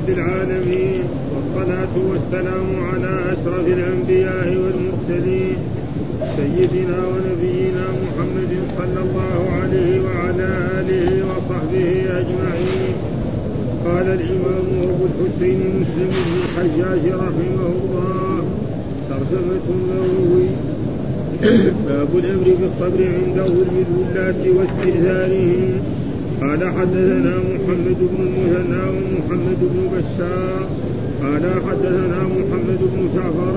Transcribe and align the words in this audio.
رب 0.00 0.08
العالمين 0.08 1.02
والصلاة 1.34 1.94
والسلام 2.10 2.66
على 2.92 3.32
أشرف 3.32 3.66
الأنبياء 3.66 4.48
والمرسلين 4.62 5.56
سيدنا 6.36 6.98
ونبينا 7.10 7.84
محمد 8.04 8.52
صلى 8.78 9.00
الله 9.06 9.50
عليه 9.60 9.92
وعلى 10.06 10.48
آله 10.80 11.10
وصحبه 11.28 11.88
أجمعين. 12.20 12.94
قال 13.84 14.06
الإمام 14.18 14.66
أبو 14.82 15.04
الحسين 15.10 15.60
مسلم 15.80 16.10
بن 16.26 16.34
الحجاج 16.44 17.02
رحمه 17.12 17.66
الله 17.80 18.42
ترجمة 19.10 19.66
النووي 19.76 20.48
باب 21.88 22.08
الأمر 22.14 22.48
بالصبر 22.60 23.00
عند 23.16 23.38
ظلم 23.46 23.84
الولاة 23.88 24.42
واستئذانهم 24.56 25.80
قال 26.40 26.62
حدثنا 26.76 27.34
محمد 27.52 27.98
بن 28.00 28.20
المثنى 28.28 28.82
ومحمد 28.94 29.60
بن 29.60 29.78
بشار. 29.92 30.62
قال 31.22 31.44
حدثنا 31.66 32.20
محمد 32.36 32.80
بن 32.92 33.00
جعفر. 33.14 33.56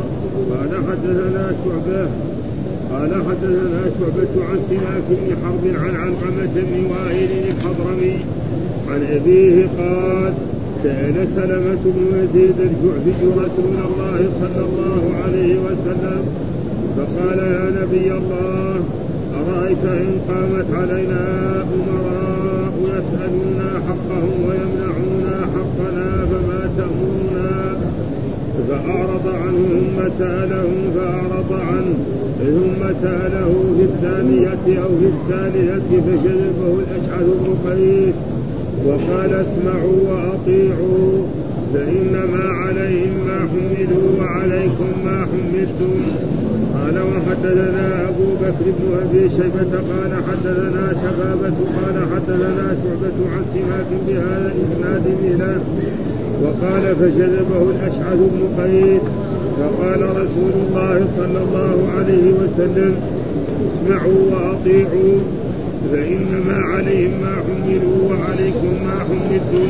قال 0.51 0.71
حدثنا 0.87 1.43
شعبة. 1.63 2.07
قال 2.91 3.11
حدثنا 3.27 3.81
شعبة 3.99 4.33
عن 4.49 4.59
سماك 4.69 5.07
بن 5.09 5.29
حرب 5.41 5.63
عن 5.83 5.95
علقمة 5.95 6.53
بن 6.55 6.85
وائل 6.91 7.31
الحضرمي 7.51 8.15
عن 8.89 9.01
أبيه 9.15 9.55
قال 9.77 10.33
سأل 10.83 11.27
سلمة 11.35 11.83
بن 11.85 12.07
يزيد 12.19 12.59
الجعفي 12.59 13.25
رسول 13.43 13.75
الله 13.87 14.19
صلى 14.41 14.61
الله 14.67 15.03
عليه 15.23 15.55
وسلم. 15.65 16.23
فقال 16.97 17.39
يا 17.39 17.65
نبي 17.81 18.07
الله 18.17 18.75
أرأيت 19.39 19.83
إن 19.85 20.11
قامت 20.29 20.65
علينا 20.73 21.21
أمراء 21.75 22.22
يسألونا 23.13 23.69
حقهم 23.87 24.37
ويمنعونا 24.47 25.35
حقنا 25.55 26.25
فما 26.25 26.69
تأمرنا 26.77 27.75
فأعرض 28.69 29.27
عنه 29.27 29.67
ثم 29.69 30.09
سأله 30.19 30.69
فأعرض 30.95 31.53
عنه 31.53 31.95
ثم 32.39 32.81
سأله 33.01 33.53
في 33.77 33.83
الثانية 33.83 34.83
أو 34.83 34.89
في 34.99 35.05
الثالثة 35.05 35.89
فجذبه 35.89 36.73
الأشعث 36.79 37.25
بن 37.25 37.69
قيس. 37.69 38.15
وقال 38.85 39.33
اسمعوا 39.33 39.99
وأطيعوا 40.09 41.23
فإنما 41.73 42.43
عليهم 42.49 43.13
ما 43.27 43.39
حملوا 43.39 44.07
وعليكم 44.19 44.89
ما 45.05 45.25
حملتم. 45.25 45.93
قال 46.93 47.01
وحدثنا 47.01 48.09
أبو 48.09 48.27
بكر 48.41 48.65
بن 48.77 48.97
أبي 49.03 49.29
شيبة 49.29 49.73
قال 49.91 50.11
حدثنا 50.27 50.93
شبابة 51.01 51.57
قال 51.77 51.95
حدثنا 52.13 52.75
شعبة 52.83 53.17
عن 53.33 53.43
سماك 53.53 53.89
بهذا 54.07 54.53
الإسناد 54.55 55.03
مثله 55.23 55.61
وقال 56.43 56.95
فجذبه 56.95 57.61
الأشعث 57.71 58.17
بن 58.17 58.63
قيس 58.63 59.01
فقال 59.59 60.01
رسول 60.01 60.53
الله 60.67 61.07
صلى 61.17 61.39
الله 61.43 61.89
عليه 61.97 62.31
وسلم 62.31 62.95
اسمعوا 63.65 64.21
وأطيعوا 64.31 65.19
فإنما 65.91 66.55
عليهم 66.55 67.11
ما 67.21 67.35
حملوا 67.45 68.09
وعليكم 68.09 68.73
ما 68.85 68.99
حملتم. 68.99 69.69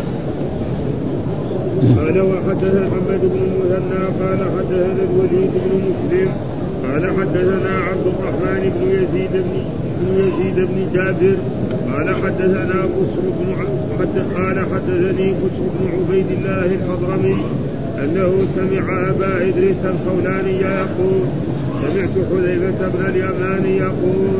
قال 1.98 2.22
وحدث 2.22 2.76
محمد 2.76 3.22
بن 3.22 3.40
المثنى 3.48 4.04
قال 4.20 4.40
حدثنا 4.58 5.04
الوليد 5.10 5.52
بن 5.54 5.82
مسلم 5.90 6.53
قال 6.84 7.04
حدثنا 7.20 7.74
عبد 7.90 8.06
الرحمن 8.08 8.64
بن 8.76 8.88
يزيد 8.98 9.34
بن 9.34 10.16
يزيد 10.20 10.56
بن 10.56 10.94
جابر 10.94 11.36
قال 11.92 12.16
حدثنا 12.16 12.86
بشر 12.96 13.24
بن 13.40 13.50
قال 14.36 14.58
حدثني 14.74 15.32
بشر 15.32 15.66
بن 15.76 15.88
عبيد 15.94 16.26
الله 16.38 16.66
الحضرمي 16.66 17.38
أنه 18.04 18.32
سمع 18.56 19.10
أبا 19.10 19.50
إدريس 19.50 19.82
الخولاني 19.86 20.62
يقول 20.62 21.24
سمعت 21.82 22.16
حذيفة 22.30 22.88
بن 22.88 23.06
اليمان 23.10 23.66
يقول 23.66 24.38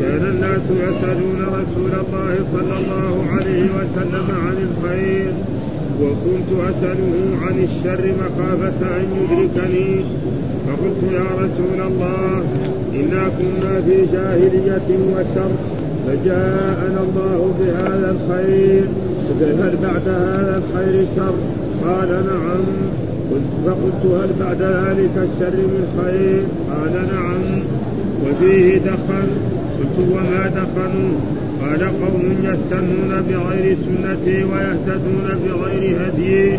كان 0.00 0.24
الناس 0.34 0.62
يسألون 0.70 1.40
رسول 1.42 1.90
الله 2.02 2.34
صلى 2.52 2.78
الله 2.78 3.24
عليه 3.32 3.64
وسلم 3.64 4.26
عن 4.46 4.56
الخير 4.68 5.32
وكنت 6.02 6.50
أسأله 6.70 7.36
عن 7.42 7.64
الشر 7.68 8.12
مخافة 8.22 8.96
أن 8.96 9.06
يدركني. 9.20 10.04
فقلت 10.80 11.12
يا 11.12 11.44
رسول 11.44 11.80
الله 11.86 12.42
إنا 12.94 13.22
كنا 13.38 13.80
في 13.80 14.06
جاهلية 14.12 14.88
وشر 15.12 15.50
فجاءنا 16.06 17.00
الله 17.06 17.54
بهذا 17.60 18.16
الخير 18.16 18.84
فهل 19.40 19.76
بعد 19.82 20.08
هذا 20.08 20.62
الخير 20.62 21.06
شر؟ 21.16 21.34
قال 21.84 22.08
نعم. 22.08 22.64
فقلت 23.66 24.02
هل 24.04 24.30
بعد 24.40 24.62
ذلك 24.62 25.14
الشر 25.16 25.56
من 25.56 25.84
خير؟ 25.98 26.42
قال 26.70 26.92
نعم. 27.14 27.62
وفيه 28.24 28.78
دخن. 28.78 29.28
قلت 29.78 30.08
وما 30.12 30.46
دخنوا 30.48 31.12
قال 31.62 31.82
قوم 31.82 32.34
يستنون 32.44 33.22
بغير 33.28 33.76
سنتي 33.76 34.44
ويهتدون 34.44 35.28
بغير 35.44 35.96
هدي 36.06 36.58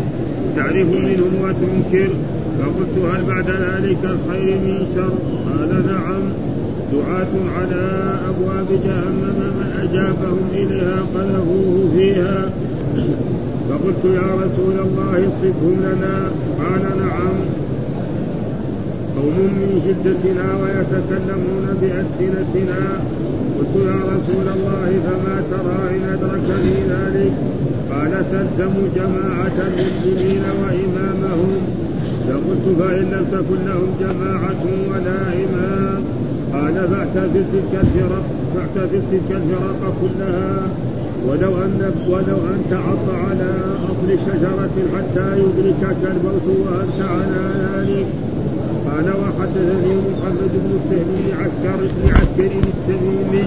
تعرف 0.56 0.86
منهم 0.86 1.32
وتنكر؟ 1.42 2.10
فقلت 2.58 3.14
هل 3.14 3.24
بعد 3.24 3.48
ذلك 3.50 3.98
الخير 4.04 4.56
من 4.56 4.86
شر؟ 4.94 5.14
قال 5.50 5.86
نعم. 5.86 6.22
دعاة 6.92 7.34
على 7.58 7.84
أبواب 8.28 8.66
جهنم 8.84 9.38
من 9.58 9.68
أجابهم 9.82 10.40
إليها 10.52 10.98
قذفوه 11.14 11.90
فيها. 11.96 12.50
فقلت 13.70 14.04
يا 14.04 14.28
رسول 14.44 14.76
الله 14.86 15.32
صفهم 15.42 15.76
لنا. 15.80 16.16
قال 16.58 16.82
نعم. 17.06 17.36
قوم 19.16 19.36
من 19.38 19.70
شدتنا 19.86 20.46
ويتكلمون 20.62 21.66
بألسنتنا. 21.80 22.82
قلت 23.58 23.74
يا 23.86 24.00
رسول 24.14 24.46
الله 24.56 24.88
فما 25.04 25.36
ترى 25.50 25.96
إن 25.96 26.04
أدركني 26.12 26.76
ذلك؟ 26.90 27.32
قال 27.90 28.12
تلزم 28.32 28.74
جماعة 28.96 29.56
المسلمين 29.68 30.42
وإمامهم. 30.62 31.62
فقلت 32.28 32.66
فإن 32.78 33.04
لم 33.14 33.24
تكن 33.32 33.60
لهم 33.68 33.90
جماعة 34.00 34.62
ولا 34.90 35.20
إمام. 35.44 36.02
قال 36.52 36.74
فاعتزل 36.90 37.44
تلك 37.52 37.72
الفرق 37.84 38.24
فاعتزل 38.54 39.02
تلك 39.12 39.30
الفرق 39.30 39.94
كلها. 40.00 40.68
ولو 41.26 41.52
أن 41.64 41.92
ولو 42.08 42.38
أن 42.52 42.60
تعض 42.70 43.06
على 43.26 43.50
أصل 43.84 44.08
شجرة 44.26 44.76
حتى 44.94 45.26
يدركك 45.42 46.02
الموت 46.14 46.46
وأنت 46.64 47.00
على 47.10 47.42
ذلك. 47.64 48.06
قال 48.86 49.06
وحدثني 49.20 49.92
محمد 50.08 50.52
بن 50.64 50.72
بن 50.90 51.22
عسكر 51.40 51.78
بن 51.96 52.10
عسكر 52.10 52.52
التميمي. 52.68 53.46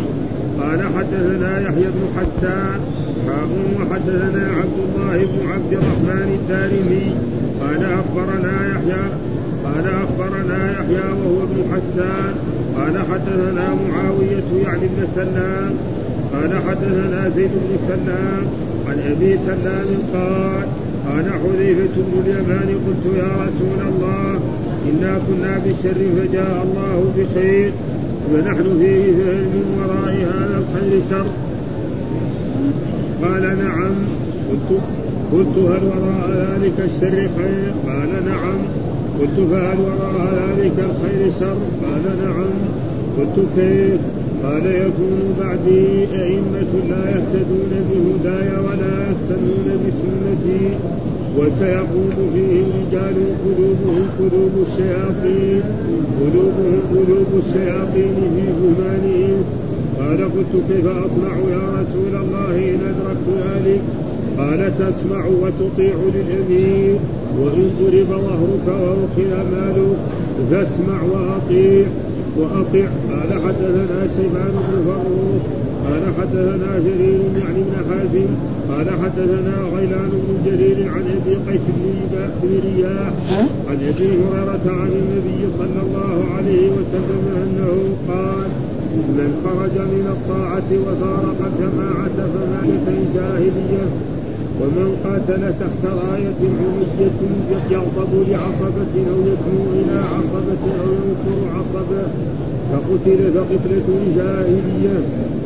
قال 0.62 0.80
حدثنا 0.97 1.59
يحيى 1.59 1.88
بن 1.96 2.03
حسان. 2.16 2.80
وحدثنا 3.80 4.44
عبد 4.59 4.80
الله 4.85 5.18
بن 5.18 5.50
عبد 5.53 5.74
الرحمن 5.74 6.40
الدارمي. 6.40 7.08
قال 7.61 7.83
اخبرنا 7.83 8.67
يحيى 8.67 9.03
قال 9.66 9.85
اخبرنا 10.03 10.71
يحيى 10.71 11.11
وهو 11.11 11.43
ابن 11.43 11.63
حسان 11.71 12.33
قال 12.77 12.97
حدثنا 13.11 13.75
معاوية 13.89 14.63
يعني 14.66 14.88
بن 14.88 15.07
سلام 15.16 15.73
قال 16.33 16.61
حدثنا 16.69 17.29
زيد 17.35 17.49
بن 17.49 17.77
سلام 17.88 18.43
عن 18.88 18.99
أبي 19.11 19.39
سلام 19.45 19.88
قال 20.13 20.66
قال 21.07 21.25
حذيفة 21.33 21.95
بن 21.95 22.21
اليمان 22.25 22.69
قلت 22.88 23.16
يا 23.17 23.31
رسول 23.45 23.79
الله 23.87 24.39
إنا 24.89 25.19
كنا 25.27 25.57
بالشر 25.57 26.01
فجاء 26.17 26.67
الله 26.67 27.13
بخير 27.17 27.72
ونحن 28.33 28.63
فيه 28.79 29.11
من 29.53 29.66
وراء 29.77 30.13
هذا 30.13 30.57
الخير 30.63 31.01
شر. 31.09 31.25
قال 33.23 33.41
نعم. 33.41 33.95
قلت 34.49 34.81
قلت 35.34 35.58
هل 35.58 35.84
وراء 35.91 36.30
ذلك 36.31 36.78
الشر 36.79 37.29
خير؟ 37.38 37.72
قال 37.88 38.26
نعم. 38.26 38.59
قلت 39.20 39.38
فهل 39.52 39.78
وراء 39.79 40.34
ذلك 40.41 40.78
الخير 40.79 41.32
شر؟ 41.40 41.58
قال 41.84 42.03
نعم. 42.23 42.52
قلت 43.17 43.47
كيف؟ 43.55 43.99
قال 44.44 44.66
يكون 44.66 45.35
بعدي 45.40 45.85
أئمة 46.23 46.72
لا 46.90 47.09
يهتدون 47.09 47.72
بهداي 47.90 48.49
ولا 48.66 49.11
يستنون 49.11 49.67
بسنتي 49.84 50.70
وسيقوم 51.38 52.32
فيهم 52.34 52.70
رجال 52.79 53.16
قلوبهم 53.46 54.05
قلوب 54.20 54.53
الشياطين 54.67 55.61
قلوبهم 56.22 56.79
قلوب 56.91 57.28
الشياطين 57.44 58.16
في 58.35 58.46
جمالهم 58.61 59.44
قال 59.99 60.17
قلت 60.17 60.53
كيف 60.70 60.85
أصنع 60.88 61.35
يا 61.52 61.66
رسول 61.79 62.14
الله 62.23 62.54
قال 64.37 64.72
تسمع 64.79 65.26
وتطيع 65.26 65.96
للأمير 66.16 66.96
وإن 67.40 67.72
ضرب 67.79 68.08
ظهرك 68.09 68.67
وأخذ 68.67 69.32
مالك 69.52 69.97
فاسمع 70.52 71.02
وأطيع 71.11 71.85
وأطع 72.37 72.87
قال 73.11 73.41
حدثنا 73.46 74.08
شيبان 74.17 74.52
بن 74.52 74.84
فروخ 74.85 75.43
قال 75.85 76.03
حدثنا 76.20 76.79
جرير 76.79 77.20
يعني 77.40 77.61
بن 77.67 77.76
حازم 77.90 78.28
قال 78.70 78.90
حدثنا 78.90 79.55
غيلان 79.76 80.09
بن 80.09 80.37
جرير 80.46 80.90
عن 80.91 81.02
أبي 81.02 81.35
قيس 81.35 81.61
بن 82.43 82.59
رياح 82.66 83.14
عن 83.70 83.78
أبي 83.90 84.08
هريرة 84.08 84.66
عن 84.82 84.91
النبي 85.02 85.41
صلى 85.59 85.82
الله 85.87 86.26
عليه 86.37 86.70
وسلم 86.70 87.23
أنه 87.43 87.73
قال 88.08 88.49
من 89.17 89.29
خرج 89.43 89.76
من 89.93 90.05
الطاعة 90.16 90.70
وفارق 90.85 91.40
الجماعة 91.52 92.17
فمات 92.34 92.87
جاهلية 93.16 93.85
ومن 94.61 94.90
قاتل 95.03 95.43
تحت 95.61 95.84
راية 96.02 96.41
عمية 96.59 97.16
يغضب 97.72 98.13
لعصبة 98.31 98.93
أو 99.11 99.19
يدعو 99.31 99.61
إلى 99.79 99.97
عصبة 100.13 100.63
أو 100.81 100.90
ينصر 100.99 101.40
عصبة 101.55 102.03
فقتل 102.72 103.22
فقتلة 103.35 103.87
جاهلية. 104.17 104.97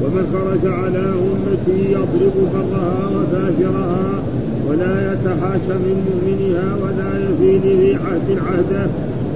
ومن 0.04 0.26
خرج 0.34 0.74
على 0.74 1.04
أمتي 1.30 1.92
يضرب 1.92 2.36
برها 2.54 3.10
وفاجرها 3.16 4.24
ولا 4.68 5.14
يتحاشى 5.14 5.76
من 5.86 5.98
مؤمنها 6.08 6.68
ولا 6.84 7.10
يفي 7.26 7.52
ذي 7.58 7.96
عهد 7.96 8.30
عهده 8.48 8.88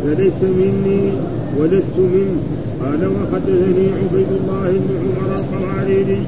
فليس 0.04 0.40
مني 0.42 1.12
ولست 1.60 1.98
منه. 1.98 2.38
قال 2.82 3.02
وحدثني 3.16 3.88
عبيد 4.00 4.32
الله 4.40 4.70
بن 4.72 4.92
عمر 5.04 5.30
القواريري 5.40 6.22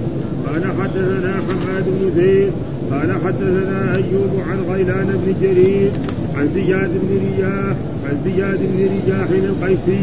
قال 0.47 0.63
حدثنا 0.79 1.33
حماد 1.47 1.83
بن 1.87 2.21
زيد. 2.21 2.51
قال 2.91 3.11
حدثنا 3.25 3.95
أيوب 3.95 4.33
عن 4.49 4.73
غيلان 4.73 5.07
بن 5.25 5.33
جرير 5.41 5.91
عن 6.37 6.49
زياد 6.55 6.89
بن 6.89 7.19
رياح 7.25 7.75
عن 8.05 8.17
زياد 8.25 8.59
بن 8.59 8.79
رجاح 8.95 9.27
القيسي 9.29 10.01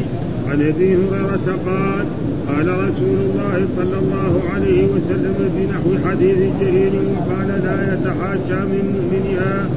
عن 0.49 0.63
أبي 0.63 0.97
هريرة 0.97 1.59
قال 1.67 2.05
قال 2.49 2.69
رسول 2.69 3.19
الله 3.27 3.67
صلى 3.77 3.99
الله 3.99 4.43
عليه 4.55 4.85
وسلم 4.85 5.35
بنحو 5.57 6.09
حديث 6.09 6.39
جرير 6.61 6.93
وقال 7.13 7.49
لا 7.49 7.95
يتحاشى 7.95 8.61
من 8.73 8.85
مؤمنها. 8.95 9.69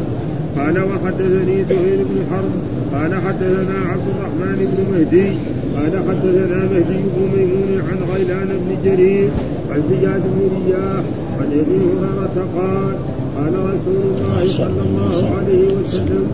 قال 0.57 0.79
وحدثني 0.79 1.63
زهير 1.69 1.99
بن 2.09 2.17
حرب. 2.31 2.53
قال 2.93 3.11
حدثنا 3.25 3.77
عبد 3.91 4.07
الرحمن 4.15 4.57
بن 4.71 4.77
مهدي. 4.91 5.29
قال 5.75 5.93
حدثنا 6.07 6.59
مهدي 6.71 6.99
بن 7.13 7.21
ميمون 7.35 7.81
عن 7.89 7.97
غيلان 8.13 8.47
بن 8.47 8.75
جرير 8.85 9.29
عن 9.71 9.81
زياد 9.89 10.21
بن 10.21 10.49
رياح 10.55 11.03
عن 11.39 11.47
ابي 11.61 11.77
هريره 11.99 12.35
قال 12.57 12.95
قال 13.37 13.53
رسول 13.71 14.03
الله 14.11 14.41
صلى 14.47 14.81
الله 14.87 15.17
عليه 15.37 15.65
وسلم 15.77 16.25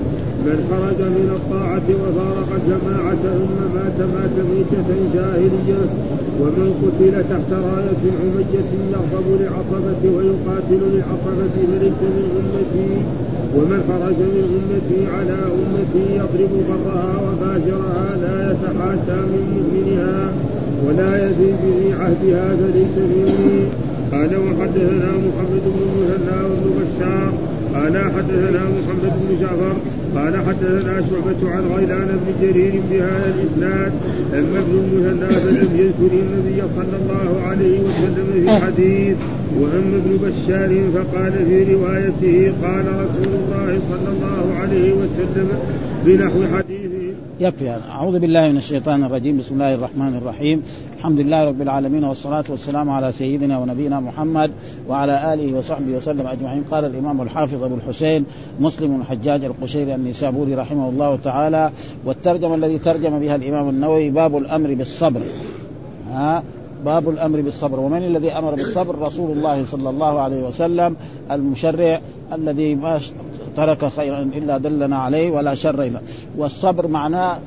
من 0.45 0.57
خرج 0.69 0.99
من 1.17 1.27
الطاعة 1.37 1.87
وفارق 2.01 2.49
الجماعة 2.59 3.15
ثم 3.37 3.57
مات 3.75 3.99
مات 4.15 4.35
ميتة 4.51 4.89
جاهلية 5.15 5.81
ومن 6.41 6.69
قتل 6.81 7.13
تحت 7.31 7.51
راية 7.67 8.03
عمية 8.21 8.69
يغضب 8.93 9.27
لعصبة 9.41 10.03
ويقاتل 10.15 10.81
لعصبة 10.95 11.55
فليس 11.55 11.99
من 12.17 12.27
أمتي 12.41 12.91
ومن 13.55 13.79
خرج 13.89 14.19
من 14.35 14.45
أمتي 14.59 15.01
على 15.15 15.37
أمتي 15.61 16.05
يضرب 16.19 16.53
برها 16.69 17.11
وفاجرها 17.25 18.07
لا 18.21 18.51
يتحاشى 18.51 19.19
من 19.31 19.43
مؤمنها 19.55 20.31
ولا 20.85 21.11
يزيد 21.25 21.55
في 21.61 21.93
عهدها 21.93 22.55
فليس 22.55 22.95
مني 22.97 23.61
قال 24.11 24.31
وحدثنا 24.45 25.11
محمد 25.27 25.63
بن 25.65 25.81
المثنى 25.87 26.37
وابن 26.49 26.71
بشار. 26.79 27.33
قال 27.75 27.97
حدثنا 28.15 28.63
محمد 28.77 29.13
بن 29.21 29.37
جعفر. 29.41 29.75
قال 30.15 30.37
حدثنا 30.47 31.01
شعبة 31.09 31.51
عن 31.51 31.63
غيلان 31.75 32.07
بن 32.07 32.27
جرير 32.41 32.73
بهذا 32.91 33.35
الإسناد. 33.35 33.91
أما 34.33 34.59
ابن 34.59 34.73
المثنى 34.83 35.39
فلم 35.39 35.69
يذكر 35.75 36.13
النبي 36.23 36.61
صلى 36.75 36.95
الله 37.01 37.41
عليه 37.47 37.79
وسلم 37.79 38.27
في 38.33 38.49
حديث 38.65 39.17
وأما 39.59 39.97
ابن 39.97 40.17
بشار 40.23 40.81
فقال 40.95 41.31
في 41.31 41.73
روايته 41.73 42.53
قال 42.63 42.85
رسول 42.85 43.33
الله 43.41 43.79
صلى 43.89 44.09
الله 44.15 44.55
عليه 44.61 44.93
وسلم 44.93 45.47
بنحو 46.05 46.57
حديثه 46.57 46.70
يكفي 47.41 47.69
هذا. 47.69 47.81
أعوذ 47.89 48.19
بالله 48.19 48.51
من 48.51 48.57
الشيطان 48.57 49.03
الرجيم. 49.03 49.37
بسم 49.37 49.53
الله 49.53 49.73
الرحمن 49.73 50.17
الرحيم. 50.17 50.63
الحمد 50.97 51.19
لله 51.19 51.45
رب 51.45 51.61
العالمين 51.61 52.03
والصلاة 52.03 52.43
والسلام 52.49 52.89
على 52.89 53.11
سيدنا 53.11 53.57
ونبينا 53.59 53.99
محمد 53.99 54.51
وعلى 54.89 55.33
آله 55.33 55.57
وصحبه 55.57 55.97
وسلم 55.97 56.27
أجمعين. 56.27 56.63
قال 56.71 56.85
الإمام 56.85 57.21
الحافظ 57.21 57.63
أبو 57.63 57.75
الحسين 57.75 58.25
مسلم 58.59 59.01
الحجاج 59.01 59.43
القشيري 59.43 59.95
النسابوري 59.95 60.55
رحمه 60.55 60.89
الله 60.89 61.15
تعالى 61.23 61.71
والترجمة 62.05 62.55
الذي 62.55 62.77
ترجم 62.79 63.19
بها 63.19 63.35
الإمام 63.35 63.69
النووي 63.69 64.09
باب 64.09 64.37
الأمر 64.37 64.73
بالصبر. 64.73 65.21
ها؟ 66.11 66.43
باب 66.85 67.09
الأمر 67.09 67.41
بالصبر. 67.41 67.79
ومن 67.79 68.03
الذي 68.03 68.31
أمر 68.31 68.55
بالصبر؟ 68.55 68.99
رسول 68.99 69.31
الله 69.31 69.65
صلى 69.65 69.89
الله 69.89 70.19
عليه 70.19 70.43
وسلم 70.43 70.95
المشرع 71.31 72.01
الذي 72.33 72.75
ترك 73.55 73.85
خيرا 73.85 74.21
إلا 74.21 74.57
دلنا 74.57 74.97
عليه 74.97 75.31
ولا 75.31 75.53
شر 75.53 75.83
إلا. 75.83 75.99
والصبر 76.37 76.87
معناه 76.87 77.39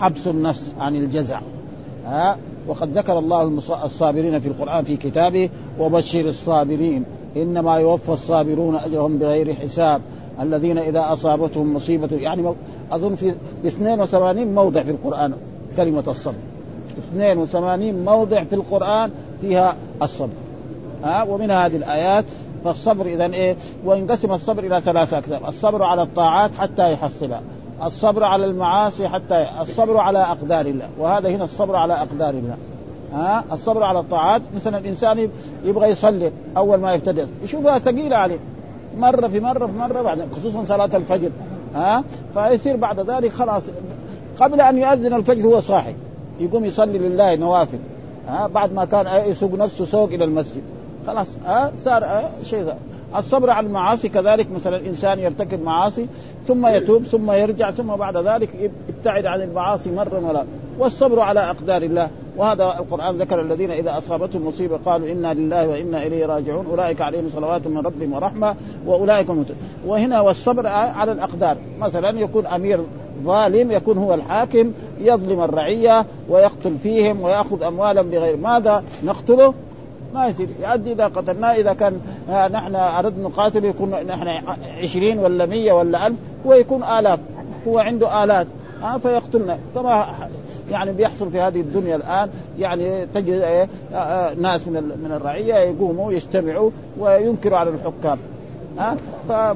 حبس 0.00 0.26
النفس 0.26 0.74
عن 0.78 0.96
الجزع. 0.96 1.40
ها؟ 2.06 2.36
وقد 2.68 2.98
ذكر 2.98 3.18
الله 3.18 3.42
الصابرين 3.84 4.40
في 4.40 4.48
القرآن 4.48 4.84
في 4.84 4.96
كتابه 4.96 5.48
وبشر 5.80 6.28
الصابرين. 6.28 7.04
إنما 7.36 7.76
يوفى 7.76 8.12
الصابرون 8.12 8.74
أجرهم 8.74 9.18
بغير 9.18 9.54
حساب. 9.54 10.00
الذين 10.40 10.78
إذا 10.78 11.12
أصابتهم 11.12 11.74
مصيبة 11.74 12.08
يعني 12.16 12.54
أظن 12.92 13.14
في 13.14 13.34
82 13.66 14.54
موضع 14.54 14.82
في 14.82 14.90
القرآن 14.90 15.32
كلمة 15.76 16.04
الصبر. 16.08 16.34
82 17.12 18.04
موضع 18.04 18.44
في 18.44 18.54
القرآن 18.54 19.10
فيها 19.40 19.76
الصبر. 20.02 20.32
ها؟ 21.04 21.22
ومن 21.22 21.50
هذه 21.50 21.76
الآيات 21.76 22.24
فالصبر 22.64 23.06
إذا 23.06 23.26
إيه؟ 23.26 23.56
وينقسم 23.84 24.32
الصبر 24.32 24.64
إلى 24.64 24.80
ثلاثة 24.80 25.18
أقسام. 25.18 25.40
الصبر 25.48 25.82
على 25.82 26.02
الطاعات 26.02 26.50
حتى 26.58 26.92
يحصلها 26.92 27.40
الصبر 27.84 28.24
على 28.24 28.44
المعاصي 28.44 29.08
حتى 29.08 29.46
الصبر 29.60 29.96
على 29.96 30.18
أقدار 30.18 30.66
الله. 30.66 30.88
وهذا 30.98 31.28
هنا 31.28 31.44
الصبر 31.44 31.76
على 31.76 31.94
أقدار 31.94 32.30
الله. 32.30 32.56
ها؟ 33.12 33.44
الصبر 33.52 33.82
على 33.82 34.00
الطاعات 34.00 34.42
مثلا 34.56 34.78
الإنسان 34.78 35.30
يبغى 35.64 35.88
يصلي 35.88 36.32
أول 36.56 36.78
ما 36.78 36.94
يبتدئ. 36.94 37.26
يشوفها 37.42 37.78
ثقيلة 37.78 38.16
عليه. 38.16 38.38
مرة 38.98 39.28
في 39.28 39.40
مرة 39.40 39.66
في 39.66 39.72
مرة 39.72 40.02
بعد 40.02 40.28
خصوصا 40.32 40.64
صلاة 40.64 40.96
الفجر. 40.96 41.30
ها؟ 41.74 42.04
فيصير 42.34 42.76
بعد 42.76 43.10
ذلك 43.10 43.32
خلاص. 43.32 43.62
قبل 44.40 44.60
أن 44.60 44.78
يؤذن 44.78 45.14
الفجر 45.14 45.46
هو 45.46 45.60
صاحي. 45.60 45.94
يقوم 46.40 46.64
يصلي 46.64 46.98
لله 46.98 47.36
نوافل. 47.36 47.78
ها؟ 48.28 48.46
بعد 48.46 48.72
ما 48.72 48.84
كان 48.84 49.30
يسوق 49.30 49.54
نفسه 49.54 49.84
سوق 49.84 50.08
إلى 50.08 50.24
المسجد. 50.24 50.62
خلاص 51.10 51.28
ها 51.46 51.72
صار 51.84 52.30
شيء 52.42 52.62
ذا. 52.62 52.76
الصبر 53.16 53.50
على 53.50 53.66
المعاصي 53.66 54.08
كذلك 54.08 54.46
مثلا 54.52 54.76
الإنسان 54.76 55.18
يرتكب 55.18 55.62
معاصي 55.62 56.06
ثم 56.46 56.66
يتوب 56.66 57.02
ثم 57.02 57.30
يرجع 57.30 57.70
ثم 57.70 57.96
بعد 57.96 58.16
ذلك 58.16 58.48
يبتعد 58.88 59.26
عن 59.26 59.42
المعاصي 59.42 59.90
مرة 59.90 60.28
ولا 60.28 60.44
والصبر 60.78 61.20
على 61.20 61.40
أقدار 61.40 61.82
الله 61.82 62.08
وهذا 62.36 62.64
القرآن 62.64 63.16
ذكر 63.16 63.40
الذين 63.40 63.70
إذا 63.70 63.98
أصابتهم 63.98 64.46
مصيبة 64.46 64.78
قالوا 64.84 65.12
إنا 65.12 65.34
لله 65.34 65.68
وإنا 65.68 66.02
إليه 66.06 66.26
راجعون 66.26 66.66
أولئك 66.66 67.00
عليهم 67.00 67.30
صلوات 67.34 67.66
من 67.66 67.78
ربهم 67.78 68.12
ورحمة 68.12 68.54
وأولئك 68.86 69.30
هم 69.30 69.44
وهنا 69.86 70.20
والصبر 70.20 70.66
على 70.66 71.12
الأقدار 71.12 71.56
مثلا 71.80 72.20
يكون 72.20 72.46
أمير 72.46 72.80
ظالم 73.24 73.70
يكون 73.70 73.98
هو 73.98 74.14
الحاكم 74.14 74.72
يظلم 75.00 75.40
الرعية 75.40 76.06
ويقتل 76.28 76.78
فيهم 76.82 77.20
ويأخذ 77.20 77.62
اموالا 77.62 78.02
بغير 78.02 78.36
ماذا 78.36 78.84
نقتله؟ 79.04 79.54
ما 80.14 80.26
يصير. 80.26 80.48
يؤدي 80.60 80.92
إذا 80.92 81.06
قتلناه 81.06 81.52
إذا 81.54 81.72
كان 81.72 82.00
نحن 82.28 82.74
أردنا 82.74 83.28
نقاتل 83.28 83.64
يكون 83.64 83.90
نحن 83.90 84.28
عشرين 84.82 85.18
ولا 85.18 85.46
مية 85.46 85.72
ولا 85.72 86.06
ألف 86.06 86.16
هو 86.46 86.52
يكون 86.54 86.82
آلاف. 86.82 87.18
هو 87.68 87.78
عنده 87.78 88.24
آلات. 88.24 88.46
ها 88.82 88.98
فيقتلنا. 88.98 89.58
كما 89.74 90.06
يعني 90.70 90.92
بيحصل 90.92 91.30
في 91.30 91.40
هذه 91.40 91.60
الدنيا 91.60 91.96
الآن 91.96 92.28
يعني 92.58 93.06
تجد 93.06 93.68
ناس 94.40 94.68
من 94.68 94.82
من 95.04 95.12
الرعية 95.12 95.54
يقوموا 95.54 96.12
يجتمعوا 96.12 96.70
وينكروا 96.98 97.58
على 97.58 97.70
الحكام. 97.70 98.18
ها 98.78 98.96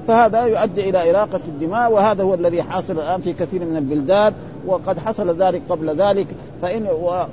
فهذا 0.08 0.42
يؤدي 0.46 0.90
إلى 0.90 1.10
إراقة 1.10 1.40
الدماء 1.48 1.92
وهذا 1.92 2.22
هو 2.22 2.34
الذي 2.34 2.62
حاصل 2.62 2.92
الآن 2.92 3.20
في 3.20 3.32
كثير 3.32 3.64
من 3.64 3.76
البلدان. 3.76 4.32
وقد 4.66 4.98
حصل 4.98 5.42
ذلك 5.42 5.62
قبل 5.68 5.96
ذلك 5.96 6.26
فإن 6.62 6.86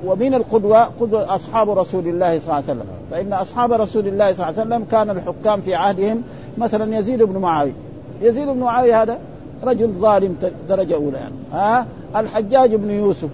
ومن 0.05 0.33
القدوة 0.33 0.83
قدوة 0.83 1.35
أصحاب 1.35 1.69
رسول 1.69 2.07
الله 2.07 2.39
صلى 2.39 2.43
الله 2.43 2.55
عليه 2.55 2.65
وسلم. 2.65 2.85
فإن 3.11 3.33
أصحاب 3.33 3.71
رسول 3.71 4.07
الله 4.07 4.33
صلى 4.33 4.49
الله 4.49 4.61
عليه 4.61 4.69
وسلم 4.69 4.85
كان 4.91 5.09
الحكام 5.09 5.61
في 5.61 5.75
عهدهم 5.75 6.23
مثلا 6.57 6.97
يزيد 6.97 7.23
بن 7.23 7.37
معاوية. 7.37 7.73
يزيد 8.21 8.47
بن 8.47 8.59
معاوية 8.59 9.01
هذا 9.01 9.19
رجل 9.63 9.87
ظالم 9.87 10.37
درجة 10.69 10.95
أولى 10.95 11.17
يعني. 11.17 11.35
ها؟ 11.53 11.85
الحجاج 12.15 12.75
بن 12.75 12.91
يوسف. 12.91 13.29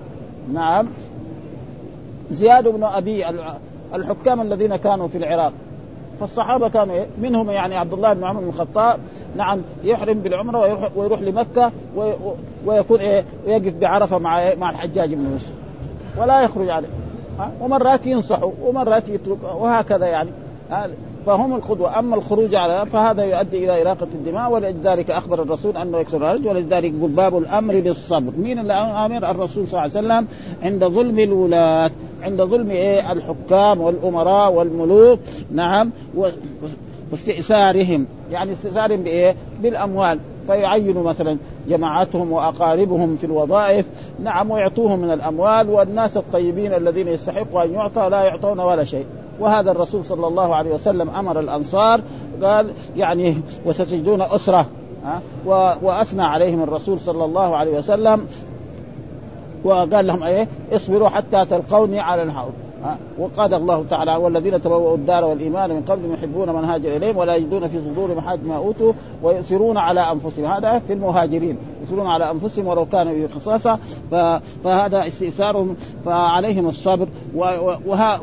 نعم. 0.54 0.88
زياد 2.32 2.68
بن 2.68 2.84
أبي 2.84 3.26
الحكام 3.94 4.42
الذين 4.42 4.76
كانوا 4.76 5.08
في 5.08 5.18
العراق. 5.18 5.54
فالصحابة 6.20 6.70
كانوا 6.70 6.96
إيه؟ 6.96 7.08
منهم 7.22 7.50
يعني 7.50 7.76
عبد 7.76 7.94
الله 7.94 8.14
بن 8.14 8.24
عمر 8.24 8.40
بن 8.40 8.50
الخطاب 8.50 9.00
نعم 9.36 9.62
يحرم 9.84 10.20
بالعمرة 10.20 10.60
ويروح, 10.60 10.90
ويروح 10.96 11.22
لمكة 11.22 11.72
ويكون 12.66 13.00
إيه؟ 13.00 13.26
ويقف 13.48 13.74
بعرفة 13.74 14.18
مع 14.18 14.40
إيه؟ 14.40 14.56
مع 14.56 14.70
الحجاج 14.70 15.14
بن 15.14 15.32
يوسف. 15.32 15.54
ولا 16.18 16.42
يخرج 16.42 16.70
عليه. 16.70 16.88
ومرات 17.62 18.06
ينصحوا 18.06 18.52
ومرات 18.64 19.10
يتركوا 19.10 19.52
وهكذا 19.52 20.06
يعني. 20.06 20.30
فهم 21.26 21.56
القدوة 21.56 22.00
أما 22.00 22.16
الخروج 22.16 22.56
على 22.56 22.86
فهذا 22.86 23.24
يؤدي 23.24 23.66
إلى 23.66 23.82
إراقة 23.82 24.08
الدماء 24.14 24.52
ولذلك 24.52 25.12
أخبر 25.12 25.42
الرسول 25.42 25.78
أنه 25.78 25.98
يكسر 25.98 26.18
الرجل 26.18 26.48
ولذلك 26.48 26.94
يقول 26.94 27.12
باب 27.12 27.38
الأمر 27.38 27.80
بالصبر. 27.80 28.32
مين 28.38 28.60
اللي 28.60 28.74
أمر 28.74 29.32
الرسول 29.32 29.68
صلى 29.68 29.86
الله 29.86 29.98
عليه 29.98 30.08
وسلم 30.08 30.28
عند 30.62 30.86
ظلم 30.86 31.20
الولاة. 31.20 31.92
عند 32.24 32.42
ظلم 32.42 32.70
إيه؟ 32.70 33.12
الحكام 33.12 33.82
والأمراء 33.82 34.54
والملوك 34.54 35.20
نعم 35.52 35.92
واستئثارهم 37.12 38.08
يعني 38.32 38.54
استئثارهم 38.54 39.04
بإيه؟ 39.04 39.36
بالأموال. 39.62 40.20
فيعينوا 40.48 41.04
مثلا 41.04 41.38
جماعتهم 41.68 42.32
وأقاربهم 42.32 43.16
في 43.16 43.24
الوظائف 43.24 43.86
نعم 44.24 44.52
ويعطوهم 44.52 45.00
من 45.00 45.12
الأموال 45.12 45.70
والناس 45.70 46.18
الطيبين 46.18 46.74
الذين 46.74 47.08
يستحقوا 47.08 47.64
أن 47.64 47.74
يعطى 47.74 48.10
لا 48.10 48.24
يعطون 48.24 48.60
ولا 48.60 48.84
شيء. 48.84 49.06
وهذا 49.40 49.72
الرسول 49.72 50.06
صلى 50.06 50.28
الله 50.28 50.56
عليه 50.56 50.74
وسلم 50.74 51.10
أمر 51.10 51.40
الأنصار 51.40 52.02
قال 52.44 52.68
يعني 52.96 53.38
وستجدون 53.66 54.22
أسرة 54.22 54.66
وأثنى 55.82 56.24
عليهم 56.24 56.64
الرسول 56.64 57.00
صلى 57.00 57.26
الله 57.26 57.56
عليه 57.56 57.78
وسلم 57.78 58.26
وقال 59.68 60.08
لهم 60.08 60.24
إيه؟ 60.24 60.48
اصبروا 60.72 61.10
حتى 61.10 61.46
تلقوني 61.46 62.00
على 62.00 62.24
الحوض 62.24 62.54
وقال 63.20 63.54
الله 63.54 63.86
تعالى 63.90 64.16
والذين 64.16 64.62
تبوأوا 64.62 64.96
الدار 64.96 65.26
والإيمان 65.26 65.70
من 65.70 65.82
قبل 65.82 66.14
يحبون 66.14 66.50
من 66.50 66.64
هاجر 66.64 66.96
إليهم 66.96 67.18
ولا 67.18 67.36
يجدون 67.36 67.68
في 67.68 67.80
صدورهم 67.82 68.20
حاجة 68.20 68.40
ما 68.46 68.58
أوتوا 68.58 68.94
ويؤثرون 69.24 69.78
على 69.78 70.12
أنفسهم. 70.12 70.46
هذا 70.46 70.80
في 70.80 70.94
المهاجرين 70.94 71.58
يؤثرون 71.82 72.08
على 72.08 72.32
أنفسهم 72.32 72.68
ولو 72.68 72.86
كانوا 72.86 73.28
خصاصة. 73.36 73.80
فهذا 74.64 75.08
استئثارهم 75.08 75.76
فعليهم 76.06 76.70
الصبر. 76.70 77.08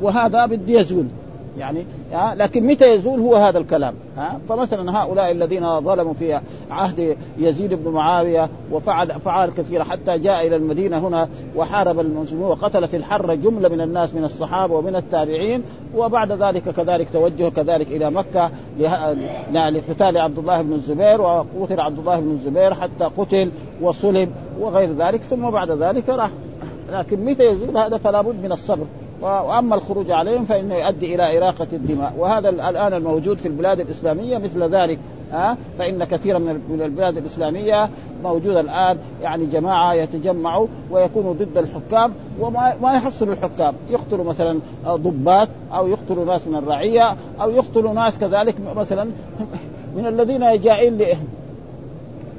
وهذا 0.02 0.46
بده 0.46 0.80
يزول 0.80 1.06
يعني 1.58 1.84
لكن 2.36 2.66
متى 2.66 2.94
يزول 2.94 3.20
هو 3.20 3.36
هذا 3.36 3.58
الكلام؟ 3.58 3.94
ها 4.16 4.40
فمثلا 4.48 5.02
هؤلاء 5.02 5.30
الذين 5.30 5.80
ظلموا 5.80 6.14
في 6.14 6.40
عهد 6.70 7.16
يزيد 7.38 7.74
بن 7.74 7.90
معاوية 7.90 8.48
وفعل 8.72 9.10
افعال 9.10 9.54
كثيره 9.54 9.82
حتى 9.82 10.18
جاء 10.18 10.46
إلى 10.46 10.56
المدينة 10.56 11.08
هنا 11.08 11.28
وحارب 11.56 12.00
المسلمين 12.00 12.44
وقتل 12.44 12.88
في 12.88 12.96
الحر 12.96 13.34
جملة 13.34 13.68
من 13.68 13.80
الناس 13.80 14.14
من 14.14 14.24
الصحابة 14.24 14.74
ومن 14.74 14.96
التابعين 14.96 15.62
وبعد 15.96 16.32
ذلك 16.32 16.62
كذلك 16.62 17.10
توجه 17.12 17.48
كذلك 17.48 17.86
إلى 17.88 18.10
مكة 18.10 18.50
لقتال 19.52 20.18
عبد 20.18 20.38
الله 20.38 20.62
بن 20.62 20.72
الزبير 20.72 21.20
وقتل 21.20 21.80
عبد 21.80 21.98
الله 21.98 22.20
بن 22.20 22.30
الزبير 22.30 22.74
حتى 22.74 23.04
قتل 23.04 23.50
وصلب 23.82 24.30
وغير 24.60 24.92
ذلك 24.92 25.22
ثم 25.22 25.50
بعد 25.50 25.70
ذلك 25.70 26.08
راح. 26.08 26.30
لكن 26.92 27.24
متى 27.24 27.44
يزول 27.44 27.78
هذا؟ 27.78 27.98
فلا 27.98 28.20
بد 28.20 28.44
من 28.44 28.52
الصبر. 28.52 28.86
وأما 29.24 29.74
الخروج 29.74 30.10
عليهم 30.10 30.44
فإنه 30.44 30.74
يؤدي 30.74 31.14
إلى 31.14 31.38
إراقة 31.38 31.66
الدماء. 31.72 32.14
وهذا 32.18 32.48
الآن 32.48 32.92
الموجود 32.92 33.38
في 33.38 33.48
البلاد 33.48 33.80
الإسلامية 33.80 34.38
مثل 34.38 34.62
ذلك 34.62 34.98
ها 35.32 35.56
فإن 35.78 36.04
كثيرا 36.04 36.38
من 36.38 36.82
البلاد 36.84 37.16
الإسلامية 37.16 37.88
موجودة 38.24 38.60
الآن 38.60 38.98
يعني 39.22 39.46
جماعة 39.46 39.94
يتجمعوا 39.94 40.66
ويكونوا 40.90 41.34
ضد 41.34 41.58
الحكام 41.58 42.12
وما 42.40 42.74
ما 42.82 42.94
يحصلوا 42.94 43.34
الحكام. 43.34 43.74
يقتلوا 43.90 44.24
مثلا 44.24 44.58
ضباط 44.86 45.48
أو 45.72 45.88
يقتلوا 45.88 46.24
ناس 46.24 46.46
من 46.46 46.56
الرعية 46.56 47.16
أو 47.40 47.50
يقتلوا 47.50 47.94
ناس 47.94 48.18
كذلك 48.18 48.54
مثلا 48.76 49.10
من 49.96 50.06
الذين 50.06 50.60
جائين 50.60 50.98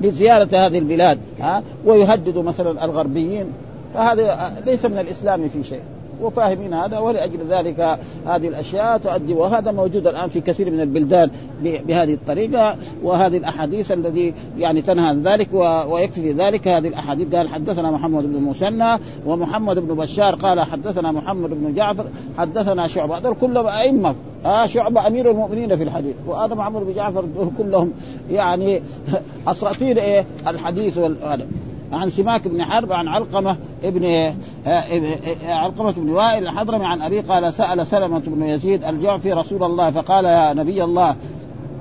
لزيارة 0.01 0.49
هذه 0.53 0.79
البلاد 0.79 1.19
ها 1.39 1.63
ويهددوا 1.85 2.43
مثلا 2.43 2.85
الغربيين. 2.85 3.45
فهذا 3.93 4.53
ليس 4.65 4.85
من 4.85 4.99
الإسلام 4.99 5.49
في 5.49 5.63
شيء. 5.63 5.81
وفاهمين 6.21 6.73
هذا 6.73 6.99
ولأجل 6.99 7.39
ذلك 7.49 7.99
هذه 8.27 8.47
الأشياء 8.47 8.97
تؤدي 8.97 9.33
وهذا 9.33 9.71
موجود 9.71 10.07
الآن 10.07 10.29
في 10.29 10.41
كثير 10.41 10.71
من 10.71 10.79
البلدان 10.81 11.31
بهذه 11.63 12.13
الطريقة 12.13 12.75
وهذه 13.03 13.37
الأحاديث 13.37 13.91
الذي 13.91 14.33
يعني 14.57 14.81
تنهى 14.81 15.07
عن 15.07 15.23
ذلك 15.23 15.53
ويكفي 15.87 16.21
في 16.21 16.31
ذلك 16.31 16.67
هذه 16.67 16.87
الأحاديث. 16.87 17.35
قال 17.35 17.49
حدثنا 17.49 17.91
محمد 17.91 18.23
بن 18.23 18.41
مسنى 18.41 18.99
ومحمد 19.25 19.79
بن 19.79 19.95
بشار. 19.95 20.35
قال 20.35 20.61
حدثنا 20.61 21.11
محمد 21.11 21.49
بن 21.49 21.73
جعفر 21.73 22.05
حدثنا 22.37 22.87
شعبة. 22.87 23.17
هذول 23.17 23.35
كلهم 23.41 23.67
أئمة. 23.67 24.15
آه 24.45 24.65
شعبة 24.65 25.07
أمير 25.07 25.31
المؤمنين 25.31 25.77
في 25.77 25.83
الحديث. 25.83 26.15
وهذا 26.27 26.55
محمد 26.55 26.81
بن 26.85 26.93
جعفر 26.93 27.25
كلهم 27.57 27.91
يعني 28.29 28.81
أساطير 29.47 29.97
إيه؟ 29.97 30.25
الحديث 30.47 30.97
وال 30.97 31.45
عن 31.91 32.09
سماك 32.09 32.47
بن 32.47 32.63
حرب 32.63 32.91
عن 32.91 33.07
علقمة 33.07 33.57
ابن 33.83 34.33
آه، 34.67 34.83
علقمة 35.47 35.91
بن 35.91 36.09
وائل 36.09 36.43
الحضرمي 36.47 36.85
عن 36.85 37.01
أبي 37.01 37.19
قال 37.19 37.53
سأل 37.53 37.87
سلمة 37.87 38.23
بن 38.27 38.43
يزيد 38.43 38.83
الجعفي 38.83 39.33
رسول 39.33 39.63
الله 39.63 39.91
فقال 39.91 40.25
يا 40.25 40.53
نبي 40.53 40.83
الله 40.83 41.15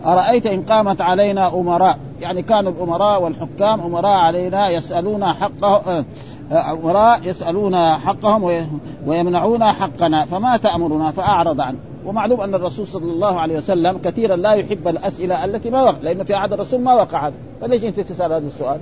أرأيت 0.05 0.47
إن 0.47 0.63
قامت 0.63 1.01
علينا 1.01 1.55
أمراء؟ 1.55 1.99
يعني 2.21 2.43
كانوا 2.43 2.73
الأمراء 2.73 3.23
والحكام 3.23 3.81
أمراء 3.81 4.17
علينا 4.19 4.71
يسألون 4.71 5.25
حقه 5.25 5.77
آه، 5.77 6.05
آه، 6.53 6.73
أمراء 6.73 7.29
يسألون 7.29 7.97
حقهم 7.99 8.69
ويمنعون 9.07 9.65
حقنا 9.65 10.25
فما 10.25 10.57
تأمرنا؟ 10.57 11.11
فأعرض 11.11 11.61
عنه. 11.61 11.79
ومعلوم 12.07 12.41
أن 12.41 12.55
الرسول 12.55 12.87
صلى 12.87 13.13
الله 13.13 13.41
عليه 13.41 13.59
وسلم 13.59 13.99
كثيرا 13.99 14.37
لا 14.37 14.53
يحب 14.53 14.89
الأسئلة 14.89 15.45
التي 15.45 15.71
ما 15.71 15.83
وقع 15.83 15.99
لأنه 16.03 16.25
في 16.25 16.35
عهد 16.35 16.53
الرسول 16.53 16.81
ما 16.81 16.95
وقع 16.95 17.27
هذا. 17.27 17.35
فليش 17.61 17.85
أنت 17.85 18.01
تسأل 18.01 18.33
هذا 18.33 18.47
السؤال؟ 18.47 18.81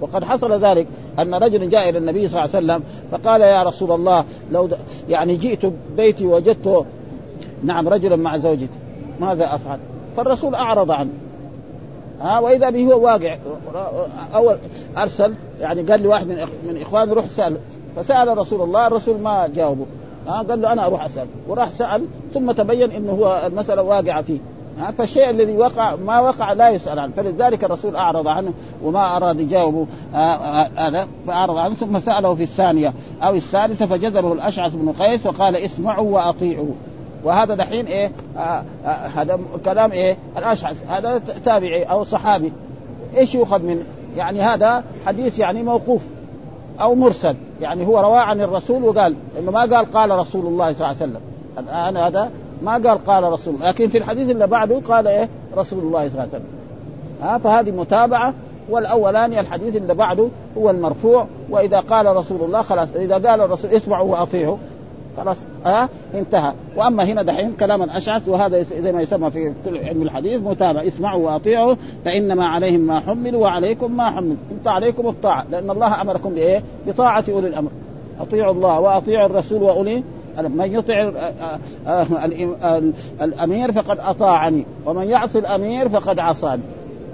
وقد 0.00 0.24
حصل 0.24 0.64
ذلك 0.64 0.86
أن 1.18 1.34
رجل 1.34 1.68
جاء 1.68 1.88
إلى 1.88 1.98
النبي 1.98 2.28
صلى 2.28 2.44
الله 2.44 2.56
عليه 2.56 2.66
وسلم 2.66 2.82
فقال 3.10 3.40
يا 3.40 3.62
رسول 3.62 3.92
الله 3.92 4.24
لو 4.52 4.68
يعني 5.08 5.36
جئت 5.36 5.72
بيتي 5.96 6.26
وجدت 6.26 6.84
نعم 7.64 7.88
رجلا 7.88 8.16
مع 8.16 8.38
زوجتي. 8.38 8.68
ماذا 9.20 9.54
أفعل؟ 9.54 9.78
فالرسول 10.16 10.54
أعرض 10.54 10.90
عنه. 10.90 11.10
ها 12.20 12.38
وإذا 12.38 12.70
به 12.70 12.92
هو 12.92 13.04
واقع. 13.04 13.36
أول 14.34 14.56
أرسل 14.96 15.34
يعني 15.60 15.82
قال 15.82 16.02
لي 16.02 16.08
واحد 16.08 16.26
من 16.66 16.78
اخواني 16.82 17.12
روح 17.12 17.26
سأل. 17.26 17.56
فسأل 17.96 18.38
رسول 18.38 18.62
الله 18.62 18.86
الرسول 18.86 19.18
ما 19.18 19.48
جاوبه. 19.54 19.86
ها 20.26 20.42
قال 20.42 20.62
له 20.62 20.72
أنا 20.72 20.86
أروح 20.86 21.04
أسأل. 21.04 21.26
وراح 21.48 21.70
سأل 21.70 22.06
ثم 22.34 22.52
تبين 22.52 22.90
إنه 22.90 23.12
هو 23.12 23.42
المسألة 23.46 23.82
واقعة 23.82 24.22
فيه. 24.22 24.38
فالشيء 24.98 25.30
الذي 25.30 25.56
وقع 25.56 25.94
ما 25.94 26.20
وقع 26.20 26.52
لا 26.52 26.68
يسأل 26.68 26.98
عنه. 26.98 27.12
فلذلك 27.16 27.64
الرسول 27.64 27.96
أعرض 27.96 28.28
عنه 28.28 28.52
وما 28.82 29.16
أراد 29.16 29.40
يجاوبه 29.40 29.86
آه، 30.14 30.18
آه، 30.18 30.88
هذا 30.88 31.08
فأعرض 31.26 31.56
عنه 31.56 31.74
ثم 31.74 32.00
سأله 32.00 32.34
في 32.34 32.42
الثانية 32.42 32.92
أو 33.22 33.34
الثالثة 33.34 33.86
فجذبه 33.86 34.32
الأشعث 34.32 34.74
بن 34.74 34.92
قيس 34.92 35.26
وقال 35.26 35.56
اسمعوا 35.56 36.14
وأطيعوا. 36.14 36.74
وهذا 37.24 37.54
دحين 37.54 37.86
إيه؟ 37.86 38.12
آه 38.38 38.64
هذا 39.14 39.38
كلام 39.64 39.92
إيه؟ 39.92 40.16
الأشعث. 40.38 40.84
هذا 40.88 41.18
تابعي 41.44 41.82
أو 41.82 42.04
صحابي. 42.04 42.52
إيش 43.16 43.34
يؤخذ 43.34 43.62
من 43.62 43.84
يعني 44.16 44.40
هذا 44.40 44.84
حديث 45.06 45.38
يعني 45.38 45.62
موقوف 45.62 46.06
أو 46.80 46.94
مرسل. 46.94 47.36
يعني 47.60 47.86
هو 47.86 48.00
رواه 48.00 48.20
عن 48.20 48.40
الرسول 48.40 48.84
وقال 48.84 49.14
إنه 49.38 49.50
ما 49.50 49.60
قال 49.60 49.92
قال 49.92 50.10
رسول 50.10 50.46
الله 50.46 50.72
صلى 50.72 50.74
الله 50.74 50.86
عليه 50.86 50.96
وسلم. 50.96 51.20
الآن 51.58 51.96
هذا 51.96 52.30
ما 52.62 52.72
قال 52.72 53.04
قال 53.04 53.24
رسول 53.24 53.54
لكن 53.60 53.88
في 53.88 53.98
الحديث 53.98 54.30
اللي 54.30 54.46
بعده 54.46 54.80
قال 54.88 55.06
إيه؟ 55.06 55.28
رسول 55.56 55.78
الله 55.78 56.08
صلى 56.08 56.12
الله 56.12 56.20
عليه 56.20 56.30
وسلم. 56.30 56.46
ها 57.22 57.38
فهذه 57.38 57.70
متابعة. 57.70 58.34
والأولاني 58.70 59.40
الحديث 59.40 59.76
اللي 59.76 59.94
بعده 59.94 60.28
هو 60.58 60.70
المرفوع. 60.70 61.26
وإذا 61.50 61.80
قال 61.80 62.16
رسول 62.16 62.42
الله 62.42 62.62
خلاص 62.62 62.88
إذا 62.96 63.14
قال 63.14 63.40
الرسول 63.40 63.70
اسمعوا 63.70 64.12
وأطيعوا. 64.12 64.56
خلاص 65.16 65.36
ها 65.64 65.88
انتهى. 66.14 66.52
وأما 66.76 67.04
هنا 67.04 67.22
دحين 67.22 67.52
كلاما 67.60 67.96
اشعث 67.96 68.28
وهذا 68.28 68.62
زي 68.62 68.92
ما 68.92 69.02
يسمى 69.02 69.30
في 69.30 69.52
علم 69.66 70.02
الحديث 70.02 70.42
متابع 70.42 70.82
اسمعوا 70.82 71.30
وأطيعوا 71.30 71.74
فإنما 72.04 72.46
عليهم 72.46 72.80
ما 72.80 73.00
حملوا 73.00 73.42
وعليكم 73.42 73.96
ما 73.96 74.10
حملوا. 74.10 74.36
انت 74.58 74.68
عليكم 74.68 75.08
الطاعة 75.08 75.44
لأن 75.50 75.70
الله 75.70 76.00
أمركم 76.00 76.30
بإيه؟ 76.30 76.62
بطاعة 76.86 77.24
أولي 77.28 77.48
الأمر. 77.48 77.70
أطيعوا 78.20 78.52
الله 78.52 78.80
وأطيعوا 78.80 79.26
الرسول 79.26 79.62
وأولي 79.62 80.02
من 80.42 80.74
يطع 80.74 81.10
الأمير 83.22 83.72
فقد 83.72 83.98
أطاعني 84.00 84.66
ومن 84.86 85.08
يعصي 85.08 85.38
الأمير 85.38 85.88
فقد 85.88 86.18
عصاني. 86.18 86.62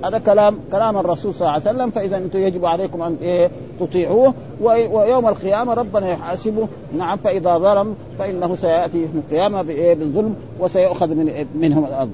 هذا 0.04 0.18
كلام 0.18 0.58
كلام 0.72 0.98
الرسول 0.98 1.34
صلى 1.34 1.40
الله 1.40 1.52
عليه 1.52 1.62
وسلم 1.62 1.90
فإذا 1.90 2.16
أنتم 2.16 2.38
يجب 2.38 2.64
عليكم 2.66 3.02
أن 3.02 3.16
إيه 3.22 3.50
تطيعوه 3.80 4.34
ويوم 4.60 5.28
القيامة 5.28 5.74
ربنا 5.74 6.10
يحاسبه. 6.10 6.68
نعم 6.98 7.18
فإذا 7.18 7.58
ظلم 7.58 7.94
فإنه 8.18 8.54
سيأتي 8.54 8.98
يوم 8.98 9.22
القيامة 9.26 9.62
بالظلم 9.62 10.36
وسيؤخذ 10.60 11.08
من 11.08 11.46
منهم 11.54 11.84
الأرض. 11.84 12.10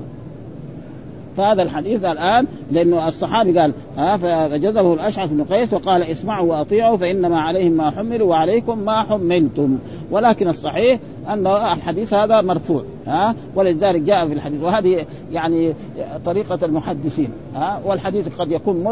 فهذا 1.38 1.62
الحديث 1.62 2.04
الآن 2.04 2.46
لأنه 2.70 3.08
الصحابي 3.08 3.58
قال 3.58 3.72
ها 3.96 4.16
فجذبه 4.16 4.94
الأشعث 4.94 5.30
بن 5.30 5.44
قيس 5.44 5.74
وقال 5.74 6.02
اسمعوا 6.02 6.50
وأطيعوا 6.50 6.96
فإنما 6.96 7.40
عليهم 7.40 7.72
ما 7.72 7.90
حملوا 7.90 8.30
وعليكم 8.30 8.78
ما 8.78 9.02
حملتم. 9.02 9.78
ولكن 10.10 10.48
الصحيح 10.48 11.00
أن 11.28 11.46
الحديث 11.46 12.14
هذا 12.14 12.40
مرفوع 12.40 12.84
ها 13.06 13.34
ولذلك 13.54 14.00
جاء 14.00 14.26
في 14.26 14.32
الحديث. 14.32 14.62
وهذه 14.62 15.06
يعني 15.32 15.74
طريقة 16.24 16.58
المحدثين 16.62 17.30
ها 17.54 17.80
والحديث 17.84 18.28
قد 18.38 18.52
يكون 18.52 18.86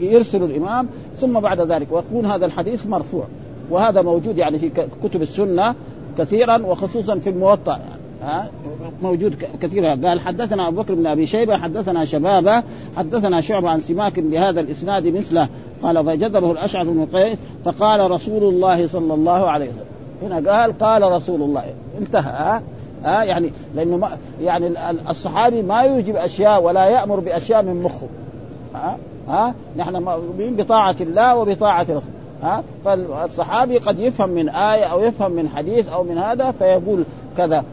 يرسل 0.00 0.42
الإمام 0.42 0.88
ثم 1.20 1.40
بعد 1.40 1.60
ذلك 1.60 1.92
ويكون 1.92 2.26
هذا 2.26 2.46
الحديث 2.46 2.86
مرفوع. 2.86 3.24
وهذا 3.70 4.02
موجود 4.02 4.38
يعني 4.38 4.58
في 4.58 4.70
كتب 5.02 5.22
السنة 5.22 5.74
كثيرا 6.18 6.66
وخصوصا 6.66 7.18
في 7.18 7.30
الموطأ. 7.30 7.72
يعني 7.72 7.93
ها؟ 8.24 8.48
موجود 9.02 9.34
كثير. 9.62 9.86
قال 9.86 10.20
حدثنا 10.20 10.68
أبو 10.68 10.82
بكر 10.82 10.94
بن 10.94 11.06
أبي 11.06 11.26
شيبة 11.26 11.56
حدثنا 11.56 12.04
شبابة 12.04 12.62
حدثنا 12.96 13.40
شعبة 13.40 13.70
عن 13.70 13.80
سماك 13.80 14.20
بهذا 14.20 14.60
الإسناد 14.60 15.06
مثله. 15.06 15.48
قال 15.82 16.04
فجذبه 16.06 16.52
الأشعث 16.52 16.86
بن 16.86 17.06
قيس 17.12 17.38
فقال 17.64 18.10
رسول 18.10 18.42
الله 18.42 18.86
صلى 18.86 19.14
الله 19.14 19.50
عليه 19.50 19.68
وسلم. 19.68 19.84
هنا 20.22 20.52
قال 20.52 20.78
قال 20.78 21.02
رسول 21.02 21.42
الله. 21.42 21.64
انتهى 22.00 22.22
ها؟ 22.22 22.62
ها؟ 23.04 23.22
يعني 23.22 23.50
لأنه 23.74 23.96
ما 23.96 24.08
يعني 24.42 24.70
الصحابي 25.10 25.62
ما 25.62 25.82
يوجب 25.82 26.16
أشياء 26.16 26.62
ولا 26.62 26.84
يأمر 26.84 27.20
بأشياء 27.20 27.62
من 27.62 27.82
مخه. 27.82 28.06
ها؟ 28.74 28.96
ها؟ 29.28 29.54
نحن 29.76 30.02
مؤمنين 30.02 30.56
بطاعة 30.56 30.96
الله 31.00 31.36
وبطاعة 31.36 31.82
رسوله. 31.82 32.23
ها؟ 32.44 32.62
فالصحابي 32.84 33.78
قد 33.78 33.98
يفهم 33.98 34.28
من 34.28 34.48
آية 34.48 34.84
أو 34.84 35.00
يفهم 35.00 35.32
من 35.32 35.48
حديث 35.48 35.88
أو 35.88 36.02
من 36.02 36.18
هذا 36.18 36.50
فيقول 36.50 37.04
كذا. 37.36 37.64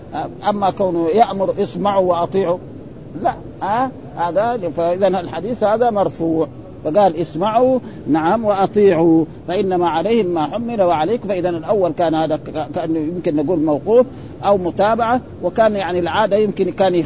أما 0.49 0.69
كونه 0.69 1.07
يأمر 1.07 1.53
اسمعوا 1.59 2.09
وأطيعوا 2.09 2.57
لا 3.23 3.33
ها؟ 3.61 3.91
هذا 4.17 4.69
فإذا 4.77 5.07
الحديث 5.07 5.63
هذا 5.63 5.89
مرفوع. 5.89 6.47
فقال 6.83 7.15
اسمعوا 7.15 7.79
نعم 8.07 8.45
وأطيعوا. 8.45 9.25
فإنما 9.47 9.89
عليهم 9.89 10.25
ما 10.25 10.47
حمل 10.47 10.81
وعليك. 10.81 11.25
فإذا 11.25 11.49
الأول 11.49 11.91
كان 11.91 12.15
هذا 12.15 12.39
كأنه 12.75 12.99
يمكن 12.99 13.35
نقول 13.35 13.59
موقوف 13.59 14.05
أو 14.45 14.57
متابعة 14.57 15.21
وكان 15.43 15.75
يعني 15.75 15.99
العادة 15.99 16.37
يمكن 16.37 16.71
كان 16.71 17.03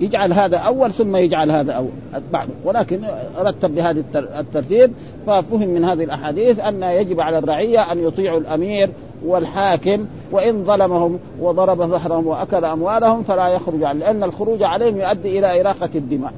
يجعل 0.00 0.32
هذا 0.32 0.56
أول 0.56 0.92
ثم 0.92 1.16
يجعل 1.16 1.50
هذا 1.50 1.72
أول 1.72 1.90
بعد. 2.32 2.48
ولكن 2.64 3.00
رتب 3.38 3.74
بهذا 3.74 4.04
الترتيب 4.16 4.92
ففهم 5.26 5.68
من 5.68 5.84
هذه 5.84 6.04
الأحاديث 6.04 6.60
أن 6.60 6.82
يجب 6.82 7.20
على 7.20 7.38
الرعية 7.38 7.92
أن 7.92 8.06
يطيعوا 8.06 8.38
الأمير 8.38 8.90
والحاكم 9.24 10.06
وإن 10.32 10.64
ظلمهم 10.64 11.18
وضرب 11.40 11.78
ظهرهم 11.78 12.26
وأكل 12.26 12.64
أموالهم 12.64 13.22
فلا 13.22 13.48
يخرج 13.48 13.80
لأن 13.80 14.24
الخروج 14.24 14.62
عليهم 14.62 14.96
يؤدي 14.96 15.38
إلى 15.38 15.60
إراقة 15.60 15.90
الدماء. 15.94 16.32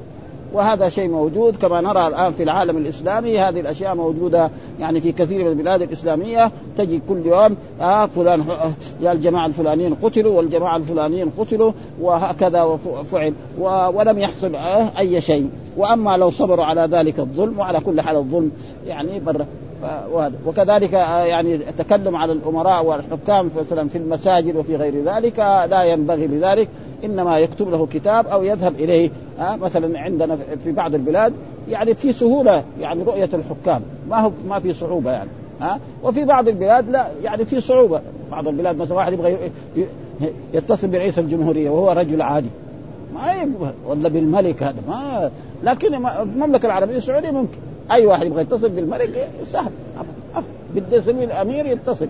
وهذا 0.53 0.89
شيء 0.89 1.09
موجود. 1.09 1.55
كما 1.55 1.81
نرى 1.81 2.07
الآن 2.07 2.33
في 2.33 2.43
العالم 2.43 2.77
الإسلامي 2.77 3.39
هذه 3.39 3.59
الأشياء 3.59 3.95
موجودة 3.95 4.49
يعني 4.79 5.01
في 5.01 5.11
كثير 5.11 5.43
من 5.43 5.47
البلاد 5.47 5.81
الإسلامية. 5.81 6.51
تجد 6.77 7.01
كل 7.09 7.25
يوم 7.25 7.57
آه 7.81 8.05
فلان 8.05 8.41
آه 8.41 8.71
يا 9.01 9.11
الجماعة 9.11 9.45
الفلانيين 9.45 9.95
قتلوا 9.95 10.37
والجماعة 10.37 10.77
الفلانيين 10.77 11.31
قتلوا 11.37 11.71
وهكذا 12.01 12.63
وفعل 12.63 13.33
ولم 13.93 14.19
يحصل 14.19 14.55
آه 14.55 14.91
أي 14.99 15.21
شيء. 15.21 15.49
وأما 15.77 16.17
لو 16.17 16.29
صبروا 16.29 16.65
على 16.65 16.81
ذلك 16.81 17.19
الظلم 17.19 17.59
وعلى 17.59 17.79
كل 17.79 18.01
حال 18.01 18.15
الظلم 18.15 18.51
يعني 18.87 19.19
بر 19.19 19.45
وكذلك 20.45 20.93
آه، 20.93 21.23
يعني 21.23 21.55
التكلم 21.55 22.15
على 22.15 22.31
الأمراء 22.33 22.85
والحكام 22.85 23.51
مثلا 23.59 23.89
في 23.89 23.97
المساجد 23.97 24.55
وفي 24.55 24.75
غير 24.75 25.03
ذلك 25.03 25.39
لا 25.69 25.83
ينبغي 25.83 26.27
لذلك. 26.27 26.67
إنما 27.03 27.39
يكتب 27.39 27.69
له 27.69 27.87
كتاب 27.93 28.27
أو 28.27 28.43
يذهب 28.43 28.75
إليه 28.75 29.09
ها 29.39 29.55
مثلا 29.55 29.99
عندنا 29.99 30.37
في 30.63 30.71
بعض 30.71 30.95
البلاد 30.95 31.33
يعني 31.69 31.95
في 31.95 32.13
سهولة 32.13 32.63
يعني 32.79 33.03
رؤية 33.03 33.29
الحكام. 33.33 33.81
ما 34.09 34.19
هو 34.19 34.31
ما 34.47 34.59
في 34.59 34.73
صعوبة 34.73 35.11
يعني 35.11 35.29
ها. 35.61 35.79
وفي 36.03 36.25
بعض 36.25 36.47
البلاد 36.47 36.89
لا 36.89 37.07
يعني 37.23 37.45
في 37.45 37.61
صعوبة. 37.61 38.01
بعض 38.31 38.47
البلاد 38.47 38.77
مثلا 38.77 38.97
واحد 38.97 39.13
يبغى 39.13 39.37
يتصل 40.53 40.87
برئيس 40.87 41.19
الجمهورية 41.19 41.69
وهو 41.69 41.91
رجل 41.91 42.21
عادي. 42.21 42.49
ما 43.13 43.33
يقبل 43.33 43.71
ولا 43.87 44.09
بالملك 44.09 44.63
هذا 44.63 44.81
ما. 44.87 45.31
لكن 45.63 46.05
المملكة 46.05 46.65
العربية 46.65 46.97
السعودية 46.97 47.31
ممكن. 47.31 47.57
أي 47.91 48.05
واحد 48.05 48.25
يبغى 48.25 48.41
يتصل 48.41 48.69
بالملك 48.69 49.29
سهل 49.45 49.71
يسمي 50.91 51.23
الأمير 51.23 51.65
يتصل. 51.65 52.07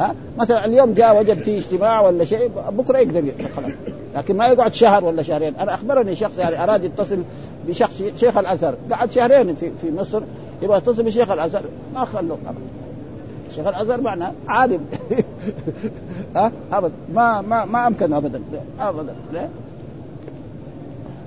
ها؟ 0.00 0.14
مثلا 0.38 0.64
اليوم 0.64 0.94
جاء 0.94 1.20
وجد 1.20 1.38
في 1.38 1.58
اجتماع 1.58 2.00
ولا 2.00 2.24
شيء 2.24 2.50
بكرة 2.70 2.98
يقدر 2.98 3.32
خلاص. 3.56 3.72
لكن 4.14 4.36
ما 4.36 4.46
يقعد 4.46 4.74
شهر 4.74 5.04
ولا 5.04 5.22
شهرين. 5.22 5.54
أنا 5.56 5.74
أخبرني 5.74 6.16
شخص 6.16 6.38
يعني 6.38 6.62
أراد 6.64 6.84
يتصل 6.84 7.18
بشخص 7.68 8.02
شيخ 8.16 8.38
الأزهر. 8.38 8.74
قعد 8.90 9.12
شهرين 9.12 9.54
في 9.54 9.70
في 9.80 9.90
مصر 9.90 10.22
يبغى 10.62 10.78
يتصل 10.78 11.02
بشيخ 11.02 11.30
الأزهر. 11.30 11.62
ما 11.94 12.04
خلوه 12.04 12.38
شيخ 13.54 13.66
الأزهر 13.66 14.00
معناه 14.00 14.32
عالم. 14.48 14.86
ها؟ 16.36 16.52
ابدا. 16.72 16.94
ما 17.14 17.40
ما 17.40 17.64
ما 17.64 17.86
امكن 17.86 18.12
ابدا. 18.12 18.40
ابدا؟ 18.80 19.14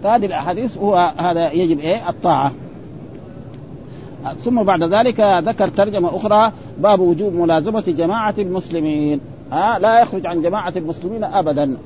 فهذه 0.04 0.26
الأحاديث 0.26 0.78
هو 0.78 1.14
هذا 1.18 1.52
يجب 1.52 1.80
إيه؟ 1.80 2.10
الطاعة. 2.10 2.52
ثم 4.46 4.64
بعد 4.64 4.84
ذلك 4.84 5.20
ذكر 5.20 5.68
ترجمة 5.68 6.18
أخرى 6.18 6.52
باب 6.78 7.00
وجوب 7.00 7.34
ملازمة 7.34 7.84
جماعة 7.88 8.36
المسلمين. 8.38 9.20
ها 9.52 9.80
لا 9.80 10.02
يخرج 10.02 10.26
عن 10.26 10.42
جماعة 10.42 10.74
المسلمين 10.76 11.24
ابدا. 11.24 11.78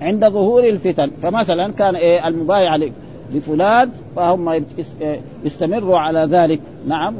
عند 0.00 0.28
ظهور 0.28 0.64
الفتن. 0.68 1.10
فمثلا 1.22 1.72
كان 1.72 1.96
إيه 1.96 2.28
المبايع 2.28 2.78
لفلان 3.32 3.90
فهم 4.16 4.64
يستمروا 5.44 5.98
على 5.98 6.28
ذلك. 6.30 6.60
نعم 6.88 7.14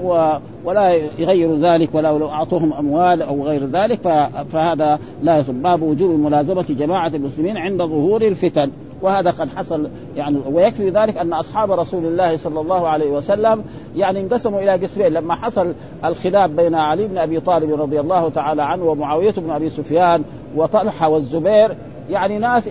ولا 0.65 1.01
يغيروا 1.19 1.59
ذلك 1.59 1.95
ولا 1.95 2.19
لو 2.19 2.29
أعطوهم 2.29 2.73
أموال 2.73 3.23
أو 3.23 3.47
غير 3.47 3.67
ذلك 3.67 4.29
فهذا 4.53 4.99
لا 5.23 5.39
يصب. 5.39 5.55
باب 5.55 5.83
وجوب 5.83 6.21
ملازمة 6.21 6.67
جماعة 6.69 7.13
المسلمين 7.15 7.57
عند 7.57 7.83
ظهور 7.83 8.23
الفتن. 8.23 8.71
وهذا 9.03 9.31
قد 9.31 9.49
حصل 9.57 9.89
يعني 10.17 10.39
ويكفي 10.53 10.91
ذلك 10.91 11.19
أن 11.19 11.33
أصحاب 11.33 11.73
رسول 11.73 12.07
الله 12.07 12.37
صلى 12.37 12.61
الله 12.61 12.89
عليه 12.89 13.11
وسلم 13.11 13.65
يعني 13.97 14.21
انقسموا 14.21 14.61
إلى 14.61 14.73
قسمين. 14.73 15.13
لما 15.13 15.35
حصل 15.35 15.73
الخلاف 16.05 16.51
بين 16.51 16.75
علي 16.75 17.07
بن 17.07 17.19
أبي 17.19 17.41
طالب 17.41 17.81
رضي 17.81 18.01
الله 18.01 18.29
تعالى 18.29 18.63
عنه 18.63 18.85
ومعاوية 18.85 19.35
بن 19.37 19.51
أبي 19.51 19.71
سفيان 19.71 20.25
وطلحة 20.57 21.09
والزبير 21.09 21.77
يعني 22.11 22.39
ناس 22.39 22.69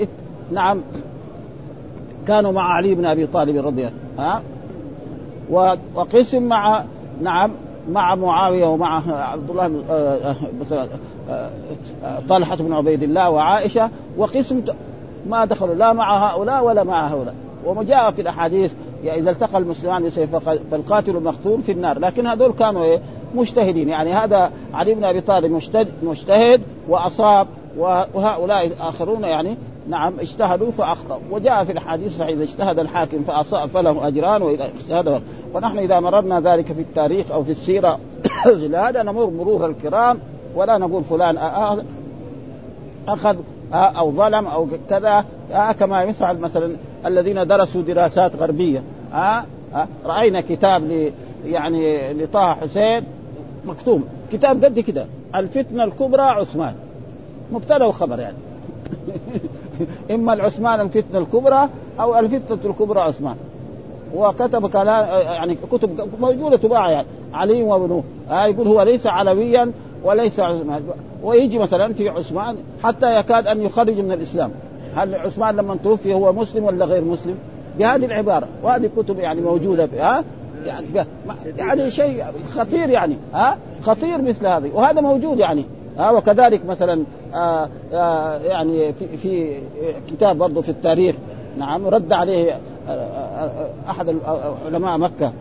نعم 0.51 0.81
كانوا 2.27 2.51
مع 2.51 2.73
علي 2.73 2.95
بن 2.95 3.05
أبي 3.05 3.27
طالب 3.27 3.65
رضي 3.65 3.87
الله 3.87 3.91
ها؟ 4.19 4.41
وقسم 5.95 6.43
مع 6.43 6.83
نعم 7.21 7.51
مع 7.91 8.15
معاوية 8.15 8.65
ومع 8.65 9.01
عبد 9.07 9.49
الله 9.49 9.81
آه، 9.89 10.35
آه، 11.29 11.49
آه، 12.03 12.19
طلحة 12.29 12.55
بن 12.55 12.73
عبيد 12.73 13.03
الله 13.03 13.29
وعائشة 13.29 13.89
وقسم 14.17 14.61
ما 15.29 15.45
دخلوا 15.45 15.75
لا 15.75 15.93
مع 15.93 16.27
هؤلاء 16.27 16.65
ولا 16.65 16.83
مع 16.83 17.07
هؤلاء. 17.07 17.35
وجاء 17.65 18.11
في 18.11 18.21
الأحاديث 18.21 18.73
يعني 19.03 19.19
إذا 19.19 19.31
التقى 19.31 19.57
المسلمان 19.57 20.03
بسيف 20.03 20.35
فالقاتل 20.71 21.23
مقتول 21.23 21.61
في 21.61 21.71
النار. 21.71 21.99
لكن 21.99 22.27
هذول 22.27 22.53
كانوا 22.53 22.83
إيه؟ 22.83 23.01
مجتهدين. 23.35 23.89
يعني 23.89 24.13
هذا 24.13 24.51
علي 24.73 24.93
بن 24.95 25.03
أبي 25.03 25.21
طالب 25.21 25.51
مجتهد, 25.51 25.87
مجتهد 26.03 26.61
وأصاب 26.89 27.47
وهؤلاء 27.77 28.67
الآخرون 28.67 29.23
يعني 29.23 29.57
نعم 29.89 30.13
اجتهدوا 30.19 30.71
فأخطأوا. 30.71 31.21
وجاء 31.31 31.63
في 31.63 31.71
الحديث 31.71 32.21
إذا 32.21 32.43
اجتهد 32.43 32.79
الحاكم 32.79 33.23
فأصاب 33.23 33.69
فله 33.69 34.07
أجران 34.07 34.41
وإذا 34.41 34.65
اجتهد 34.65 35.21
ونحن 35.53 35.77
إذا 35.77 35.99
مررنا 35.99 36.39
ذلك 36.39 36.73
في 36.73 36.81
التاريخ 36.81 37.31
أو 37.31 37.43
في 37.43 37.51
السيرة 37.51 37.99
هذا 38.85 39.03
نمر 39.03 39.29
مرور 39.29 39.65
الكرام. 39.65 40.19
ولا 40.55 40.77
نقول 40.77 41.03
فلان 41.03 41.37
أخذ 43.07 43.37
أو 43.73 44.11
ظلم 44.11 44.47
أو 44.47 44.67
كذا. 44.89 45.25
كما 45.79 46.03
يفعل 46.03 46.39
مثلا 46.39 46.75
الذين 47.05 47.47
درسوا 47.47 47.81
دراسات 47.81 48.35
غربية. 48.35 48.83
ها 49.11 49.45
رأينا 50.05 50.41
كتاب 50.41 50.83
ل 50.83 51.11
يعني 51.45 52.13
لطه 52.13 52.53
حسين 52.53 53.03
مكتوم. 53.65 54.03
كتاب 54.31 54.65
قد 54.65 54.79
كده. 54.79 55.05
الفتنة 55.35 55.83
الكبرى 55.83 56.21
عثمان. 56.21 56.73
مبتدأ 57.51 57.85
وخبر 57.85 58.19
يعني. 58.19 58.37
إما 60.15 60.33
العثمان 60.33 60.79
الفتنة 60.79 61.19
الكبرى 61.19 61.69
أو 61.99 62.19
الفتنة 62.19 62.71
الكبرى 62.71 62.99
عثمان. 62.99 63.35
وكتب 64.15 64.67
كلام 64.67 65.07
يعني 65.33 65.57
كتب 65.71 66.09
موجودة 66.19 66.57
تباع 66.57 66.89
يعني. 66.89 67.07
علي 67.33 67.63
وابنه. 67.63 68.03
آه 68.31 68.45
يقول 68.45 68.67
هو 68.67 68.81
ليس 68.81 69.07
علويا 69.07 69.71
وليس 70.03 70.39
عثمان. 70.39 70.83
ويجي 71.25 71.59
مثلا 71.59 71.93
في 71.93 72.09
عثمان 72.09 72.57
حتى 72.83 73.19
يكاد 73.19 73.47
أن 73.47 73.61
يخرج 73.61 73.99
من 73.99 74.11
الإسلام. 74.11 74.51
هل 74.95 75.15
عثمان 75.15 75.55
لما 75.55 75.77
توفي 75.83 76.13
هو 76.13 76.33
مسلم 76.33 76.63
ولا 76.63 76.85
غير 76.85 77.03
مسلم؟ 77.03 77.35
بهذه 77.79 78.05
العبارة. 78.05 78.47
وهذه 78.63 78.89
كتب 78.97 79.19
يعني 79.19 79.41
موجودة 79.41 79.89
ها؟ 79.97 80.23
يعني 80.65 80.85
يعني 81.57 81.91
شيء 81.91 82.23
خطير 82.55 82.89
يعني 82.89 83.15
ها؟ 83.33 83.57
خطير 83.83 84.21
مثل 84.21 84.47
هذه. 84.47 84.71
وهذا 84.73 85.01
موجود 85.01 85.39
يعني 85.39 85.65
ها؟ 85.97 86.11
وكذلك 86.11 86.65
مثلا 86.65 87.03
آآ 87.33 87.69
آآ 87.93 88.39
يعني 88.43 88.93
في 88.93 89.17
في 89.17 89.59
كتاب 90.11 90.37
برضه 90.37 90.61
في 90.61 90.69
التاريخ 90.69 91.15
نعم 91.57 91.87
رد 91.87 92.13
عليه 92.13 92.59
أحد 93.89 94.15
علماء 94.65 94.97
مكة 94.97 95.31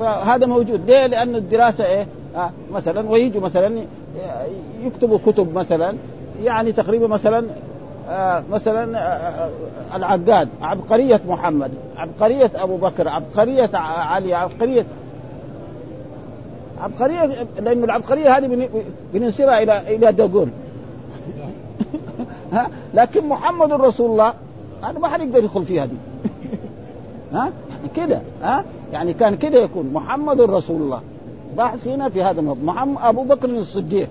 فهذا 0.00 0.46
موجود. 0.46 0.80
ليه؟ 0.86 1.06
لأن 1.06 1.36
الدراسة 1.36 2.06
إيه؟ 2.36 2.50
مثلا 2.72 3.10
ويجوا 3.10 3.40
مثلا 3.40 3.84
يكتبوا 4.84 5.18
كتب 5.26 5.54
مثلا 5.54 5.96
يعني 6.44 6.72
تقريبا 6.72 7.06
مثلا 7.06 7.46
آه 8.08 8.42
مثلا 8.50 8.98
آه 8.98 9.50
العقاد 9.96 10.48
عبقرية 10.62 11.20
محمد 11.28 11.70
عبقرية 11.96 12.50
أبو 12.54 12.76
بكر 12.76 13.08
عبقرية 13.08 13.70
علي 13.74 14.34
عبقرية 14.34 14.86
عبقرية 16.80 17.46
لأنه 17.60 17.84
العبقرية 17.84 18.36
هذه 18.36 18.68
بننسبها 19.14 19.62
إلى 19.88 20.12
دوغول 20.12 20.48
ها؟ 22.52 22.70
لكن 22.94 23.28
محمد 23.28 23.72
رسول 23.72 24.10
الله 24.10 24.34
هذا 24.82 24.98
ما 24.98 25.08
حد 25.08 25.20
يقدر 25.20 25.38
يدخل 25.38 25.64
فيها 25.64 25.86
دي. 25.86 25.96
ها؟ 27.34 27.52
يعني 27.70 27.88
كده 27.96 28.20
ها؟ 28.42 28.64
يعني 28.92 29.12
كان 29.12 29.36
كده 29.36 29.62
يكون 29.62 29.90
محمد 29.92 30.40
رسول 30.40 30.82
الله. 30.82 31.00
باحثين 31.56 32.08
في 32.08 32.22
هذا 32.22 32.40
الموضوع. 32.40 32.64
محمد 32.64 32.98
أبو 33.02 33.22
بكر 33.22 33.48
الصديق. 33.48 34.08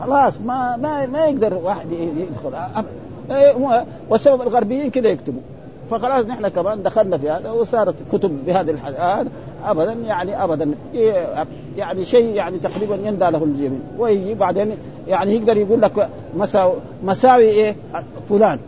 خلاص 0.00 0.40
ما 0.40 0.76
ما 0.76 1.06
ما 1.06 1.24
يقدر 1.26 1.54
واحد 1.54 1.92
يدخل. 1.92 2.58
إيه، 3.30 3.84
والسبب 4.10 4.42
الغربيين 4.42 4.90
كده 4.90 5.08
يكتبوا. 5.08 5.40
فخلاص 5.90 6.26
نحن 6.26 6.48
كمان 6.48 6.82
دخلنا 6.82 7.18
في 7.18 7.30
هذا 7.30 7.50
وصارت 7.50 7.94
كتب 8.12 8.46
بهذه 8.46 8.70
الحال 8.70 9.28
ابدا 9.64 9.92
يعني 9.92 10.44
ابدا. 10.44 10.74
يعني 11.76 12.04
شيء 12.04 12.34
يعني 12.34 12.58
تقريبا 12.58 12.94
يندى 12.94 13.24
له 13.24 13.44
الجميع. 13.44 13.80
ويجي 13.98 14.34
بعدين 14.34 14.76
يعني 15.08 15.36
يقدر 15.36 15.56
يقول 15.56 15.82
لك 15.82 16.08
مساوي 16.36 16.74
مساوي 17.04 17.44
إيه؟ 17.44 17.76
فلان. 18.28 18.58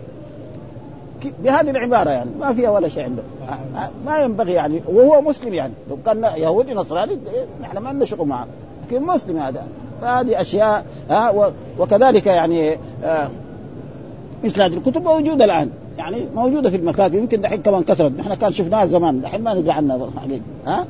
بهذه 1.45 1.71
العبارة 1.71 2.11
يعني 2.11 2.31
ما 2.41 2.55
فيها 2.55 2.71
ولا 2.71 2.89
شيء 2.89 3.05
عنده. 3.05 3.23
ما 4.07 4.19
ينبغي 4.19 4.53
يعني 4.53 4.83
وهو 4.87 5.21
مسلم 5.21 5.55
يعني. 5.55 5.73
لو 5.91 5.99
كان 6.07 6.23
يهودي 6.37 6.75
نصراني 6.75 7.19
نحن 7.63 7.79
ما 7.79 7.91
لنا 7.91 8.05
شغل 8.05 8.29
معه. 8.29 8.47
لكن 8.87 9.03
مسلم 9.03 9.39
هذا. 9.39 9.67
فهذه 10.01 10.41
أشياء 10.41 10.85
ها 11.11 11.53
وكذلك 11.79 12.27
يعني 12.27 12.77
آه 13.05 13.29
مثل 14.45 14.63
هذه 14.63 14.75
الكتب 14.75 15.03
موجودة 15.03 15.45
الآن. 15.45 15.71
يعني 15.99 16.17
موجودة 16.35 16.71
في 16.71 16.77
المكاتب 16.77 17.15
يمكن 17.15 17.41
دحين 17.41 17.63
كمان 17.63 17.83
كثرت. 17.83 18.13
نحن 18.19 18.35
كان 18.35 18.53
شفناها 18.53 18.87
زمان 18.87 19.21
دحين 19.21 19.43
ما 19.43 19.55
نجي 19.55 19.71
عنا 19.71 20.09
ها؟ 20.67 20.87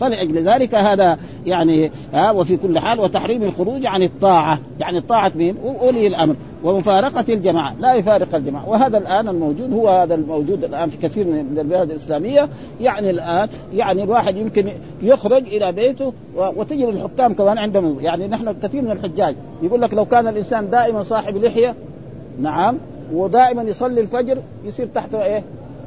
فلأجل 0.00 0.48
ذلك 0.48 0.74
هذا 0.74 1.18
يعني 1.46 1.90
ها 2.12 2.30
وفي 2.30 2.56
كل 2.56 2.78
حال 2.78 3.00
وتحريم 3.00 3.42
الخروج 3.42 3.86
عن 3.86 4.02
الطاعة. 4.02 4.58
يعني 4.80 4.98
الطاعة 4.98 5.32
مين؟ 5.34 5.56
أولي 5.80 6.06
الأمر 6.06 6.34
ومفارقة 6.64 7.24
الجماعة 7.28 7.74
لا 7.80 7.94
يفارق 7.94 8.34
الجماعة. 8.34 8.68
وهذا 8.68 8.98
الآن 8.98 9.28
الموجود 9.28 9.72
هو 9.72 9.88
هذا 9.88 10.14
الموجود 10.14 10.64
الآن 10.64 10.88
في 10.88 10.96
كثير 10.96 11.26
من 11.26 11.58
البلاد 11.58 11.90
الإسلامية. 11.90 12.48
يعني 12.80 13.10
الآن 13.10 13.48
يعني 13.74 14.04
الواحد 14.04 14.36
يمكن 14.36 14.72
يخرج 15.02 15.46
إلى 15.46 15.72
بيته 15.72 16.12
وتجد 16.36 16.88
الحكام 16.88 17.34
كمان 17.34 17.58
عندهم. 17.58 17.98
يعني 18.00 18.26
نحن 18.26 18.54
كثير 18.62 18.82
من 18.82 18.90
الحجاج 18.90 19.34
يقول 19.62 19.82
لك 19.82 19.94
لو 19.94 20.04
كان 20.04 20.28
الإنسان 20.28 20.70
دائما 20.70 21.02
صاحب 21.02 21.36
لحية 21.36 21.74
نعم 22.40 22.76
ودائما 23.12 23.62
يصلي 23.62 24.00
الفجر 24.00 24.38
يصير 24.64 24.86
تحته 24.86 25.24
إيه؟ 25.24 25.42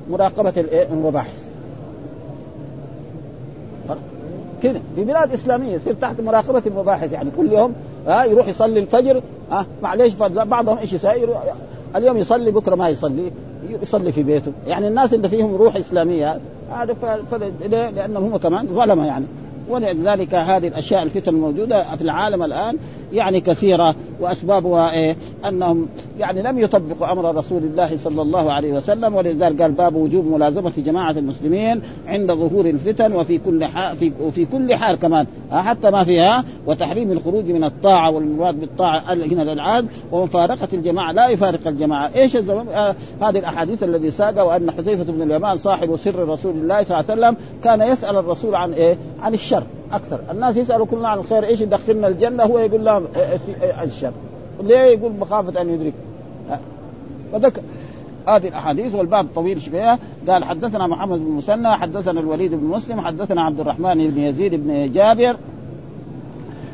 مراقبة 0.10 0.54
الايه 0.58 0.88
المباحث. 0.94 1.41
كذا. 4.64 4.82
في 4.96 5.04
بلاد 5.04 5.34
إسلامية 5.34 5.76
يصير 5.76 5.94
تحت 5.94 6.22
مراقبة 6.22 6.62
المباحث 6.68 7.12
يعني 7.12 7.30
كل 7.38 7.52
يوم 7.52 7.74
ها 8.08 8.26
يروح 8.26 8.48
يصلي 8.48 8.80
الفجر 8.80 9.22
ها 9.52 9.66
معليش 9.84 10.14
بعضهم 10.34 10.78
إيش 10.78 10.94
يساير 10.94 11.30
اليوم 11.96 12.18
يصلي 12.18 12.52
بكرة 12.52 12.76
ما 12.76 12.90
يصلي 12.90 13.32
يصلي 13.82 14.12
في 14.12 14.24
بيته. 14.24 14.52
يعني 14.68 14.88
الناس 14.88 15.14
اللي 15.14 15.30
فيهم 15.30 15.56
روح 15.56 15.76
إسلامية 15.76 16.40
هذا 16.72 16.96
لأنهم 17.96 18.24
هم 18.24 18.38
كمان 18.38 18.68
ظلمة 18.68 19.06
يعني. 19.06 19.26
ولذلك 19.70 20.36
هذه 20.36 20.68
الأشياء 20.68 21.04
الفتن 21.04 21.36
الموجودة 21.36 21.96
في 21.96 22.02
العالم 22.02 22.44
الآن 22.44 22.78
يعني 23.14 23.42
كثيرة 23.42 23.96
وأسبابها 24.20 24.92
إيه؟ 24.92 25.16
أنهم 25.48 25.88
يعني 26.20 26.42
لم 26.42 26.60
يطبقوا 26.60 27.12
أمر 27.12 27.36
رسول 27.36 27.64
الله 27.64 27.98
صلى 27.98 28.22
الله 28.22 28.52
عليه 28.52 28.74
وسلم 28.74 29.16
ولذلك 29.16 29.62
قال 29.62 29.72
باب 29.72 29.96
وجوب 29.96 30.26
ملازمة 30.26 30.72
جماعة 30.78 31.12
المسلمين 31.12 31.82
عند 32.08 32.32
ظهور 32.32 32.66
الفتن 32.66 33.14
وفي 33.14 33.38
كل 33.38 33.68
في 34.00 34.12
وفي 34.22 34.46
كل 34.46 34.76
حال 34.76 34.96
كمان 34.96 35.28
حتى 35.52 35.92
ما 35.92 36.04
فيها 36.04 36.44
وتحريم 36.68 37.12
الخروج 37.12 37.46
من 37.46 37.64
الطاعة 37.64 38.12
والمراد 38.12 38.60
بالطاعة 38.60 39.04
هنا 39.14 39.42
الالعاب 39.42 39.86
ومفارقه 40.12 40.68
الجماعة 40.74 41.12
لا 41.12 41.28
يفارق 41.28 41.68
الجماعة 41.68 42.12
إيش 42.16 42.36
آه 42.36 42.96
هذه 43.22 43.40
الأحاديث 43.40 43.84
الذي 43.84 44.12
ساق 44.12 44.46
وأن 44.46 44.72
حذيفة 44.72 45.04
بن 45.04 45.22
اليمان 45.22 45.58
صاحب 45.58 45.96
سر 45.96 46.30
رسول 46.30 46.56
الله 46.56 46.84
صلى 46.84 47.00
الله 47.00 47.12
عليه 47.12 47.22
وسلم 47.22 47.46
كان 47.64 47.82
يسأل 47.82 48.18
الرسول 48.18 48.56
عن 48.56 48.74
إيه؟ 48.74 48.98
عن 49.22 49.34
الشر 49.34 49.64
أكثر. 49.94 50.20
الناس 50.32 50.58
يسألوا 50.58 50.86
كلنا 50.86 51.08
عن 51.08 51.18
الخير 51.18 51.44
إيش 51.46 51.62
يدخلنا 51.62 52.08
الجنة؟ 52.08 52.44
هو 52.44 52.60
يقول 52.60 52.86
لهم 52.86 53.08
الشر. 53.84 54.14
ليه 54.64 54.80
يقول 54.80 55.12
مخافة 55.20 55.62
أن 55.62 55.70
يدرك. 55.70 55.94
فذكر 57.34 57.62
هذه 58.28 58.48
الأحاديث 58.48 58.96
والباب 58.96 59.28
طويل 59.36 59.62
شوية. 59.62 60.00
قال 60.28 60.44
حدثنا 60.44 60.88
محمد 60.88 61.20
بن 61.20 61.32
مسنى 61.32 61.78
حدثنا 61.78 62.20
الوليد 62.20 62.52
بن 62.54 62.66
مسلم 62.66 63.02
حدثنا 63.02 63.42
عبد 63.42 63.60
الرحمن 63.60 64.10
بن 64.10 64.18
يزيد 64.18 64.56
بن 64.56 64.92
جابر 64.92 65.36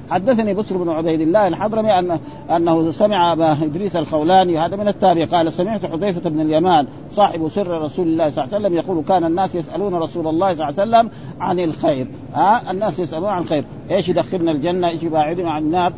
حدثني 0.10 0.54
بسر 0.54 0.78
بن 0.78 0.90
عبيد 0.90 1.22
الله 1.22 1.48
الحضرمي 1.48 2.00
أن 2.00 2.20
أنه 2.56 2.92
سمع 2.92 3.34
أبا 3.34 3.52
إدريس 3.52 3.96
الخولاني 3.96 4.60
هذا 4.60 4.76
من 4.76 4.88
التابع 4.88 5.26
قال 5.26 5.54
سمعت 5.54 5.86
حذيفة 5.86 6.30
بن 6.30 6.42
اليمان 6.42 6.88
صاحب 7.12 7.48
سر 7.48 7.82
رسول 7.82 8.08
الله 8.08 8.30
صلى 8.30 8.44
الله 8.44 8.56
عليه 8.56 8.66
وسلم 8.66 8.78
يقول 8.78 9.04
كان 9.04 9.24
الناس 9.24 9.56
يسألون 9.56 9.96
رسول 9.96 10.28
الله 10.28 10.54
صلى 10.54 10.70
الله 10.70 10.82
عليه 10.82 11.08
وسلم 11.08 11.10
عن 11.40 11.60
الخير. 11.60 12.08
ها؟ 12.34 12.72
الناس 12.72 13.00
يسألون 13.00 13.30
عن 13.30 13.42
الخير. 13.42 13.64
إيش 13.92 14.10
يدخلنا 14.10 14.52
الجنة؟ 14.52 14.90
إيش 14.90 15.04
يباعدنا 15.04 15.52
عن 15.52 15.62
النار؟ 15.62 15.94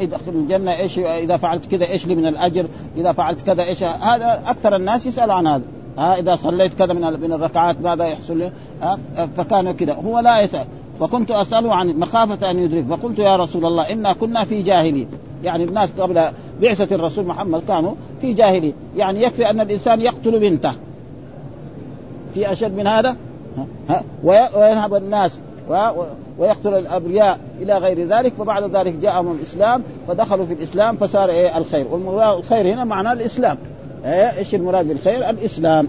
يدخلنا 0.00 0.40
الجنة؟ 0.40 0.76
إيش 0.76 0.98
إذا 0.98 1.36
فعلت 1.36 1.66
كذا 1.66 1.86
إيش 1.86 2.06
لي 2.06 2.14
من 2.14 2.26
الأجر؟ 2.26 2.66
إذا 2.96 3.12
فعلت 3.12 3.42
كذا 3.42 3.64
إيش 3.64 3.82
هذا 3.82 4.42
أكثر 4.46 4.76
الناس 4.76 5.06
يسالوا 5.06 5.34
عن 5.34 5.46
هذا. 5.46 5.64
ها؟ 5.98 6.18
إذا 6.18 6.36
صليت 6.36 6.74
كذا 6.74 6.92
من 6.92 7.20
من 7.20 7.32
الركعات 7.32 7.80
ماذا 7.80 8.04
يحصل 8.04 8.38
لي؟ 8.38 8.52
ها؟ 8.82 8.98
فكان 9.36 9.70
كذا. 9.72 9.94
هو 9.94 10.18
لا 10.18 10.40
يسأل. 10.40 10.66
فكنت 11.00 11.30
أسأله 11.30 11.74
عن 11.74 11.88
مخافة 11.88 12.50
أن 12.50 12.58
يدرك 12.58 12.84
فقلت 12.84 13.18
يا 13.18 13.36
رسول 13.36 13.66
الله 13.66 13.92
إنا 13.92 14.12
كنا 14.12 14.44
في 14.44 14.62
جاهليه 14.62 15.06
يعني 15.42 15.64
الناس 15.64 15.90
قبل 15.98 16.24
بعثة 16.60 16.94
الرسول 16.94 17.26
محمد 17.26 17.62
كانوا 17.68 17.94
في 18.20 18.32
جاهليه 18.32 18.72
يعني 18.96 19.22
يكفي 19.22 19.50
أن 19.50 19.60
الإنسان 19.60 20.00
يقتل 20.00 20.40
بنته. 20.40 20.72
في 22.34 22.52
أشد 22.52 22.76
من 22.76 22.86
هذا؟ 22.86 23.16
وينهب 24.24 24.94
الناس 24.94 25.38
ويقتل 26.38 26.74
الأبرياء 26.74 27.40
إلى 27.60 27.78
غير 27.78 28.08
ذلك 28.08 28.32
فبعد 28.32 28.76
ذلك 28.76 28.92
جاءهم 28.92 29.32
الإسلام 29.32 29.82
فدخلوا 30.08 30.46
في 30.46 30.52
الإسلام 30.52 30.96
فصار 30.96 31.30
إيه؟ 31.30 31.58
الخير. 31.58 31.86
والمراد 31.90 32.38
الخير 32.38 32.74
هنا 32.74 32.84
معناه 32.84 33.12
الإسلام. 33.12 33.58
إيه؟ 34.04 34.36
إيش 34.38 34.54
المراد 34.54 34.88
بالخير؟ 34.88 35.30
الإسلام. 35.30 35.88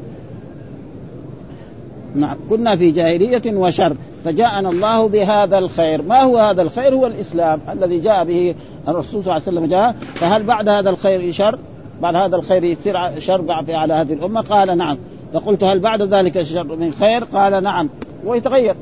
نعم 2.15 2.37
كنا 2.49 2.75
في 2.75 2.91
جاهلية 2.91 3.57
وشر 3.57 3.95
فجاءنا 4.25 4.69
الله 4.69 5.07
بهذا 5.07 5.57
الخير. 5.57 6.01
ما 6.01 6.21
هو 6.21 6.37
هذا 6.37 6.61
الخير؟ 6.61 6.93
هو 6.93 7.07
الإسلام 7.07 7.59
الذي 7.71 7.99
جاء 7.99 8.23
به 8.23 8.55
الرسول 8.87 9.23
صلى 9.23 9.37
الله 9.37 9.47
عليه 9.47 9.57
وسلم. 9.57 9.65
جاء 9.65 9.95
فهل 10.15 10.43
بعد 10.43 10.69
هذا 10.69 10.89
الخير 10.89 11.31
شر؟ 11.31 11.59
بعد 12.01 12.15
هذا 12.15 12.35
الخير 12.35 12.63
يصير 12.63 13.19
شر 13.19 13.45
على 13.69 13.93
هذه 13.93 14.13
الأمة؟ 14.13 14.41
قال 14.41 14.77
نعم. 14.77 14.97
فقلت 15.33 15.63
هل 15.63 15.79
بعد 15.79 16.01
ذلك 16.01 16.41
شر 16.41 16.75
من 16.75 16.93
خير؟ 16.93 17.23
قال 17.23 17.63
نعم. 17.63 17.89
ويتغير. 18.25 18.75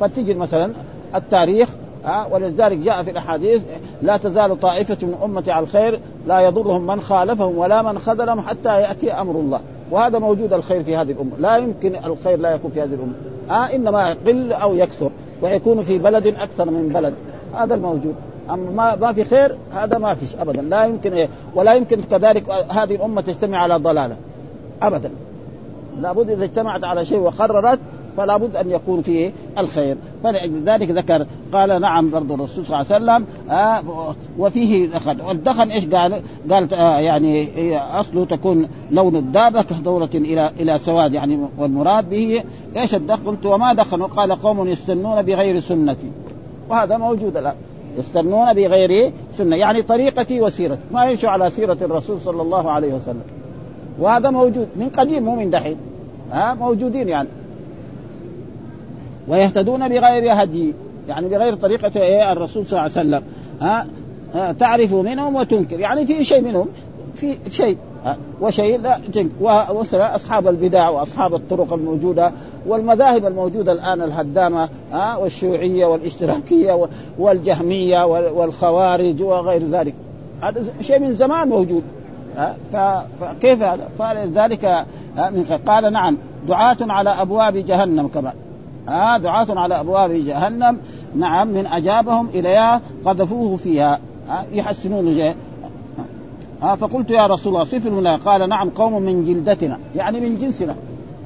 قد 0.00 0.10
تجد 0.16 0.36
مثلا 0.36 0.72
التاريخ 1.14 1.68
ها 2.04 2.26
ولذلك 2.32 2.78
جاء 2.78 3.02
في 3.02 3.10
الأحاديث 3.10 3.62
لا 4.02 4.16
تزال 4.16 4.60
طائفة 4.60 4.96
من 5.02 5.14
أمتي 5.24 5.50
على 5.50 5.64
الخير 5.64 6.00
لا 6.26 6.40
يضرهم 6.40 6.86
من 6.86 7.00
خالفهم 7.00 7.58
ولا 7.58 7.82
من 7.82 7.98
خذلهم 7.98 8.40
حتى 8.40 8.80
يأتي 8.80 9.12
أمر 9.12 9.34
الله. 9.34 9.60
وهذا 9.90 10.18
موجود 10.18 10.52
الخير 10.52 10.84
في 10.84 10.96
هذه 10.96 11.12
الأمة. 11.12 11.32
لا 11.38 11.56
يمكن 11.56 11.94
الخير 12.04 12.38
لا 12.38 12.54
يكون 12.54 12.70
في 12.70 12.82
هذه 12.82 12.94
الأمة. 12.94 13.12
آه 13.50 13.74
إنما 13.74 14.10
يقل 14.10 14.52
أو 14.52 14.74
يكثر 14.74 15.10
ويكون 15.42 15.84
في 15.84 15.98
بلد 15.98 16.26
أكثر 16.26 16.70
من 16.70 16.88
بلد. 16.88 17.14
هذا 17.54 17.74
الموجود. 17.74 18.14
أما 18.50 18.70
ما, 18.70 18.96
ما 18.96 19.12
في 19.12 19.24
خير 19.24 19.56
هذا 19.72 19.98
ما 19.98 20.14
فيش 20.14 20.36
ابدا. 20.36 20.62
لا 20.62 20.84
يمكن 20.84 21.12
إيه 21.12 21.28
ولا 21.54 21.74
يمكن 21.74 22.02
كذلك 22.02 22.50
هذه 22.50 22.94
الأمة 22.94 23.20
تجتمع 23.20 23.58
على 23.58 23.76
ضلالة. 23.76 24.16
ابدا. 24.82 25.10
لابد 26.00 26.30
إذا 26.30 26.44
اجتمعت 26.44 26.84
على 26.84 27.04
شيء 27.04 27.18
وقررت 27.18 27.78
فلا 28.16 28.36
بد 28.36 28.56
أن 28.56 28.70
يكون 28.70 29.02
فيه 29.02 29.32
الخير. 29.58 29.96
فلذلك 30.24 30.90
ذكر 30.90 31.26
قال 31.52 31.80
نعم 31.80 32.10
برضو 32.10 32.34
الرسول 32.34 32.64
صلى 32.64 32.80
الله 32.80 32.92
عليه 32.94 33.04
وسلم 33.04 33.26
آه 33.50 34.14
وفيه 34.38 34.86
دخن 34.86 35.20
والدخن 35.20 35.70
إيش؟ 35.70 35.86
قال؟ 35.86 36.22
قال 36.50 36.74
آه 36.74 36.98
يعني 36.98 37.76
أصله 37.78 38.24
تكون 38.24 38.68
لون 38.90 39.16
الدابة 39.16 39.62
كدورة 39.62 40.10
إلى 40.14 40.50
إلى 40.60 40.78
سواد 40.78 41.12
يعني 41.12 41.38
والمراد 41.58 42.10
به 42.10 42.42
إيش 42.76 42.94
الدخن؟ 42.94 43.22
قلت 43.26 43.46
وما 43.46 43.72
دخنوا؟ 43.72 44.06
قال 44.06 44.32
قوم 44.32 44.68
يستنون 44.68 45.22
بغير 45.22 45.60
سنتي. 45.60 46.10
وهذا 46.68 46.96
موجود 46.96 47.36
الآن. 47.36 47.54
يستنون 47.98 48.52
بغير 48.52 49.12
سنة 49.32 49.56
يعني 49.56 49.82
طريقتي 49.82 50.40
وسيرتي. 50.40 50.80
ما 50.92 51.04
يمشوا 51.04 51.30
على 51.30 51.50
سيرة 51.50 51.78
الرسول 51.82 52.20
صلى 52.20 52.42
الله 52.42 52.70
عليه 52.70 52.94
وسلم. 52.94 53.22
وهذا 53.98 54.30
موجود 54.30 54.68
من 54.76 54.88
قديم 54.88 55.22
مو 55.22 55.36
من 55.36 55.50
دحين. 55.50 55.76
ها 56.32 56.50
آه 56.50 56.54
موجودين 56.54 57.08
يعني. 57.08 57.28
ويهتدون 59.28 59.88
بغير 59.88 60.42
هدي 60.42 60.74
يعني 61.08 61.28
بغير 61.28 61.54
طريقة 61.54 62.00
إيه؟ 62.00 62.32
الرسول 62.32 62.66
صلى 62.66 62.72
الله 62.72 62.82
عليه 62.82 62.92
وسلم. 62.92 63.22
ها؟ 63.60 63.86
تعرف 64.52 64.94
منهم 64.94 65.34
وتنكر 65.34 65.80
يعني 65.80 66.06
في 66.06 66.24
شيء 66.24 66.42
منهم 66.42 66.68
في 67.14 67.36
شيء 67.50 67.76
وشيء 68.40 68.80
لا 68.80 68.98
تنكر. 69.12 69.30
واصحاب 69.40 70.48
البدع 70.48 70.88
وأصحاب 70.88 71.34
الطرق 71.34 71.72
الموجودة 71.72 72.32
والمذاهب 72.66 73.26
الموجودة 73.26 73.72
الآن 73.72 74.02
الهدامة 74.02 74.68
ها؟ 74.92 75.16
والشيوعية 75.16 75.86
والإشتراكية 75.86 76.88
والجهمية 77.18 78.06
والخوارج 78.06 79.22
وغير 79.22 79.62
ذلك. 79.70 79.94
هذا 80.40 80.64
شيء 80.80 80.98
من 80.98 81.14
زمان 81.14 81.48
موجود 81.48 81.82
فكيف 83.20 83.62
هذا؟ 83.62 83.88
فلذلك 83.98 84.86
قال 85.66 85.92
نعم 85.92 86.16
دعاة 86.48 86.76
على 86.80 87.10
أبواب 87.10 87.56
جهنم 87.56 88.08
كمان 88.08 88.32
آه 88.88 89.16
دعاة 89.16 89.46
على 89.50 89.80
أبواب 89.80 90.10
جهنم. 90.10 90.78
نعم 91.16 91.48
من 91.48 91.66
أجابهم 91.66 92.28
إليها 92.28 92.80
قذفوه 93.04 93.56
فيها. 93.56 94.00
آه 94.30 94.44
يحسنون 94.52 95.16
جاء 95.16 95.36
آه 96.62 96.74
فقلت 96.74 97.10
يا 97.10 97.26
رسول 97.26 97.52
الله 97.52 97.64
صف 97.64 97.86
لنا 97.86 98.16
قال 98.16 98.48
نعم 98.48 98.70
قوم 98.70 99.02
من 99.02 99.24
جلدتنا 99.24 99.78
يعني 99.96 100.20
من 100.20 100.38
جنسنا. 100.38 100.74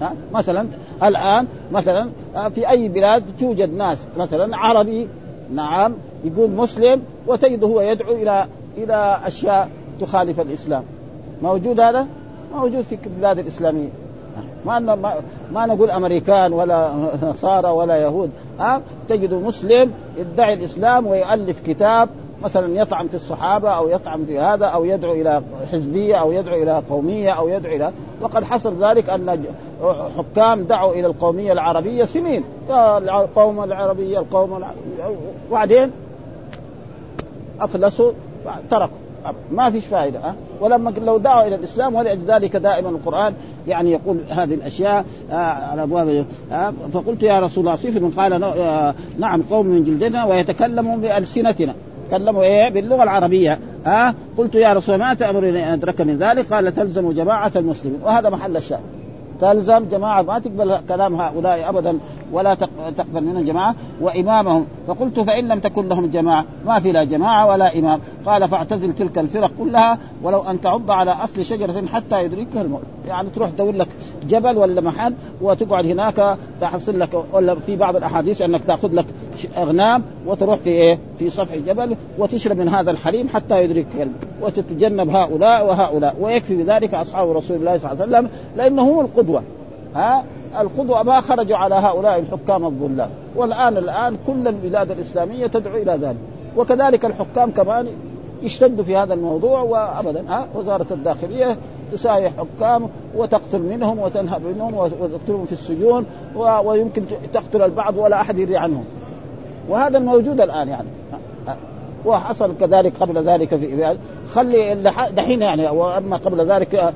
ها 0.01 0.12
مثلا 0.33 0.66
الآن 1.03 1.47
مثلا 1.73 2.11
في 2.55 2.71
أي 2.71 2.88
بلاد 2.88 3.25
توجد 3.40 3.75
ناس 3.75 3.99
مثلا 4.18 4.57
عربي 4.57 5.09
نعم 5.55 5.94
يقول 6.25 6.51
مسلم 6.51 7.03
وتجده 7.27 7.66
هو 7.66 7.81
يدعو 7.81 8.12
إلى 8.12 8.47
إلى 8.77 9.21
أشياء 9.25 9.71
تخالف 10.01 10.40
الإسلام. 10.40 10.83
موجود 11.42 11.81
هذا؟ 11.81 12.07
موجود 12.55 12.83
في 12.83 12.99
البلاد 13.07 13.38
الإسلامية. 13.38 13.88
ما 14.68 15.14
ما, 15.52 15.66
نقول 15.66 15.90
أمريكان 15.90 16.52
ولا 16.52 16.90
نصارى 17.22 17.68
ولا 17.68 17.96
يهود 17.96 18.31
ها؟ 18.59 18.81
تجد 19.09 19.35
مسلم 19.35 19.92
يدعي 20.16 20.54
الإسلام 20.54 21.07
ويؤلف 21.07 21.61
كتاب 21.66 22.09
مثلا 22.42 22.81
يطعن 22.81 23.09
في 23.09 23.14
الصحابة 23.14 23.70
أو 23.70 23.88
يطعن 23.88 24.24
في 24.24 24.38
هذا 24.38 24.66
أو 24.66 24.85
يدعو 24.85 25.12
إلى 25.12 25.42
حزبية 25.72 26.16
أو 26.16 26.33
يدعو 26.33 26.62
إلى 26.62 26.83
قومية 26.90 27.31
أو 27.31 27.48
يدعو 27.48 27.76
إلى 27.76 27.92
وقد 28.20 28.44
حصل 28.44 28.85
ذلك 28.85 29.11
أن 29.11 29.44
حكام 30.16 30.62
دعوا 30.62 30.92
إلى 30.92 31.07
القومية 31.07 31.52
العربية 31.52 32.04
سنين. 32.04 32.44
القوم 32.70 33.64
العربية 33.64 34.18
القوم 34.18 34.57
العربية 34.57 35.18
وبعدين 35.50 35.90
أفلسوا 37.61 38.12
تركوا. 38.70 39.08
ما 39.52 39.70
فيش 39.70 39.87
فائدة 39.87 40.18
أه؟ 40.18 40.35
ولما 40.61 40.90
لو 40.90 41.18
دعوا 41.18 41.46
إلى 41.46 41.54
الإسلام 41.54 41.94
ولذلك 41.94 42.57
دائما 42.57 42.88
القرآن 42.88 43.35
يعني 43.68 43.92
يقول 43.92 44.18
هذه 44.31 44.54
الأشياء 44.54 45.04
آه 45.31 45.35
على 45.35 45.83
أبواب 45.83 46.26
آه؟ 46.52 46.72
فقلت 46.92 47.22
يا 47.22 47.38
رسول 47.38 47.64
الله 47.64 47.76
صفر 47.76 48.11
قال 48.16 48.42
آه 48.44 48.94
نعم 49.18 49.42
قوم 49.42 49.66
من 49.66 49.85
جلدنا 49.85 50.24
ويتكلمون 50.24 51.00
بألسنتنا. 51.00 51.74
تكلموا 52.09 52.42
إيه؟ 52.42 52.68
باللغة 52.68 53.02
العربية 53.02 53.59
ها 53.87 54.09
آه؟ 54.09 54.14
قلت 54.38 54.54
يا 54.54 54.72
رسول 54.72 54.98
ما 54.98 55.14
تأمرني 55.14 55.68
أن 55.68 55.72
أدرك 55.72 56.00
من 56.00 56.18
ذلك؟ 56.18 56.52
قال 56.52 56.74
تلزم 56.74 57.12
جماعة 57.12 57.52
المسلمين. 57.57 58.00
وهذا 58.02 58.31
محل 58.31 58.57
الشاهد. 58.57 58.97
تلزم 59.40 59.85
جماعة 59.90 60.22
ما 60.22 60.38
تقبل 60.38 60.77
كلام 60.88 61.14
هؤلاء 61.14 61.68
ابدا 61.68 61.98
ولا 62.33 62.55
تقبل 62.96 63.24
منهم 63.24 63.44
جماعة 63.44 63.74
وإمامهم. 64.01 64.66
فقلت 64.88 65.20
فإن 65.20 65.48
لم 65.48 65.61
تكن 65.61 65.88
لهم 65.88 66.07
جماعة 66.07 66.44
ما 66.66 66.81
في 66.81 66.92
لا 66.92 67.05
جماعة 67.05 67.46
ولا 67.46 67.79
إمام. 67.79 68.01
قال 68.27 68.48
فاعتزل 68.48 68.94
تلك 68.94 69.18
الفرق 69.18 69.51
كلها 69.59 69.98
ولو 70.22 70.42
أن 70.42 70.61
تعض 70.61 70.90
على 70.90 71.11
أصل 71.11 71.44
شجرة 71.44 71.87
حتى 71.92 72.24
يدركها 72.24 72.62
الموت. 72.62 72.83
يعني 73.09 73.29
تروح 73.35 73.51
تدور 73.51 73.74
لك 73.74 73.88
جبل 74.29 74.59
ولا 74.59 74.81
محل 74.81 75.14
وتقعد 75.42 75.87
هناك 75.87 76.37
تحصل 76.61 77.01
لك 77.01 77.24
ولا 77.33 77.55
في 77.55 77.77
بعض 77.77 77.96
الأحاديث 77.96 78.42
أنك 78.42 78.64
تأخذ 78.64 78.94
لك 78.94 79.07
أغنام 79.59 80.03
وتروح 80.27 80.59
في 80.59 80.70
إيه؟ 80.70 80.98
في 81.18 81.31
سفح 81.31 81.57
جبل 81.57 81.96
وتشرب 82.18 82.59
من 82.59 82.68
هذا 82.68 82.90
الحليم 82.90 83.29
حتى 83.29 83.64
يدرك 83.64 83.87
وتتجنب 84.42 85.11
هؤلاء 85.11 85.66
وهؤلاء. 85.66 86.16
ويكفي 86.20 86.57
بذلك 86.57 86.94
أصحاب 86.94 87.31
رسول 87.31 87.57
الله 87.57 87.79
صلى 87.79 87.92
الله 87.92 88.03
عليه 88.03 88.12
وسلم 88.12 88.29
لأنه 88.57 88.83
هو 88.83 89.01
القدوة. 89.28 89.42
ها؟ 89.94 90.24
القدوة 90.60 91.02
ما 91.02 91.20
خرجوا 91.20 91.56
على 91.56 91.74
هؤلاء 91.74 92.18
الحكام 92.18 92.64
الظلام. 92.64 93.10
والآن 93.36 93.76
الآن 93.76 94.16
كل 94.26 94.48
البلاد 94.48 94.90
الإسلامية 94.90 95.46
تدعو 95.46 95.76
إلى 95.76 95.92
ذلك. 95.92 96.16
وكذلك 96.56 97.04
الحكام 97.04 97.50
كمان 97.50 97.86
يشتدوا 98.42 98.84
في 98.84 98.96
هذا 98.96 99.14
الموضوع 99.14 99.60
وابدا 99.60 100.24
ها؟ 100.28 100.46
وزارة 100.54 100.86
الداخلية 100.90 101.56
تساوي 101.92 102.28
حكام 102.28 102.88
وتقتل 103.16 103.62
منهم 103.62 103.98
وتنهب 103.98 104.42
منهم 104.42 104.74
وتقتلهم 104.74 105.44
في 105.46 105.52
السجون 105.52 106.06
ويمكن 106.64 107.02
تقتل 107.32 107.62
البعض 107.62 107.96
ولا 107.96 108.20
أحد 108.20 108.38
يدري 108.38 108.56
عنهم. 108.56 108.84
وهذا 109.68 109.98
الموجود 109.98 110.40
الآن 110.40 110.68
يعني. 110.68 110.88
وحصل 112.06 112.56
كذلك 112.60 112.92
قبل 113.00 113.28
ذلك 113.28 113.56
في 113.56 113.96
خلي 114.34 114.74
دحين 115.16 115.42
يعني 115.42 115.68
وأما 115.68 116.16
قبل 116.16 116.50
ذلك 116.50 116.94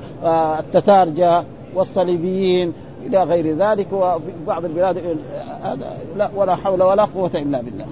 التتار 0.59 1.09
جاء 1.09 1.45
والصليبيين 1.75 2.73
إلى 3.05 3.23
غير 3.23 3.55
ذلك 3.57 3.87
وفي 3.91 4.31
بعض 4.47 4.65
البلاد 4.65 4.97
هذا 5.63 5.97
لا 6.17 6.29
ولا 6.35 6.55
حول 6.55 6.83
ولا 6.83 7.03
قوة 7.03 7.31
إلا 7.35 7.61
بالله. 7.61 7.85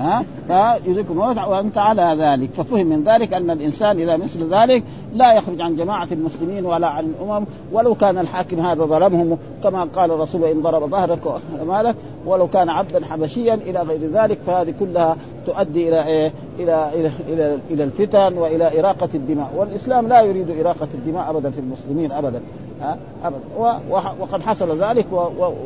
ها؟ 0.00 0.24
فيدرككم 0.48 1.12
الموت 1.12 1.38
وأنت 1.38 1.78
على 1.78 2.16
ذلك. 2.18 2.52
ففهم 2.52 2.86
من 2.86 3.04
ذلك 3.04 3.34
أن 3.34 3.50
الإنسان 3.50 3.98
إذا 3.98 4.16
مثل 4.16 4.54
ذلك 4.54 4.82
لا 5.14 5.32
يخرج 5.32 5.60
عن 5.60 5.76
جماعة 5.76 6.08
المسلمين 6.12 6.66
ولا 6.66 6.86
عن 6.86 7.04
الأمم. 7.04 7.46
ولو 7.72 7.94
كان 7.94 8.18
الحاكم 8.18 8.60
هذا 8.60 8.84
ظلمهم 8.84 9.38
كما 9.62 9.84
قال 9.84 10.10
الرسول 10.10 10.44
إن 10.44 10.62
ضرب 10.62 10.90
ظهرك 10.90 11.40
مالك 11.66 11.94
ولو 12.26 12.48
كان 12.48 12.68
عبدا 12.68 13.04
حبشيا 13.04 13.54
إلى 13.54 13.82
غير 13.82 14.10
ذلك 14.10 14.38
فهذه 14.46 14.74
كلها 14.80 15.16
تؤدي 15.46 15.88
إلى 15.88 16.06
إيه؟ 16.06 16.32
إلى 16.58 16.90
إلى 16.94 17.10
إلى, 17.28 17.58
إلى 17.70 17.84
الفتن 17.84 18.38
وإلى 18.38 18.80
إراقة 18.80 19.08
الدماء. 19.14 19.52
والإسلام 19.56 20.08
لا 20.08 20.20
يريد 20.22 20.60
إراقة 20.60 20.88
الدماء 20.94 21.30
أبدا 21.30 21.50
في 21.50 21.58
المسلمين 21.58 22.12
أبدا 22.12 22.40
ها؟ 22.82 22.98
أبدا. 23.24 23.40
وقد 24.20 24.42
حصل 24.42 24.82
ذلك 24.82 25.06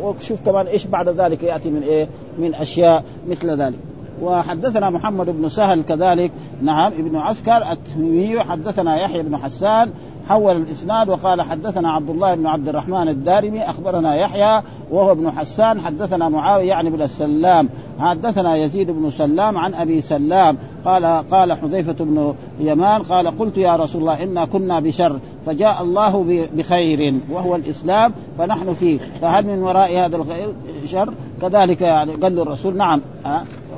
وشوف 0.02 0.40
كمان 0.46 0.66
إيش 0.66 0.86
بعد 0.86 1.08
ذلك 1.08 1.42
يأتي 1.42 1.70
من 1.70 1.82
إيه؟ 1.82 2.08
من 2.38 2.54
أشياء 2.54 3.04
مثل 3.28 3.60
ذلك. 3.62 3.78
وحدثنا 4.24 4.90
محمد 4.90 5.30
بن 5.30 5.48
سهل 5.48 5.82
كذلك. 5.82 6.32
نعم 6.62 6.92
ابن 6.92 7.16
عسكر 7.16 7.72
التميمي. 7.72 8.40
حدثنا 8.40 9.00
يحيى 9.00 9.22
بن 9.22 9.36
حسان 9.36 9.90
حول 10.28 10.56
الإسناد 10.56 11.08
وقال 11.08 11.42
حدثنا 11.42 11.90
عبد 11.92 12.10
الله 12.10 12.34
بن 12.34 12.46
عبد 12.46 12.68
الرحمن 12.68 13.08
الدارمي 13.08 13.62
أخبرنا 13.62 14.14
يحيى 14.14 14.62
وهو 14.90 15.12
ابن 15.12 15.30
حسان. 15.30 15.80
حدثنا 15.80 16.28
معاوية 16.28 16.68
يعني 16.68 16.90
بن 16.90 17.02
السلام 17.02 17.68
حدثنا 17.98 18.56
يزيد 18.56 18.90
بن 18.90 19.10
سلام 19.10 19.58
عن 19.58 19.74
أبي 19.74 20.00
سلام. 20.00 20.56
قال 20.84 21.04
قال 21.30 21.52
حذيفة 21.52 22.04
بن 22.04 22.34
يمان 22.60 23.02
قال 23.02 23.38
قلت 23.38 23.56
يا 23.56 23.76
رسول 23.76 24.00
الله 24.00 24.22
إنا 24.22 24.44
كنا 24.44 24.80
بشر 24.80 25.18
فجاء 25.46 25.82
الله 25.82 26.46
بخير 26.56 27.14
وهو 27.30 27.56
الإسلام 27.56 28.12
فنحن 28.38 28.74
فيه. 28.74 28.98
فهل 29.20 29.46
من 29.46 29.62
وراء 29.62 29.98
هذا 29.98 30.16
الخير 30.16 30.48
شر؟ 30.84 31.14
كذلك 31.42 31.80
يعني 31.80 32.12
قال 32.12 32.40
الرسول 32.40 32.76
نعم. 32.76 33.00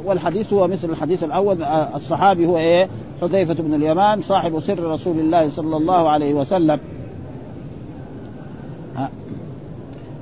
والحديث 0.07 0.53
هو 0.53 0.69
مثل 0.69 0.91
الحديث 0.91 1.25
الأول. 1.25 1.63
الصحابي 1.95 2.47
هو 2.47 2.59
إيه؟ 2.59 2.89
حذيفة 3.21 3.55
بن 3.55 3.75
اليمان 3.75 4.21
صاحب 4.21 4.61
سر 4.61 4.85
رسول 4.85 5.19
الله 5.19 5.51
صلى 5.51 5.77
الله 5.77 6.09
عليه 6.09 6.35
وسلم. 6.35 6.79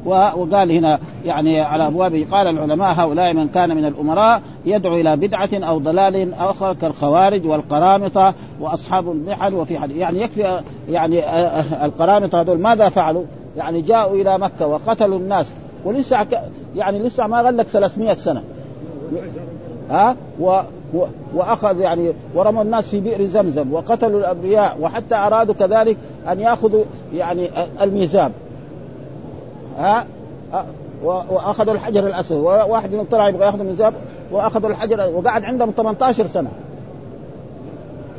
وقال 0.04 0.70
هنا 0.70 0.98
يعني 1.24 1.60
على 1.60 1.86
أبوابه 1.86 2.26
قال 2.30 2.46
العلماء 2.46 2.94
هؤلاء 2.94 3.32
من 3.32 3.48
كان 3.48 3.76
من 3.76 3.84
الأمراء 3.84 4.42
يدعو 4.66 4.94
إلى 4.96 5.16
بدعة 5.16 5.48
أو 5.54 5.78
ضلال 5.78 6.34
آخر 6.34 6.72
كالخوارج 6.74 7.46
والقرامطة 7.46 8.34
وأصحاب 8.60 9.12
البحر 9.12 9.54
وفي 9.54 9.78
حديث 9.78 9.96
يعني 9.96 10.20
يكفي 10.20 10.60
يعني 10.88 11.20
القرامطة 11.84 12.40
هذول 12.40 12.58
ماذا 12.58 12.88
فعلوا؟ 12.88 13.24
يعني 13.56 13.80
جاءوا 13.80 14.16
إلى 14.16 14.38
مكة 14.38 14.66
وقتلوا 14.66 15.18
الناس 15.18 15.46
ولسه 15.84 16.26
يعني 16.76 16.98
لسه 16.98 17.26
ما 17.26 17.40
غلق 17.40 17.62
300 17.62 18.14
سنة. 18.14 18.42
ها؟ 19.90 20.16
و 20.40 20.60
وأخذ 21.34 21.80
يعني 21.80 22.12
ورموا 22.34 22.62
الناس 22.62 22.88
في 22.88 23.00
بئر 23.00 23.26
زمزم 23.26 23.72
وقتلوا 23.72 24.20
الابرياء 24.20 24.76
وحتى 24.80 25.14
أرادوا 25.14 25.54
كذلك 25.54 25.96
أن 26.28 26.40
يأخذوا 26.40 26.84
يعني 27.14 27.50
الميزاب 27.82 28.32
ها؟ 29.78 30.06
وأخذوا 31.04 31.74
الحجر 31.74 32.06
الأسود. 32.06 32.44
واحد 32.44 32.92
منهم 32.92 33.06
طلع 33.10 33.28
يبغى 33.28 33.44
يأخذ 33.44 33.60
الميزاب 33.60 33.94
وأخذوا 34.32 34.70
الحجر 34.70 35.10
وقعد 35.14 35.44
عندهم 35.44 35.70
18 35.70 36.26
سنة. 36.26 36.50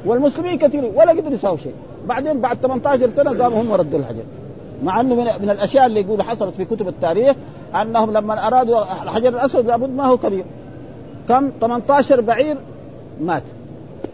والمسلمين 0.05 0.57
كثيرين 0.57 0.91
ولا 0.95 1.11
قدروا 1.11 1.33
يساووا 1.33 1.57
شيء. 1.57 1.73
بعدين 2.07 2.41
بعد 2.41 2.57
18 2.57 3.09
سنة 3.09 3.43
قاموا 3.43 3.61
هم 3.61 3.73
ردوا 3.73 3.99
الحجر. 3.99 4.23
مع 4.83 5.01
إنه 5.01 5.15
من, 5.15 5.25
من 5.41 5.49
الأشياء 5.49 5.85
اللي 5.85 6.01
يقولوا 6.01 6.23
حصلت 6.23 6.55
في 6.55 6.65
كتب 6.65 6.87
التاريخ 6.87 7.35
أنهم 7.81 8.11
لما 8.11 8.47
أرادوا 8.47 8.81
الحجر 9.03 9.29
الأسود 9.29 9.65
لابد 9.65 9.89
ما 9.89 10.05
هو 10.05 10.17
كبير. 10.17 10.45
كم؟ 11.29 11.51
18 11.61 12.21
بعير 12.21 12.57
مات. 13.21 13.43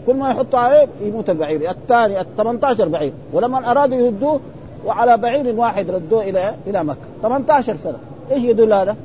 كل 0.07 0.13
ما 0.13 0.29
يحطوا 0.29 0.59
عليه 0.59 0.87
يموت 1.01 1.29
البعير. 1.29 1.69
الثاني 1.71 2.21
ال 2.21 2.25
18 2.37 2.87
بعير. 2.87 3.13
ولما 3.33 3.71
أرادوا 3.71 3.97
يردوه 3.97 4.39
وعلى 4.85 5.17
بعير 5.17 5.55
واحد 5.55 5.91
ردوه 5.91 6.23
إلى 6.23 6.55
إلى 6.67 6.83
مكة. 6.83 6.99
18 7.21 7.75
سنة. 7.75 7.97
إيش 8.31 8.43
يدل 8.43 8.73
هذا؟ 8.73 8.95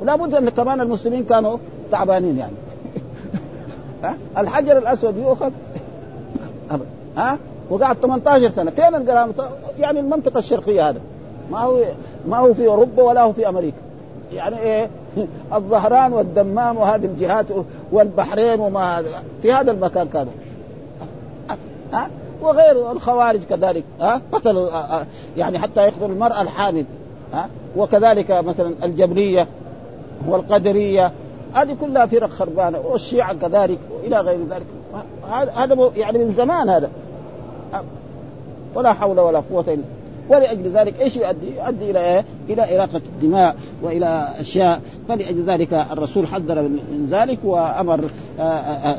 ولا 0.00 0.16
بد 0.16 0.34
أن 0.34 0.48
كمان 0.48 0.80
المسلمين 0.80 1.24
كانوا 1.24 1.58
تعبانين 1.92 2.38
يعني. 2.38 2.56
ها؟ 4.04 4.16
الحجر 4.38 4.78
الأسود 4.78 5.16
يؤخذ. 5.16 5.50
ها؟ 7.16 7.38
وقعد 7.70 7.96
18 7.96 8.50
سنة. 8.50 8.70
فين 8.70 8.94
القرامطه؟ 8.94 9.48
يعني 9.78 10.00
المنطقة 10.00 10.38
الشرقية 10.38 10.88
هذا 10.88 11.00
ما 11.50 11.58
هو 11.58 11.84
ما 12.28 12.38
هو 12.38 12.54
في 12.54 12.66
أوروبا 12.66 13.02
ولا 13.02 13.22
هو 13.22 13.32
في 13.32 13.48
أمريكا. 13.48 13.85
يعني 14.32 14.58
إيه؟ 14.58 14.90
الظهران 15.56 16.12
والدمام 16.12 16.76
وهذه 16.76 17.04
الجهات 17.04 17.46
والبحرين 17.92 18.60
وما 18.60 18.98
هذا. 18.98 19.22
في 19.42 19.52
هذا 19.52 19.70
المكان 19.70 20.08
كانوا. 20.08 20.32
ها؟ 21.92 22.10
وغير 22.42 22.92
الخوارج 22.92 23.44
كذلك 23.44 23.84
ها؟ 24.00 24.20
قتلوا 24.32 24.70
يعني 25.36 25.58
حتى 25.58 25.80
يقتل 25.80 26.04
المرأة 26.04 26.42
الحامل 26.42 26.84
ها؟ 27.32 27.48
وكذلك 27.76 28.30
مثلا 28.30 28.74
الجبرية 28.82 29.48
والقدرية 30.28 31.12
هذه 31.52 31.76
كلها 31.80 32.06
فرق 32.06 32.30
خربانة 32.30 32.78
والشيعة 32.78 33.34
كذلك 33.34 33.78
وإلى 33.94 34.20
غير 34.20 34.38
ذلك. 34.50 34.66
هذا 35.54 35.90
يعني 35.96 36.18
من 36.18 36.32
زمان 36.32 36.68
هذا. 36.68 36.90
ولا 38.74 38.92
حول 38.92 39.20
ولا 39.20 39.42
قوة 39.50 39.64
إلا 39.68 39.95
ولأجل 40.28 40.70
ذلك 40.70 41.00
إيش 41.00 41.16
يؤدي؟ 41.16 41.46
يؤدي 41.56 41.90
إلى 41.90 41.98
إيه؟ 41.98 42.24
إلى 42.48 42.76
إراقة 42.76 43.00
الدماء 43.06 43.56
وإلى 43.82 44.28
أشياء. 44.38 44.80
فلأجل 45.08 45.44
ذلك 45.46 45.86
الرسول 45.92 46.26
حذر 46.26 46.62
من 46.62 47.08
ذلك 47.10 47.38
وأمر 47.44 48.04
آآ 48.40 48.90
آآ 48.90 48.96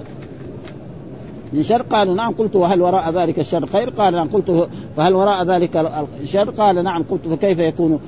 من 1.53 1.63
شر؟ 1.63 1.81
قالوا 1.81 2.15
نعم 2.15 2.33
قلت 2.33 2.55
وهل 2.55 2.81
وراء 2.81 3.11
ذلك 3.11 3.39
الشر 3.39 3.65
خير؟ 3.65 3.89
قال 3.89 4.13
نعم 4.13 4.27
قلت 4.27 4.69
فهل 4.97 5.15
وراء 5.15 5.43
ذلك 5.43 5.77
الشر؟ 6.21 6.49
قال 6.49 6.83
نعم 6.83 7.03
قلت 7.03 7.27
فكيف 7.27 7.59
يكون 7.59 7.99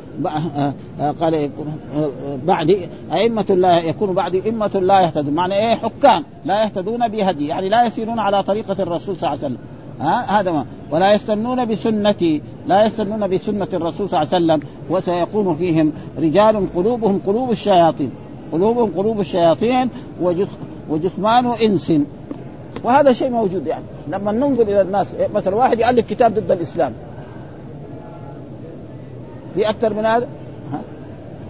قال 1.22 1.34
يكون 1.34 1.80
بعد 2.46 2.90
أئمة 3.12 3.46
لا 3.50 3.80
يكون 3.80 4.14
بعد 4.14 4.36
أئمة 4.36 4.80
لا 4.82 5.02
يهتدون. 5.02 5.34
معنى 5.34 5.56
إيه؟ 5.56 5.76
حكام 5.76 6.24
لا 6.46 6.64
يهتدون 6.64 7.08
بهدي 7.08 7.48
يعني 7.48 7.70
لا 7.70 7.86
يسيرون 7.86 8.20
على 8.20 8.44
طريقة 8.44 8.84
الرسول 8.84 9.18
صلى 9.18 9.34
الله 9.34 9.44
عليه 9.44 9.56
وسلم. 9.56 9.58
ها؟ 10.00 10.40
هذا 10.40 10.52
ما. 10.52 10.66
ولا 10.92 11.14
يستنون 11.14 11.66
بسنتي 11.66 12.42
لا 12.68 12.86
يستنون 12.86 13.28
بسنة 13.28 13.68
الرسول 13.74 14.10
صلى 14.10 14.22
الله 14.22 14.34
عليه 14.34 14.46
وسلم 14.46 14.60
وسيكون 14.90 15.56
فيهم 15.56 15.92
رجال 16.20 16.74
قلوبهم 16.76 17.22
قلوب 17.28 17.52
الشياطين. 17.52 18.12
قلوبهم 18.52 18.92
قلوب 18.98 19.20
الشياطين 19.20 19.90
وجثمان 20.90 21.46
إنس. 21.46 21.94
وهذا 22.84 23.14
شيء 23.14 23.30
موجود 23.30 23.68
يعني. 23.68 23.84
لما 24.08 24.32
ننظر 24.32 24.64
إلى 24.64 24.82
الناس 24.82 25.08
مثلا 25.34 25.56
واحد 25.56 25.80
يالف 25.80 26.10
كتاب 26.10 26.34
ضد 26.34 26.52
الإسلام. 26.52 26.94
في 29.56 29.70
أكثر 29.70 29.94
من 29.94 30.06
هذا؟ 30.06 30.28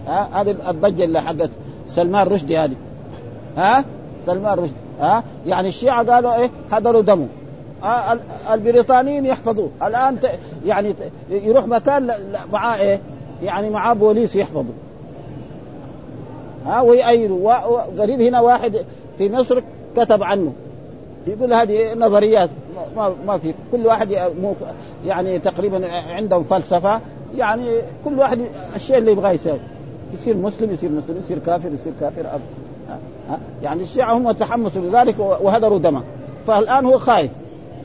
ها؟ 0.06 0.28
هذه 0.32 0.56
الضجة 0.68 1.04
اللي 1.04 1.22
حقت 1.22 1.50
سلمان 1.88 2.26
رشدي 2.26 2.58
هذه. 2.58 2.74
ها؟ 3.56 3.84
سلمان 4.26 4.58
رشدي. 4.58 4.74
ها؟ 5.00 5.24
يعني 5.46 5.68
الشيعة 5.68 6.12
قالوا 6.12 6.36
إيه؟ 6.36 6.50
هدروا 6.72 7.02
دمه. 7.02 7.26
البريطانيين 8.52 9.26
يحفظوه. 9.26 9.70
الآن. 9.82 10.18
يعني 10.66 10.94
يروح 11.30 11.66
مكان 11.66 12.10
معاه 12.52 12.76
إيه؟ 12.80 13.00
يعني 13.42 13.70
معاه 13.70 13.94
بوليس 13.94 14.36
يحفظه. 14.36 14.72
ها 16.66 16.80
ويأيدوا 16.80 17.52
وقريب 17.68 18.20
هنا 18.20 18.40
واحد 18.40 18.76
في 19.18 19.28
مصر 19.28 19.62
كتب 19.96 20.22
عنه. 20.22 20.52
يقول 21.26 21.52
هذه 21.52 21.94
نظريات. 21.94 22.50
ما 22.96 23.14
ما 23.26 23.38
في. 23.38 23.54
كل 23.72 23.86
واحد 23.86 24.16
يعني 25.06 25.38
تقريبا 25.38 25.92
عندهم 25.92 26.42
فلسفة. 26.42 27.00
يعني 27.36 27.80
كل 28.04 28.18
واحد 28.18 28.40
الشيء 28.76 28.98
اللي 28.98 29.12
يبغاه 29.12 29.30
يسوي 29.30 29.58
يصير 30.14 30.36
مسلم 30.36 30.72
يصير 30.72 30.90
مسلم. 30.90 31.18
يصير 31.18 31.38
كافر 31.38 31.72
يصير 31.72 31.92
كافر. 32.00 32.20
أب. 32.20 32.40
يعني 33.62 33.82
الشيعة 33.82 34.12
هم 34.12 34.30
تحمسوا 34.32 34.82
لذلك 34.82 35.18
وهدروا 35.18 35.78
دمه. 35.78 36.02
فالآن 36.46 36.86
هو 36.86 36.98
خايف. 36.98 37.30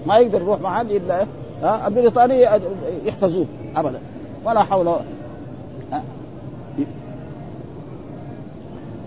ما 0.06 0.18
يقدر 0.18 0.42
يروح 0.42 0.62
مع 0.62 0.78
حد 0.78 0.92
الا 0.92 1.26
ها؟ 1.64 1.88
البريطانية 1.88 2.62
يحفظوه 3.06 3.46
ابدا. 3.76 4.00
ولا 4.46 4.64
حول 4.64 4.96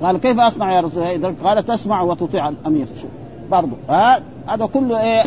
قال 0.02 0.16
كيف 0.16 0.40
أصنع 0.40 0.72
يا 0.72 0.80
رسول 0.80 1.02
الله؟ 1.02 1.34
قال 1.44 1.66
تسمع 1.66 2.02
وتطيع 2.02 2.48
الأمير. 2.48 2.86
شوف 3.00 3.10
برضه 3.50 3.76
هذا 4.48 4.66
كله 4.66 5.00
إيه؟ 5.02 5.22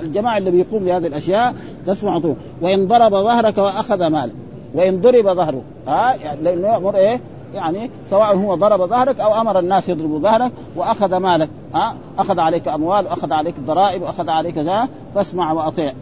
الجماعة 0.00 0.38
اللي 0.38 0.50
بيقوم 0.50 0.84
بهذه 0.84 1.06
الأشياء 1.06 1.54
تسمع 1.86 2.20
وإن 2.60 2.88
ضرب 2.88 3.10
ظهرك 3.10 3.58
وأخذ 3.58 4.06
مالك 4.06 4.32
وإن 4.74 5.00
ضرب 5.00 5.24
ظهره 5.24 5.62
ها؟ 5.88 6.14
يعني 6.14 6.42
لأنه 6.42 6.68
يأمر 6.68 6.96
إيه؟ 6.96 7.20
يعني 7.54 7.90
سواء 8.10 8.36
هو 8.36 8.54
ضرب 8.54 8.80
ظهرك 8.88 9.20
أو 9.20 9.40
أمر 9.40 9.58
الناس 9.58 9.88
يضربوا 9.88 10.18
ظهرك 10.18 10.52
وأخذ 10.76 11.16
مالك 11.16 11.48
ها؟ 11.74 11.94
أخذ 12.18 12.40
عليك 12.40 12.68
أموال 12.68 13.04
وأخذ 13.04 13.32
عليك 13.32 13.58
الضرائب 13.58 14.02
وأخذ 14.02 14.30
عليك 14.30 14.58
ذا 14.58 14.88
فاسمع 15.14 15.52
وأطيع. 15.52 15.92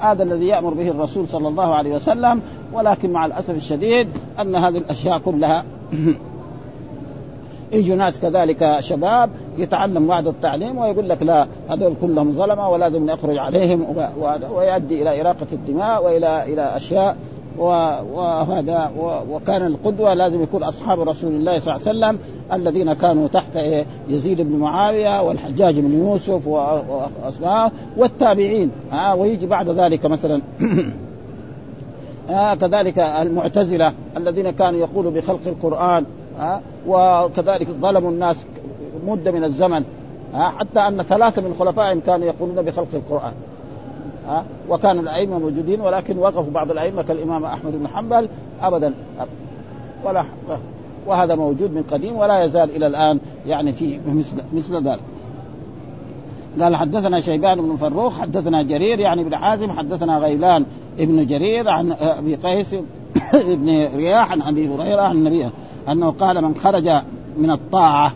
هذا 0.00 0.22
الذي 0.22 0.46
يأمر 0.46 0.74
به 0.74 0.88
الرسول 0.88 1.28
صلى 1.28 1.48
الله 1.48 1.74
عليه 1.74 1.96
وسلم 1.96 2.42
ولكن 2.72 3.10
مع 3.10 3.26
الأسف 3.26 3.50
الشديد 3.50 4.08
أن 4.40 4.56
هذه 4.56 4.78
الأشياء 4.78 5.18
كلها 5.18 5.64
يجوا 7.72 7.96
ناس 7.96 8.20
كذلك 8.20 8.76
شباب 8.80 9.30
يتعلم 9.58 10.06
بعد 10.06 10.26
التعليم 10.26 10.78
ويقول 10.78 11.08
لك 11.08 11.22
لا 11.22 11.46
هذول 11.68 11.94
كلهم 12.00 12.32
ظلمة 12.32 12.68
ولازم 12.68 13.06
نخرج 13.06 13.38
عليهم 13.38 13.86
ويؤدي 14.50 15.02
إلى 15.02 15.20
إراقة 15.20 15.46
الدماء 15.52 16.04
والى 16.04 16.44
إلى 16.52 16.76
أشياء 16.76 17.16
وهذا 17.58 18.92
وكان 19.30 19.66
القدوة 19.66 20.14
لازم 20.14 20.42
يكون 20.42 20.62
أصحاب 20.62 21.00
رسول 21.00 21.32
الله 21.32 21.60
صلى 21.60 21.76
الله 21.76 21.88
عليه 21.88 21.98
وسلم 21.98 22.18
الذين 22.52 22.92
كانوا 22.92 23.28
تحت 23.28 23.58
يزيد 24.08 24.40
بن 24.40 24.56
معاوية 24.56 25.22
والحجاج 25.22 25.78
بن 25.78 25.98
يوسف 25.98 26.46
والتابعين. 27.96 28.70
ها 28.92 29.14
ويجي 29.14 29.46
بعد 29.46 29.68
ذلك 29.68 30.06
مثلا. 30.06 30.42
آه 32.30 32.54
كذلك 32.54 32.98
المعتزلة 32.98 33.92
الذين 34.16 34.50
كانوا 34.50 34.80
يقولوا 34.80 35.10
بخلق 35.10 35.40
القرآن. 35.46 36.04
ها 36.38 36.60
وكذلك 36.86 37.68
ظلموا 37.80 38.10
الناس 38.10 38.46
مدة 39.06 39.30
من 39.30 39.44
الزمن. 39.44 39.84
حتى 40.34 40.80
أن 40.80 41.02
ثلاثة 41.02 41.42
من 41.42 41.54
خلفائهم 41.58 42.00
كانوا 42.06 42.26
يقولون 42.26 42.62
بخلق 42.62 42.88
القرآن. 42.94 43.32
وكان 44.68 44.98
الأئمة 44.98 45.38
موجودين 45.38 45.80
ولكن 45.80 46.18
وقفوا 46.18 46.52
بعض 46.52 46.70
الأئمة 46.70 47.02
كالإمام 47.02 47.44
أحمد 47.44 47.72
بن 47.72 47.88
حنبل 47.88 48.28
ابدا. 48.62 48.94
ولا 50.04 50.24
وهذا 51.06 51.34
موجود 51.34 51.74
من 51.74 51.82
قديم 51.90 52.16
ولا 52.16 52.44
يزال 52.44 52.76
إلى 52.76 52.86
الآن 52.86 53.20
يعني 53.46 53.72
في 53.72 54.00
مثل 54.06 54.36
مثل 54.52 54.88
ذلك. 54.88 55.00
قال 56.60 56.76
حدثنا 56.76 57.20
شيبان 57.20 57.60
بن 57.60 57.76
فروخ 57.76 58.20
حدثنا 58.20 58.62
جرير 58.62 58.98
يعني 58.98 59.24
بن 59.24 59.36
حازم 59.36 59.70
حدثنا 59.70 60.18
غيلان 60.18 60.64
ابن 60.98 61.26
جرير 61.26 61.68
عن 61.68 61.92
أبي 61.92 62.34
قيس 62.34 62.74
ابن 63.34 63.86
رياح 63.96 64.32
عن 64.32 64.42
أبي 64.42 64.68
هريرة 64.68 65.02
عن 65.02 65.16
النبي 65.16 65.50
أنه 65.88 66.10
قال 66.10 66.44
من 66.44 66.54
خرج 66.54 66.90
من 67.38 67.50
الطاعة 67.50 68.12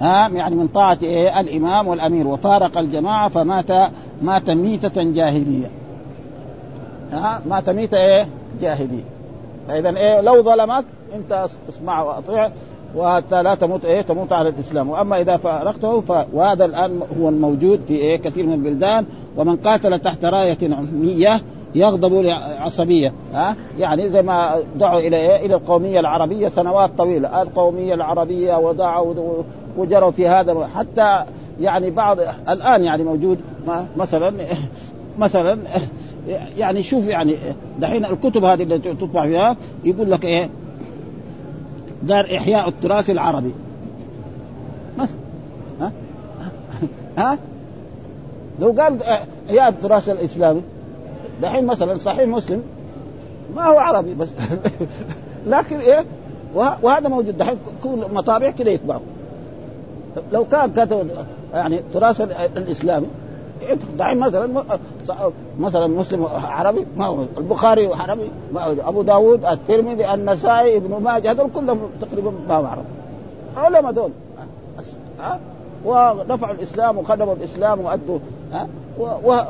ها 0.00 0.28
يعني 0.28 0.54
من 0.54 0.68
طاعة 0.68 0.98
إيه؟ 1.02 1.40
الإمام 1.40 1.88
والأمير. 1.88 2.26
وفارق 2.26 2.78
الجماعة 2.78 3.28
فمات 3.28 3.90
مات 4.22 4.50
ميتة 4.50 5.02
جاهلية. 5.02 5.70
ها؟ 7.12 7.42
مات 7.46 7.70
ميتة 7.70 7.96
إيه؟ 7.96 8.28
جاهلية. 8.60 9.04
فإذا 9.68 9.96
إيه؟ 9.96 10.20
لو 10.20 10.42
ظلمك 10.42 10.84
أنت 11.14 11.46
اسمع 11.68 12.02
وأطيع 12.02 12.50
وحتى 12.96 13.42
لا 13.42 13.54
تموت 13.54 13.84
إيه؟ 13.84 14.02
تموت 14.02 14.32
على 14.32 14.48
الإسلام. 14.48 14.90
وأما 14.90 15.20
إذا 15.20 15.36
فارقته 15.36 16.00
ف... 16.00 16.12
وهذا 16.32 16.64
الآن 16.64 17.00
هو 17.20 17.28
الموجود 17.28 17.80
في 17.88 17.94
إيه؟ 17.94 18.16
كثير 18.16 18.46
من 18.46 18.52
البلدان. 18.52 19.06
ومن 19.36 19.56
قاتل 19.56 19.98
تحت 19.98 20.24
راية 20.24 20.58
عمية 20.62 21.40
يغضب 21.74 22.12
لعصبية. 22.12 23.12
ها؟ 23.34 23.56
يعني 23.78 24.10
زي 24.10 24.22
ما 24.22 24.56
دعوا 24.76 25.00
إلى 25.00 25.16
إيه؟ 25.16 25.46
إلى 25.46 25.54
القومية 25.54 26.00
العربية 26.00 26.48
سنوات 26.48 26.90
طويلة. 26.98 27.42
القومية 27.42 27.94
العربية 27.94 28.56
ودعوا 28.58 29.14
وجروا 29.76 30.10
في 30.10 30.28
هذا 30.28 30.66
حتى 30.74 31.24
يعني 31.60 31.90
بعض 31.90 32.18
الآن 32.48 32.84
يعني 32.84 33.04
موجود 33.04 33.38
مثلا 33.96 34.34
مثلا 35.18 35.58
يعني 36.58 36.82
شوف 36.82 37.06
يعني 37.06 37.36
دحين 37.78 38.04
الكتب 38.04 38.44
هذه 38.44 38.62
اللي 38.62 38.78
تطبع 38.78 39.22
فيها 39.22 39.56
يقول 39.84 40.10
لك 40.10 40.24
إيه؟ 40.24 40.50
دار 42.02 42.36
إحياء 42.36 42.68
التراث 42.68 43.10
العربي. 43.10 43.52
مثلا 44.98 45.18
ها؟ 45.80 45.92
ها؟ 47.18 47.38
لو 48.60 48.70
قال 48.72 49.02
إحياء 49.48 49.68
التراث 49.68 50.08
الإسلامي 50.08 50.62
دحين 51.42 51.66
مثلا 51.66 51.98
صحيح 51.98 52.28
مسلم 52.28 52.62
ما 53.56 53.64
هو 53.64 53.78
عربي 53.78 54.14
بس. 54.14 54.28
لكن 55.46 55.80
إيه؟ 55.80 56.04
وهذا 56.54 57.08
موجود. 57.08 57.38
دحين 57.38 57.56
كل 57.82 58.04
مطابع 58.12 58.50
كده 58.50 58.70
يطبعوا 58.70 59.00
لو 60.32 60.44
كان 60.44 60.72
كتب 60.72 61.10
يعني 61.56 61.78
التراث 61.78 62.20
الإسلامي. 62.56 63.06
دحين 63.98 64.18
مثلا 64.18 64.64
مثلا 65.58 65.86
مسلم 65.86 66.26
عربي 66.44 66.86
ما 66.96 67.06
هو 67.06 67.18
البخاري 67.38 67.94
عربي 67.94 68.30
ما 68.52 68.64
هو 68.64 68.74
أبو 68.84 69.02
داود 69.02 69.44
الترمذي 69.44 70.14
النسائي 70.14 70.76
ابن 70.76 71.02
ماجه 71.02 71.30
هذول 71.30 71.50
كلهم 71.54 71.80
تقريبا 72.00 72.32
ما 72.48 72.56
هو 72.56 72.66
عرب. 72.66 72.84
علماء 73.56 73.92
دول. 73.92 74.10
ها؟ 75.20 75.40
ورفعوا 75.84 76.54
الإسلام 76.54 76.98
وخدموا 76.98 77.34
الإسلام 77.34 77.80
وأدوا 77.80 78.18
ها؟ 78.52 78.68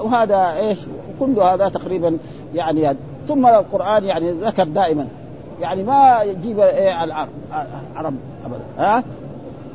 وهذا 0.03 0.57
إيش؟ 0.57 0.79
كل 1.21 1.41
هذا 1.41 1.69
تقريبا 1.69 2.19
يعني 2.55 2.97
ثم 3.29 3.47
القرآن 3.47 4.05
يعني 4.05 4.31
ذكر 4.31 4.65
دائما. 4.65 5.07
يعني 5.61 5.83
ما 5.83 6.23
يجيب 6.23 6.61
إيه 6.61 7.05
العرب 7.05 7.29
عرب 7.97 8.15
ابدا 8.45 8.65
ها؟ 8.79 9.05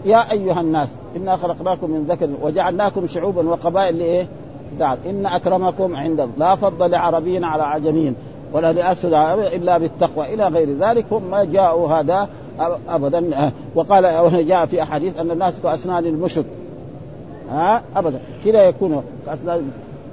يا 0.06 0.32
أيها 0.32 0.62
الناس 0.62 0.90
انا 1.16 1.38
خلقناكم 1.38 1.92
من 1.92 2.04
ذكر 2.04 2.30
وجعلناكم 2.42 3.08
شعوبا 3.08 3.50
وقبائل 3.50 3.98
لإيه؟ 3.98 4.28
دار 4.80 4.98
إن 5.06 5.26
أكرمكم 5.26 5.96
عند 5.96 6.30
لا 6.38 6.56
فضل 6.56 6.92
لعربي 6.92 7.46
على 7.46 7.64
عجمي 7.64 8.14
ولا 8.54 8.74
لأسد 8.74 9.14
إلا 9.54 9.78
بالتقوى 9.78 10.34
إلى 10.34 10.48
غير 10.48 10.78
ذلك. 10.78 11.06
هم 11.12 11.24
ما 11.24 11.44
جاءوا 11.44 11.88
هذا 11.88 12.30
ابدا. 12.90 13.52
وقال 13.76 14.04
جاء 14.48 14.66
في 14.66 14.84
أحاديث 14.84 15.20
أن 15.20 15.32
الناس 15.32 15.54
كأسنان 15.64 16.06
المشط. 16.06 16.46
ها 17.50 17.84
ابدا. 17.96 18.20
كذا 18.46 18.64
يكونوا 18.64 19.02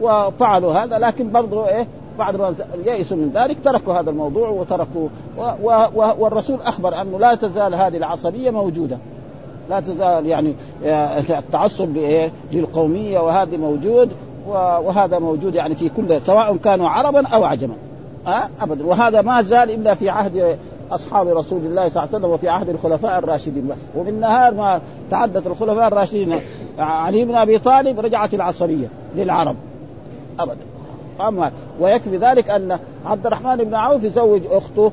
وفعلوا 0.01 0.73
هذا 0.73 0.99
لكن 0.99 1.33
برضو 1.33 1.65
إيه؟ 1.65 1.87
بعد 2.19 2.37
ما 2.37 2.55
يئسوا 2.87 3.17
من 3.17 3.31
ذلك 3.35 3.57
تركوا 3.65 3.95
هذا 3.95 4.11
الموضوع 4.11 4.49
وتركوا. 4.49 5.09
والرسول 6.19 6.61
أخبر 6.61 7.01
أنه 7.01 7.19
لا 7.19 7.35
تزال 7.35 7.75
هذه 7.75 7.97
العصبية 7.97 8.51
موجودة. 8.51 8.99
لا 9.71 9.81
تزال 9.81 10.27
يعني 10.27 10.55
آه، 10.85 11.19
التعصب 11.19 11.97
للقومية 12.53 13.19
وهذا 13.19 13.57
موجود 13.57 14.11
وهذا 14.49 15.19
موجود 15.19 15.55
يعني 15.55 15.75
في 15.75 15.89
كل 15.89 16.21
سواء 16.23 16.57
كانوا 16.57 16.89
عربا 16.89 17.27
أو 17.27 17.45
عجما. 17.45 17.75
أه؟ 18.27 18.49
ابدا. 18.61 18.87
وهذا 18.87 19.23
ما 19.23 19.43
زال 19.43 19.71
إلا 19.71 19.95
في 19.95 20.09
عهد 20.09 20.59
أصحاب 20.91 21.29
رسول 21.29 21.59
الله 21.59 21.89
صلى 21.89 22.03
الله 22.03 22.09
عليه 22.15 22.19
وسلم 22.19 22.31
وفي 22.31 22.49
عهد 22.49 22.69
الخلفاء 22.69 23.19
الراشدين 23.19 23.69
بس. 23.69 23.77
ومن 23.97 24.21
نهار 24.21 24.55
ما 24.55 24.81
تعدت 25.11 25.47
الخلفاء 25.47 25.89
الراشدين 25.89 26.41
علي 26.79 27.25
بن 27.25 27.35
أبي 27.35 27.59
طالب 27.59 28.01
رجعت 28.01 28.35
العصبيه 28.35 28.89
للعرب. 29.17 29.57
ابدا. 30.41 30.65
أما 31.21 31.53
ويكفي 31.81 32.17
ذلك 32.17 32.51
أن 32.51 32.79
عبد 33.07 33.27
الرحمن 33.27 33.57
بن 33.57 33.75
عوف 33.75 34.05
يزوج 34.05 34.43
أخته 34.51 34.93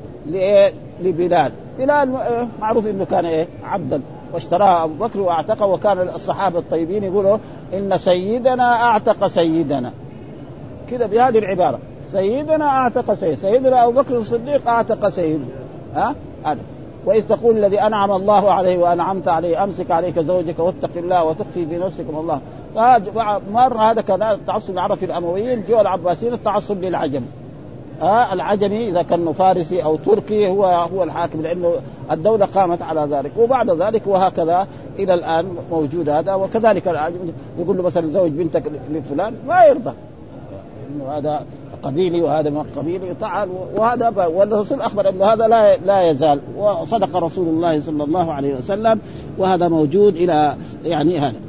لبلال. 1.02 1.52
بلال 1.78 2.16
آه، 2.16 2.48
معروف 2.60 2.86
إنه 2.86 3.04
كان 3.04 3.24
إيه؟ 3.24 3.46
عبدا. 3.64 4.00
واشتراها 4.32 4.84
أبو 4.84 4.94
بكر 4.94 5.20
وأعتقه 5.20 5.66
وكان 5.66 6.08
الصحابة 6.14 6.58
الطيبين 6.58 7.04
يقولوا 7.04 7.38
إن 7.74 7.98
سيدنا 7.98 8.82
أعتق 8.84 9.26
سيدنا. 9.26 9.92
كذا 10.90 11.06
بهذه 11.06 11.38
العبارة. 11.38 11.78
سيدنا 12.12 12.68
أعتق 12.68 13.14
سيد. 13.14 13.38
سيدنا 13.38 13.84
أبو 13.84 14.00
بكر 14.00 14.16
الصديق 14.16 14.68
أعتق 14.68 15.08
سيدنا 15.08 15.46
ها؟ 15.94 16.14
هذا. 16.44 16.60
وإذ 17.04 17.22
تقول 17.22 17.56
الذي 17.58 17.80
أنعم 17.82 18.12
الله 18.12 18.52
عليه 18.52 18.78
وأنعمت 18.78 19.28
عليه 19.28 19.64
أمسك 19.64 19.90
عليك 19.90 20.18
زوجك 20.18 20.58
واتق 20.58 20.90
الله 20.96 21.24
وتخفي 21.24 21.66
في 21.66 21.76
نفسك 21.76 22.04
الله. 22.10 22.40
مر 23.52 23.76
هذا 23.78 24.00
كان 24.00 24.22
التعصب 24.22 24.74
العرب 24.74 24.96
في 24.96 25.06
الأمويين 25.06 25.64
جو 25.68 25.80
العباسيين 25.80 26.32
التعصب 26.32 26.82
للعجم. 26.82 27.22
آه 28.02 28.32
العجمي 28.32 28.88
إذا 28.88 29.02
كان 29.02 29.32
فارسي 29.32 29.84
أو 29.84 29.96
تركي 29.96 30.48
هو 30.48 30.64
هو 30.64 31.02
الحاكم 31.02 31.42
لأنه 31.42 31.72
الدولة 32.10 32.46
قامت 32.46 32.82
على 32.82 33.08
ذلك. 33.10 33.32
وبعد 33.38 33.70
ذلك 33.70 34.06
وهكذا 34.06 34.66
إلى 34.98 35.14
الآن 35.14 35.46
موجود 35.70 36.08
هذا 36.08 36.34
وكذلك 36.34 36.88
العجمي. 36.88 37.32
يقول 37.58 37.76
له 37.76 37.82
مثلا 37.82 38.06
زوج 38.06 38.30
بنتك 38.30 38.62
لفلان 38.92 39.34
ما 39.48 39.64
يرضى. 39.64 39.92
إنه 40.90 41.18
هذا 41.18 41.44
قبيلي 41.82 42.20
وهذا 42.20 42.50
من 42.50 42.66
قبيلي 42.76 43.14
تعال 43.20 43.48
وهذا 43.76 44.26
والرسول 44.26 44.80
أخبر 44.80 45.08
إنه 45.08 45.24
هذا 45.24 45.48
لا 45.48 45.76
لا 45.76 46.10
يزال. 46.10 46.40
وصدق 46.58 47.16
رسول 47.16 47.48
الله 47.48 47.80
صلى 47.80 48.04
الله 48.04 48.32
عليه 48.32 48.54
وسلم 48.54 49.00
وهذا 49.38 49.68
موجود 49.68 50.16
إلى 50.16 50.56
يعني 50.84 51.18
هذا. 51.18 51.45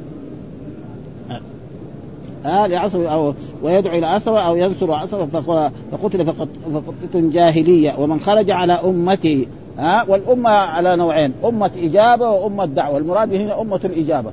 آه 2.46 2.66
لعصر 2.66 3.12
أو 3.12 3.34
ويدعو 3.62 3.98
إلى 3.98 4.06
عصر 4.06 4.46
أو 4.46 4.56
ينصر 4.56 4.92
عصر 4.92 5.26
فقتل 5.26 6.26
فقتل 6.26 7.30
جاهلية. 7.30 7.94
ومن 7.98 8.20
خرج 8.20 8.50
على 8.50 8.72
امته 8.72 9.46
ها 9.78 10.04
والأمة 10.08 10.50
على 10.50 10.96
نوعين 10.96 11.32
أمة 11.44 11.70
إجابة 11.76 12.30
وأمة 12.30 12.64
دعوة. 12.64 12.98
المراد 12.98 13.34
هنا 13.34 13.60
أمة 13.60 13.80
الإجابة. 13.84 14.30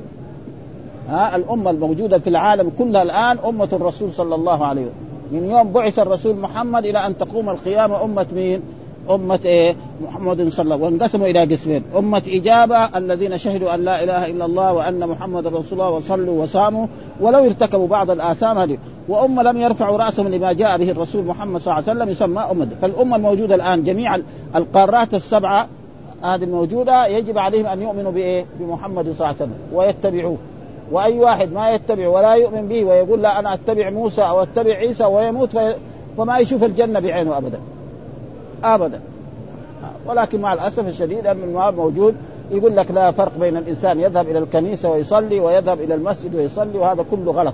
ها 1.10 1.36
الأمة 1.36 1.72
الموجودة 1.72 2.18
في 2.20 2.30
العالم 2.30 2.72
كلها 2.78 3.04
الآن 3.04 3.38
أمة 3.40 3.70
الرسول 3.74 4.14
صلى 4.14 4.36
الله 4.36 4.66
عليه 4.66 4.82
وسلم. 4.82 5.06
من 5.32 5.50
يوم 5.50 5.72
بعث 5.72 6.00
الرسول 6.00 6.36
محمد 6.36 6.86
إلى 6.86 7.08
أن 7.08 7.18
تقوم 7.18 7.50
القيامة 7.50 8.04
أمة 8.04 8.26
مين؟ 8.36 8.62
أمة 9.10 9.40
إيه؟ 9.46 9.76
محمد 10.02 10.50
صلى 10.50 10.64
الله 10.64 10.76
عليه 10.76 10.76
وسلم. 10.76 10.82
وانقسموا 10.82 11.28
إلى 11.28 11.56
قسمين. 11.56 11.84
أمة 11.98 12.24
إجابة 12.28 12.98
الذين 12.98 13.38
شهدوا 13.38 13.76
أن 13.76 13.86
لا 13.86 14.04
إله 14.04 14.28
إلا 14.28 14.46
الله 14.46 14.74
وأن 14.74 15.08
محمد 15.08 15.48
رسول 15.48 15.74
الله 15.74 15.90
وصلوا 15.90 16.44
وصاموا 16.44 16.88
ولو 17.22 17.46
ارتكبوا 17.46 17.88
بعض 17.88 18.12
الآثام 18.12 18.58
هذه. 18.58 18.78
وأمة 19.08 19.44
لم 19.44 19.58
يرفعوا 19.58 19.98
رأسهم 19.98 20.28
لما 20.28 20.54
جاء 20.54 20.78
به 20.78 20.92
الرسول 20.92 21.26
محمد 21.26 21.62
صلى 21.62 21.74
الله 21.74 21.90
عليه 21.90 22.00
وسلم 22.00 22.12
يسمى 22.12 22.42
أمة. 22.52 22.68
فالأمة 22.82 23.16
الموجودة 23.16 23.56
الآن 23.56 23.84
جميع 23.84 24.16
القارات 24.56 25.14
السبعة 25.14 25.68
هذه 26.24 26.44
الموجودة 26.44 27.08
يجب 27.08 27.38
عليهم 27.38 27.66
أن 27.66 27.82
يؤمنوا 27.82 28.12
بإيه؟ 28.12 28.46
بمحمد 28.60 29.04
صلى 29.04 29.12
الله 29.14 29.28
عليه 29.28 29.36
وسلم. 29.36 29.58
ويتبعوه. 29.74 30.38
وأي 30.92 31.20
واحد 31.20 31.54
ما 31.54 31.72
يتبع 31.72 32.08
ولا 32.08 32.34
يؤمن 32.34 32.68
به 32.68 32.84
ويقول 32.84 33.22
لا 33.22 33.40
أنا 33.40 33.54
أتبع 33.54 33.90
موسى 33.90 34.22
أو 34.22 34.44
أتبع 34.44 34.74
عيسى 34.74 35.06
ويموت 35.06 35.52
في 35.52 35.76
فما 36.18 36.38
يشوف 36.38 36.64
الجنة 36.64 37.00
بعينه 37.00 37.38
ابدا. 37.38 37.60
ابدا. 38.66 39.00
ولكن 40.06 40.42
مع 40.42 40.54
الأسف 40.54 40.88
الشديد 40.88 41.28
أن 41.28 41.44
النواب 41.44 41.76
موجود 41.76 42.16
يقول 42.52 42.78
لك 42.78 42.92
لا 42.92 43.12
فرق 43.12 43.38
بين 43.38 43.58
الإنسان 43.58 44.00
يذهب 44.00 44.28
إلى 44.30 44.40
الكنيسة 44.40 44.90
ويصلي 44.90 45.40
ويذهب 45.40 45.82
إلى 45.82 45.96
المسجد 45.96 46.36
ويصلي 46.36 46.78
وهذا 46.78 47.06
كله 47.12 47.32
غلط. 47.32 47.54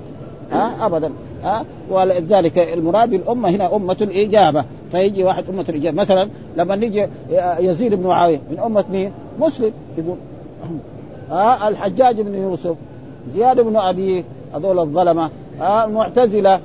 ها؟ 0.51 0.85
ابدا. 0.85 1.11
ها؟ 1.43 1.65
ولذلك 1.89 2.57
المراد 2.57 3.09
بالامه 3.09 3.49
هنا 3.49 3.75
أمة 3.75 3.97
الإجابة. 4.01 4.65
فيجي 4.91 5.23
واحد 5.23 5.49
أمة 5.49 5.65
الإجابة. 5.69 5.97
مثلا 5.97 6.29
لما 6.57 6.75
نيجي 6.75 7.07
يزيد 7.59 7.93
بن 7.93 8.07
معاوية 8.07 8.39
من 8.51 8.59
أمة 8.59 8.85
مين؟ 8.91 9.11
مسلم. 9.39 9.71
يقول 9.97 10.17
ها؟ 11.31 11.67
الحجاج 11.67 12.21
بن 12.21 12.35
يوسف 12.35 12.75
زياد 13.33 13.59
بن 13.59 13.75
أبي 13.75 14.25
هذول 14.55 14.79
الظلمة 14.79 15.29
ها؟ 15.59 15.85
المعتزلة 15.85 16.59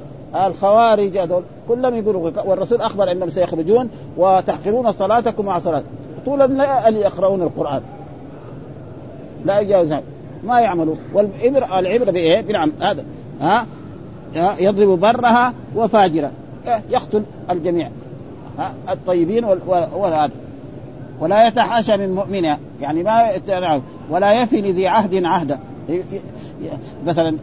الخوارج 0.47 1.19
هذول. 1.19 1.43
كلهم 1.69 1.95
يقولوا 1.95 2.31
والرسول 2.45 2.81
أخبر 2.81 3.13
إنهم 3.13 3.31
سيخرجون 3.31 3.91
وتحقرون 4.17 4.93
صلاتكم 4.93 5.45
مع 5.45 5.59
صلاه 5.59 5.83
طول 6.27 6.43
الليل 6.43 6.97
يقرؤون 6.97 7.43
القرآن. 7.43 7.83
لا 9.45 9.61
يجاوز 9.61 9.95
ما 10.45 10.61
يعملوا 10.61 10.95
والعبرة 11.13 11.79
العبرة 11.79 12.11
بإيه؟ 12.11 12.41
بنعم 12.41 12.73
هذا. 12.83 13.05
ها؟ 13.41 13.67
يضرب 14.61 15.01
برها 15.01 15.53
وفاجرة. 15.77 16.31
يقتل 16.91 17.23
الجميع. 17.51 17.91
ها؟ 18.59 18.75
الطيبين 18.91 19.45
والهذا. 19.95 20.31
ولا 21.21 21.49
يتحاشى 21.49 21.97
من 21.97 22.15
مؤمنها 22.15 22.59
يعني 22.81 23.03
ما 23.03 23.31
ولا 24.11 24.43
يفي 24.43 24.61
لذي 24.61 24.89
عهد 24.89 25.25
عهدا 25.25 25.59
مثلا 27.07 27.37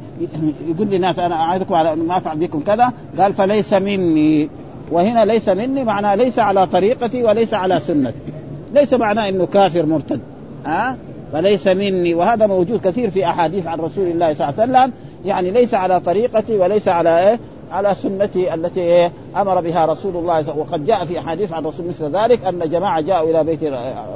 يقول 0.67 0.87
للناس 0.87 1.19
أنا 1.19 1.35
اعظكم 1.35 1.73
على 1.73 1.95
ما 1.95 2.17
أفعل 2.17 2.37
بكم 2.37 2.59
كذا 2.59 2.93
قال 3.19 3.33
فليس 3.33 3.73
مني. 3.73 4.49
وهنا 4.91 5.25
ليس 5.25 5.49
مني 5.49 5.83
معناه 5.83 6.15
ليس 6.15 6.39
على 6.39 6.67
طريقتي 6.67 7.23
وليس 7.23 7.53
على 7.53 7.79
سنتي. 7.79 8.19
ليس 8.73 8.93
معناه 8.93 9.29
إنه 9.29 9.45
كافر 9.45 9.85
مرتد. 9.85 10.19
ها؟ 10.65 10.91
أه؟ 10.91 10.97
فليس 11.33 11.67
مني. 11.67 12.13
وهذا 12.13 12.47
موجود 12.47 12.79
كثير 12.81 13.09
في 13.09 13.25
أحاديث 13.25 13.67
عن 13.67 13.79
رسول 13.79 14.07
الله 14.07 14.33
صلى 14.33 14.49
الله 14.49 14.61
عليه 14.61 14.71
وسلم. 14.71 14.93
يعني 15.25 15.51
ليس 15.51 15.73
على 15.73 15.99
طريقتي 15.99 16.57
وليس 16.57 16.87
على 16.87 17.29
إيه؟ 17.29 17.39
على 17.73 17.95
سنته 17.95 18.53
التي 18.53 19.09
أمر 19.37 19.61
بها 19.61 19.85
رسول 19.85 20.15
الله 20.15 20.57
وقد 20.57 20.85
جاء 20.85 21.05
في 21.05 21.19
احاديث 21.19 21.53
عن 21.53 21.63
الرسول 21.63 21.87
مثل 21.87 22.15
ذلك 22.15 22.45
أن 22.45 22.69
جماعة 22.69 23.01
جاءوا 23.01 23.29
إلى 23.29 23.43
بيت 23.43 23.63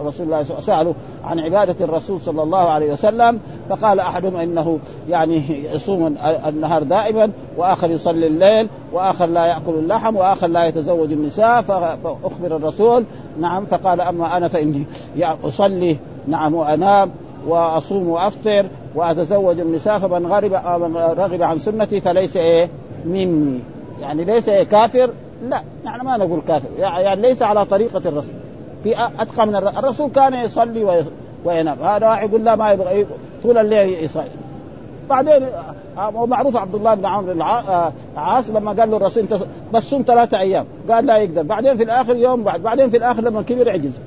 رسول 0.05 0.25
الله 0.25 0.43
سألوا 0.43 0.93
عن 1.23 1.39
عبادة 1.39 1.85
الرسول 1.85 2.21
صلى 2.21 2.43
الله 2.43 2.69
عليه 2.69 2.93
وسلم 2.93 3.39
فقال 3.69 3.99
أحدهم 3.99 4.35
إنه 4.35 4.79
يعني 5.09 5.41
يصوم 5.73 6.15
النهار 6.47 6.83
دائما 6.83 7.31
وآخر 7.57 7.91
يصلي 7.91 8.27
الليل 8.27 8.69
وآخر 8.93 9.25
لا 9.25 9.45
يأكل 9.45 9.71
اللحم 9.71 10.15
وآخر 10.15 10.47
لا 10.47 10.65
يتزوج 10.65 11.11
النساء 11.11 11.61
فأخبر 11.61 12.55
الرسول 12.55 13.05
نعم 13.39 13.65
فقال 13.65 14.01
أما 14.01 14.37
أنا 14.37 14.47
فإني 14.47 14.85
أصلي 15.43 15.97
نعم 16.27 16.53
وأنام 16.53 17.11
وأصوم 17.47 18.09
وأفطر 18.09 18.65
وأتزوج 18.95 19.59
النساء 19.59 19.99
فمن 19.99 20.27
غرب 20.27 20.53
رغب 21.19 21.41
عن 21.41 21.59
سنتي 21.59 22.01
فليس 22.01 22.37
إيه؟ 22.37 22.69
مني. 23.07 23.59
يعني 24.01 24.23
ليس 24.23 24.49
كافر؟ 24.49 25.11
لا 25.49 25.61
يعني 25.85 26.03
ما 26.03 26.17
نقول 26.17 26.41
كافر. 26.47 26.67
يعني 26.79 27.21
ليس 27.21 27.41
على 27.41 27.65
طريقة 27.65 28.01
الرسول. 28.05 28.33
في 28.83 29.05
أتقى 29.19 29.47
من 29.47 29.55
الرسول 29.55 30.11
كان 30.11 30.33
يصلي 30.33 31.03
وينام. 31.45 31.77
هذا 31.83 32.09
واحد 32.09 32.29
يقول 32.29 32.45
لا 32.45 32.55
ما 32.55 32.71
يبغى. 32.71 33.05
طول 33.43 33.57
الليل 33.57 34.03
يصلي. 34.03 34.29
بعدين 35.09 35.47
ومعروف 36.13 36.55
عبد 36.55 36.75
الله 36.75 36.93
بن 36.93 37.05
عمرو 37.05 37.31
العاص 38.15 38.49
لما 38.49 38.71
قال 38.71 38.91
له 38.91 38.97
الرسول 38.97 39.23
انت 39.23 39.39
بس 39.73 39.83
صوم 39.83 40.03
ثلاثة 40.07 40.39
أيام. 40.39 40.65
قال 40.89 41.05
لا 41.05 41.17
يقدر. 41.17 41.43
بعدين 41.43 41.77
في 41.77 41.83
الآخر 41.83 42.15
يوم 42.15 42.43
بعد 42.43 42.63
بعدين 42.63 42.89
في 42.89 42.97
الآخر 42.97 43.21
لما 43.21 43.41
كبر 43.41 43.69
عجز. 43.69 44.01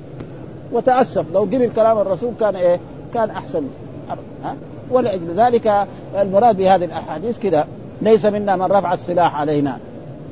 وتأسف. 0.71 1.25
لو 1.33 1.41
قبل 1.41 1.71
كلام 1.75 1.97
الرسول 1.97 2.31
كان 2.39 2.55
إيه؟ 2.55 2.79
كان 3.13 3.29
أحسن. 3.29 3.63
ها؟ 4.43 4.55
ولأجل 4.91 5.33
ذلك 5.35 5.87
المراد 6.19 6.57
بهذه 6.57 6.85
الأحاديث 6.85 7.39
كذا. 7.39 7.67
ليس 8.01 8.25
منا 8.25 8.55
من 8.55 8.63
رفع 8.63 8.93
السلاح 8.93 9.35
علينا. 9.35 9.77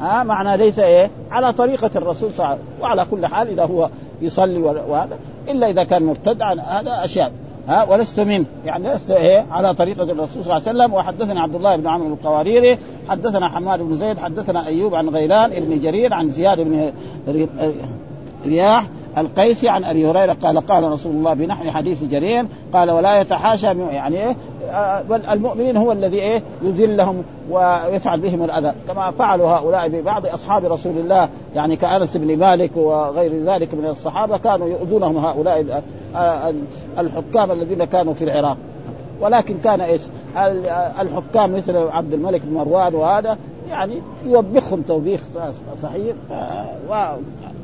ها 0.02 0.24
معنى 0.24 0.58
ليس 0.58 0.80
إيه؟ 0.80 1.10
على 1.32 1.54
طريقة 1.54 1.90
الرسول 1.96 2.34
صلى 2.34 2.46
الله 2.46 2.48
عليه 2.48 2.62
وسلم. 2.62 2.82
وعلى 2.82 3.06
كل 3.12 3.26
حال 3.26 3.48
إذا 3.48 3.66
هو 3.66 3.90
يصلي 4.22 4.60
وهذا. 4.60 5.18
إلا 5.48 5.70
إذا 5.70 5.84
كان 5.84 6.04
مرتد 6.04 6.42
عن 6.42 6.60
هذا 6.60 7.04
أشياء. 7.04 7.32
ها 7.68 7.84
ولست 7.84 8.20
منه 8.20 8.46
يعني 8.66 8.94
لست 8.94 9.12
إيه؟ 9.12 9.46
على 9.52 9.74
طريقة 9.74 10.04
الرسول 10.04 10.44
صلى 10.44 10.58
الله 10.58 10.68
عليه 10.68 10.80
وسلم. 10.80 10.94
وحدثنا 10.94 11.42
عبد 11.42 11.56
الله 11.56 11.76
بن 11.76 11.88
عمرو 11.88 12.08
القواريري 12.08 12.78
حدثنا 13.10 13.48
حماد 13.48 13.82
بن 13.82 13.98
زيد 13.98 14.20
حدثنا 14.20 14.68
أيوب 14.68 14.96
عن 14.96 15.10
غيلان 15.10 15.50
بن 15.50 15.80
جرير 15.80 16.14
عن 16.14 16.30
زياد 16.30 16.60
بن 16.60 16.92
رياح 18.46 18.86
القيسي 19.20 19.70
عن 19.70 19.84
أبي 19.84 20.08
هريرة 20.08 20.34
قال 20.34 20.60
قال 20.60 20.92
رسول 20.92 21.12
الله 21.12 21.34
بنحو 21.34 21.72
حديث 21.72 22.04
جرير 22.04 22.46
قال 22.74 22.92
ولا 22.92 23.22
يتحاشى 23.22 23.68
يعني 23.68 24.18
إيه 24.18 24.36
بل 25.10 25.22
المؤمنين 25.32 25.78
هو 25.78 25.92
الذي 25.92 26.18
إيه 26.18 26.44
يذلهم 26.62 27.24
ويفعل 27.50 28.20
بهم 28.20 28.44
الأذى 28.44 28.74
كما 28.88 29.12
فعلوا 29.12 29.50
هؤلاء 29.50 29.88
ببعض 29.88 30.26
أصحاب 30.26 30.66
رسول 30.66 30.98
الله 30.98 31.30
يعني 31.56 31.76
كأنس 31.76 32.18
بن 32.18 32.38
مالك 32.38 32.78
وغير 32.78 33.44
ذلك 33.44 33.74
من 33.74 33.86
الصحابة 33.86 34.38
كانوا 34.38 34.68
يؤذونهم 34.68 35.18
هؤلاء 35.18 35.84
الحكام 37.00 37.52
الذين 37.52 37.84
كانوا 37.86 38.14
في 38.14 38.24
العراق. 38.24 38.58
ولكن 39.22 39.58
كان 39.64 39.82
إيش؟ 39.82 40.02
الحكام 41.02 41.56
مثل 41.56 41.78
عبد 41.78 42.14
الملك 42.14 42.42
بن 42.42 42.54
مروان 42.54 42.96
وهذا 42.96 43.38
يعني 43.70 43.94
يوبخهم 44.26 44.82
توبيخ 44.82 45.22
صحيح. 45.84 46.16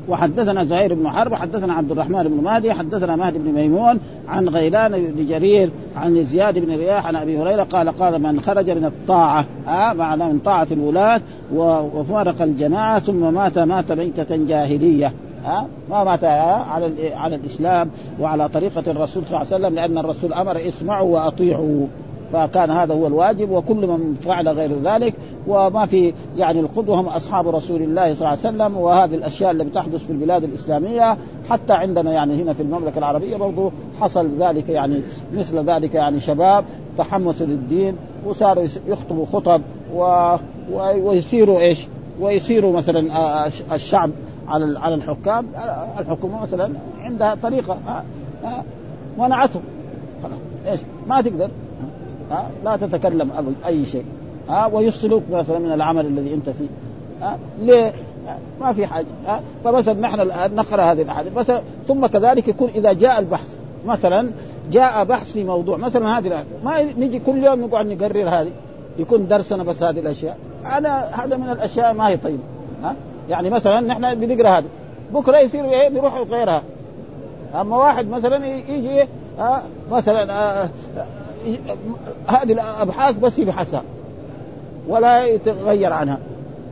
وحدثنا 0.08 0.64
زهير 0.64 0.94
بن 0.94 1.08
حرب 1.08 1.34
حدثنا 1.34 1.74
عبد 1.74 1.90
الرحمن 1.90 2.22
بن 2.22 2.44
مهدي 2.44 2.72
حدثنا 2.72 3.16
مهدي 3.16 3.38
بن 3.38 3.52
ميمون 3.52 3.98
عن 4.28 4.48
غيلان 4.48 4.92
بن 4.92 5.26
جرير 5.26 5.70
عن 5.96 6.24
زياد 6.24 6.58
بن 6.58 6.76
رياح 6.76 7.06
عن 7.06 7.16
أبي 7.16 7.38
هريرة 7.38 7.62
قال 7.62 7.88
قال 7.88 8.22
من 8.22 8.40
خرج 8.40 8.70
من 8.70 8.84
الطاعة 8.84 9.46
آه 9.68 9.92
معنى 9.92 10.24
من 10.24 10.38
طاعة 10.38 10.66
الولاة 10.70 11.20
وفارق 11.54 12.42
الجماعة 12.42 12.98
ثم 12.98 13.34
مات 13.34 13.58
مات 13.58 13.92
ميته 13.92 14.36
جاهلية. 14.36 15.12
ها 15.44 15.66
ما 15.90 16.04
مات 16.04 16.24
على 16.24 17.14
على 17.14 17.36
الإسلام 17.36 17.90
وعلى 18.20 18.48
طريقة 18.48 18.90
الرسول 18.90 19.26
صلى 19.26 19.42
الله 19.42 19.52
عليه 19.52 19.56
وسلم 19.56 19.74
لأن 19.74 19.98
الرسول 19.98 20.32
أمر 20.32 20.68
اسمعوا 20.68 21.14
وأطيعوا. 21.14 21.86
فكان 22.32 22.70
هذا 22.70 22.94
هو 22.94 23.06
الواجب 23.06 23.50
وكل 23.50 23.86
من 23.86 24.14
فعل 24.22 24.48
غير 24.48 24.82
ذلك 24.82 25.14
وما 25.46 25.86
في 25.86 26.14
يعني 26.36 26.60
القدوة 26.60 27.00
هم 27.00 27.06
أصحاب 27.06 27.48
رسول 27.48 27.82
الله 27.82 28.14
صلى 28.14 28.18
الله 28.18 28.28
عليه 28.28 28.38
وسلم 28.38 28.76
وهذه 28.76 29.14
الأشياء 29.14 29.50
اللي 29.50 29.64
بتحدث 29.64 30.04
في 30.06 30.10
البلاد 30.10 30.44
الإسلامية 30.44 31.16
حتى 31.50 31.72
عندنا 31.72 32.12
يعني 32.12 32.42
هنا 32.42 32.52
في 32.52 32.62
المملكة 32.62 32.98
العربية 32.98 33.36
برضو 33.36 33.72
حصل 34.00 34.30
ذلك 34.40 34.68
يعني 34.68 35.00
مثل 35.34 35.58
ذلك 35.58 35.94
يعني 35.94 36.20
شباب 36.20 36.64
تحمسوا 36.98 37.46
للدين 37.46 37.96
وصاروا 38.26 38.64
يخطبوا 38.86 39.26
خطب 39.26 39.60
و... 39.94 40.36
ويصيروا 40.72 41.60
إيش؟ 41.60 41.86
ويصيروا 42.20 42.72
مثلا 42.72 43.46
الشعب 43.72 44.10
على 44.48 44.78
على 44.78 44.94
الحكام 44.94 45.46
الحكومة 45.98 46.42
مثلا 46.42 46.72
عندها 47.00 47.34
طريقة 47.34 47.78
منعتهم 49.18 49.62
خلاص 50.22 50.38
إيش؟ 50.66 50.80
ما 51.08 51.20
تقدر 51.20 51.50
ها؟ 52.30 52.50
لا 52.64 52.76
تتكلم 52.76 53.30
أي 53.66 53.86
شيء. 53.86 54.04
ها؟ 54.48 54.66
ويفصلوك 54.66 55.22
مثلا 55.32 55.58
من 55.58 55.72
العمل 55.72 56.06
الذي 56.06 56.34
أنت 56.34 56.50
فيه. 56.50 56.66
ها؟ 57.22 57.38
ليه؟ 57.58 57.92
ما 58.60 58.72
في 58.72 58.86
حاجة. 58.86 59.06
ها؟ 59.26 59.40
فمثلا 59.64 60.00
نحن 60.00 60.20
الآن 60.20 60.54
نقرأ 60.54 60.82
هذه 60.82 61.02
الأحاديث. 61.02 61.32
مثلا 61.36 61.60
ثم 61.88 62.06
كذلك 62.06 62.48
يكون 62.48 62.70
إذا 62.74 62.92
جاء 62.92 63.18
البحث. 63.18 63.54
مثلا 63.86 64.30
جاء 64.72 65.04
بحث 65.04 65.32
في 65.32 65.44
موضوع. 65.44 65.76
مثلا 65.76 66.18
هذه 66.18 66.44
ما 66.64 66.82
نجي 66.82 67.18
كل 67.18 67.44
يوم 67.44 67.60
نقعد 67.60 67.86
نقرر 67.86 68.28
هذه. 68.28 68.50
يكون 68.98 69.28
درسنا 69.28 69.62
بس 69.62 69.82
هذه 69.82 70.00
الأشياء. 70.00 70.38
أنا 70.78 71.04
هذا 71.04 71.36
من 71.36 71.50
الأشياء 71.50 71.94
ما 71.94 72.08
هي 72.08 72.16
طيبة. 72.16 72.42
ها؟ 72.82 72.94
يعني 73.30 73.50
مثلا 73.50 73.80
نحن 73.80 74.14
بنقرأ 74.14 74.48
هذه. 74.48 74.66
بكرة 75.14 75.38
يصير 75.38 75.64
إيه؟ 75.64 75.88
نروح 75.88 76.20
غيرها. 76.30 76.62
أما 77.60 77.76
واحد 77.76 78.08
مثلا 78.08 78.46
يجي 78.46 79.08
ها؟ 79.38 79.62
مثلا 79.90 80.32
آه 80.32 80.68
هذه 82.26 82.52
الأبحاث 82.52 83.16
بس 83.18 83.38
يبحثها 83.38 83.82
ولا 84.88 85.26
يتغير 85.26 85.92
عنها 85.92 86.18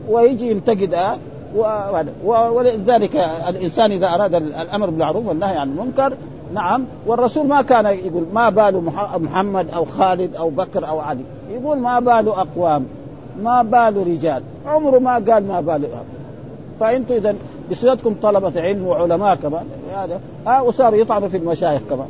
ويجي 0.09 0.51
ينتقدها 0.51 1.17
ولذلك 2.25 3.15
الإنسان 3.49 3.91
إذا 3.91 4.07
أراد 4.07 4.35
الأمر 4.35 4.89
بالمعروف 4.89 5.27
والنهي 5.27 5.57
عن 5.57 5.69
المنكر 5.69 6.13
نعم 6.53 6.85
والرسول 7.07 7.47
ما 7.47 7.61
كان 7.61 7.85
يقول 7.85 8.25
ما 8.33 8.49
بال 8.49 8.83
محمد 9.17 9.69
أو 9.75 9.85
خالد 9.85 10.35
أو 10.35 10.49
بكر 10.49 10.87
أو 10.87 10.99
علي 10.99 11.23
يقول 11.51 11.77
ما 11.77 11.99
بال 11.99 12.29
أقوام 12.29 12.85
ما 13.43 13.61
بال 13.61 14.07
رجال 14.07 14.43
عمره 14.67 14.99
ما 14.99 15.13
قال 15.13 15.47
ما 15.47 15.61
بال 15.61 15.87
فأنتم 16.79 17.15
إذا 17.15 17.35
بصفتكم 17.71 18.15
طلبة 18.21 18.61
علم 18.61 18.87
وعلماء 18.87 19.35
كمان 19.35 19.65
هذا. 19.95 20.19
ها 20.47 20.61
وصاروا 20.61 20.97
يطعنوا 20.97 21.27
في 21.27 21.37
المشايخ 21.37 21.81
كمان 21.89 22.07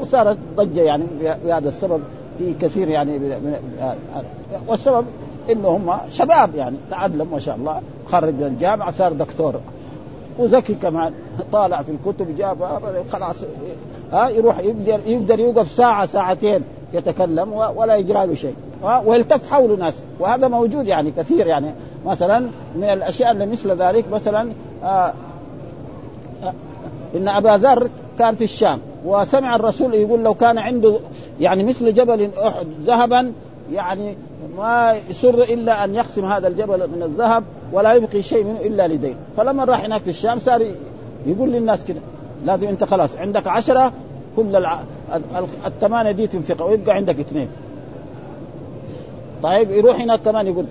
وصارت 0.00 0.36
ضجة 0.56 0.80
يعني 0.80 1.04
بهذا 1.44 1.68
السبب 1.68 2.00
في 2.38 2.54
كثير 2.60 2.88
يعني 2.88 3.20
والسبب 4.68 5.04
انه 5.50 5.68
هم 5.68 5.92
شباب 6.10 6.54
يعني 6.54 6.76
تعلم 6.90 7.28
ما 7.32 7.38
شاء 7.38 7.56
الله 7.56 7.80
خرج 8.12 8.34
من 8.34 8.46
الجامعة 8.46 8.90
صار 8.90 9.12
دكتور. 9.12 9.54
وذكي 10.38 10.74
كمان 10.74 11.12
طالع 11.52 11.82
في 11.82 11.92
الكتب 11.92 12.36
جاب 12.36 12.56
خلاص 13.12 13.36
ها 14.12 14.28
يروح 14.28 14.58
يقدر 14.58 15.00
يقدر 15.06 15.40
يوقف 15.40 15.68
ساعة 15.68 16.06
ساعتين 16.06 16.62
يتكلم 16.92 17.52
ولا 17.52 17.96
يجرى 17.96 18.26
له 18.26 18.34
شيء. 18.34 18.54
ويلتف 19.04 19.50
حوله 19.50 19.76
ناس. 19.76 19.94
وهذا 20.20 20.48
موجود 20.48 20.86
يعني 20.86 21.10
كثير 21.10 21.46
يعني 21.46 21.70
مثلا 22.06 22.38
من 22.76 22.84
الأشياء 22.84 23.32
اللي 23.32 23.46
مثل 23.46 23.70
ذلك 23.82 24.04
مثلا 24.12 24.52
آه 24.84 24.86
آه 26.44 26.52
إن 27.14 27.28
أبا 27.28 27.48
ذر 27.56 27.90
كان 28.18 28.34
في 28.34 28.44
الشام 28.44 28.78
وسمع 29.04 29.56
الرسول 29.56 29.94
يقول 29.94 30.22
لو 30.24 30.34
كان 30.34 30.58
عنده 30.58 30.98
يعني 31.40 31.64
مثل 31.64 31.94
جبل 31.94 32.30
أحد 32.46 32.66
ذهبا 32.84 33.32
يعني 33.72 34.16
ما 34.56 34.94
يسر 35.10 35.42
إلا 35.42 35.84
أن 35.84 35.94
يقسم 35.94 36.24
هذا 36.24 36.48
الجبل 36.48 36.88
من 36.96 37.02
الذهب 37.02 37.44
ولا 37.72 37.92
يبقي 37.92 38.22
شيء 38.22 38.44
منه 38.44 38.60
إلا 38.60 38.88
لدين 38.88 39.16
فلما 39.36 39.64
راح 39.64 39.84
هناك 39.84 40.02
في 40.02 40.10
الشام 40.10 40.38
صار 40.38 40.66
يقول 41.26 41.50
للناس 41.50 41.84
كده 41.84 42.00
لازم 42.44 42.68
أنت 42.68 42.84
خلاص 42.84 43.16
عندك 43.16 43.46
عشرة 43.46 43.92
كل. 44.36 44.66
الثمانية 45.66 46.12
دي 46.12 46.26
تنفقها 46.26 46.64
ويبقى 46.64 46.96
عندك 46.96 47.20
اثنين 47.20 47.48
طيب 49.42 49.70
يروح 49.70 50.00
هناك 50.00 50.20
كمان 50.20 50.46
يقول 50.46 50.64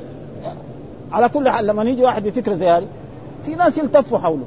على 1.11 1.29
كل 1.29 1.49
حال 1.49 1.67
لما 1.67 1.83
يجي 1.83 2.03
واحد 2.03 2.23
بفكره 2.23 2.55
زي 2.55 2.69
هذه 2.69 2.87
في 3.45 3.55
ناس 3.55 3.77
يلتفوا 3.77 4.17
حوله. 4.17 4.45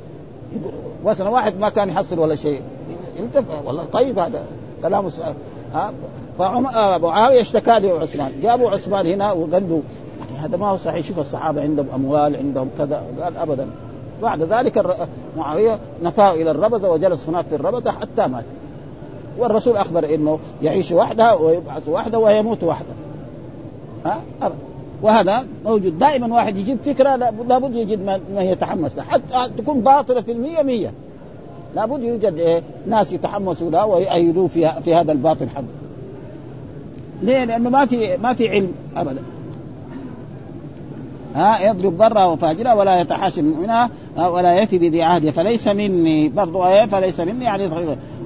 مثلا 1.05 1.29
واحد 1.29 1.59
ما 1.61 1.69
كان 1.69 1.89
يحصل 1.89 2.19
ولا 2.19 2.35
شيء. 2.35 2.61
يلتف 3.19 3.45
والله 3.67 3.85
طيب 3.85 4.19
هذا 4.19 4.43
كلام 4.83 5.09
ها 5.75 5.93
فمعاويه 6.39 7.41
اشتكى 7.41 7.81
له 7.81 8.01
عثمان 8.01 8.33
جابوا 8.43 8.71
عثمان 8.71 9.07
هنا 9.07 9.33
وقال 9.33 9.69
له 9.71 9.83
يعني 10.21 10.41
هذا 10.41 10.57
ما 10.57 10.67
هو 10.67 10.77
صحيح. 10.77 11.07
شوف 11.07 11.19
الصحابة 11.19 11.63
عندهم 11.63 11.87
أموال 11.95 12.37
عندهم 12.37 12.71
كذا. 12.79 13.05
قال 13.23 13.37
ابدا. 13.37 13.67
بعد 14.23 14.43
ذلك 14.43 14.97
معاوية 15.37 15.79
نفاه 16.03 16.33
إلى 16.33 16.51
الربذة 16.51 16.89
وجلس 16.89 17.29
هناك 17.29 17.47
في 17.47 17.55
الربذة 17.55 17.91
حتى 17.91 18.27
مات. 18.27 18.45
والرسول 19.39 19.77
أخبر 19.77 20.15
إنه 20.15 20.39
يعيش 20.63 20.93
وحده 20.93 21.37
ويبعث 21.37 21.89
وحده 21.89 22.19
ويموت 22.19 22.65
وحده 22.65 22.93
ها؟ 24.07 24.21
وهذا 25.03 25.45
موجود. 25.65 25.99
دائما 25.99 26.35
واحد 26.35 26.57
يجيب 26.57 26.79
فكرة 26.85 27.17
لابد 27.17 27.75
يجد 27.75 28.21
ما 28.35 28.43
يتحمس 28.43 28.97
له. 28.97 29.03
حتى 29.03 29.51
تكون 29.59 29.81
باطلة 29.81 30.21
في 30.21 30.33
المية 30.33 30.63
مية. 30.63 30.93
لابد 31.77 32.03
يوجد 32.03 32.35
إيه 32.39 32.63
ناس 32.87 33.13
يتحمسوا 33.13 33.71
له 33.71 33.87
ويؤيدوه 33.87 34.47
في 34.47 34.73
في 34.85 34.95
هذا 34.95 35.13
الباطل 35.13 35.49
حق 35.49 35.63
ليه؟ 37.23 37.45
لأنه 37.45 37.71
ما 37.71 37.87
في 37.87 38.17
ما 38.17 38.33
في 38.33 38.49
علم 38.49 38.73
ابدا. 38.97 39.23
ها 41.35 41.71
يضرب 41.71 41.99
برا 41.99 42.25
وفاجرا 42.25 42.73
ولا 42.73 43.01
يتحاشى 43.01 43.43
منها 43.43 43.91
ولا 44.17 44.59
يفي 44.59 44.79
بذي 44.79 45.03
عهده 45.03 45.31
فليس 45.31 45.69
مني. 45.69 46.29
برضو 46.29 46.65
إيه 46.65 46.87
فليس 46.87 47.21
مني 47.21 47.45
يعني 47.45 47.69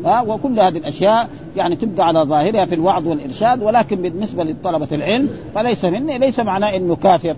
ها 0.06 0.20
وكل 0.22 0.60
هذه 0.60 0.78
الأشياء 0.78 1.28
يعني 1.56 1.76
تبقى 1.76 2.06
على 2.06 2.20
ظاهرها 2.20 2.64
في 2.64 2.74
الوعظ 2.74 3.08
والإرشاد 3.08 3.62
ولكن 3.62 4.02
بالنسبة 4.02 4.44
لطلبة 4.44 4.88
العلم 4.92 5.30
فليس 5.54 5.84
مني 5.84 6.18
ليس 6.18 6.40
معناه 6.40 6.76
إنه 6.76 6.96
كافر. 6.96 7.36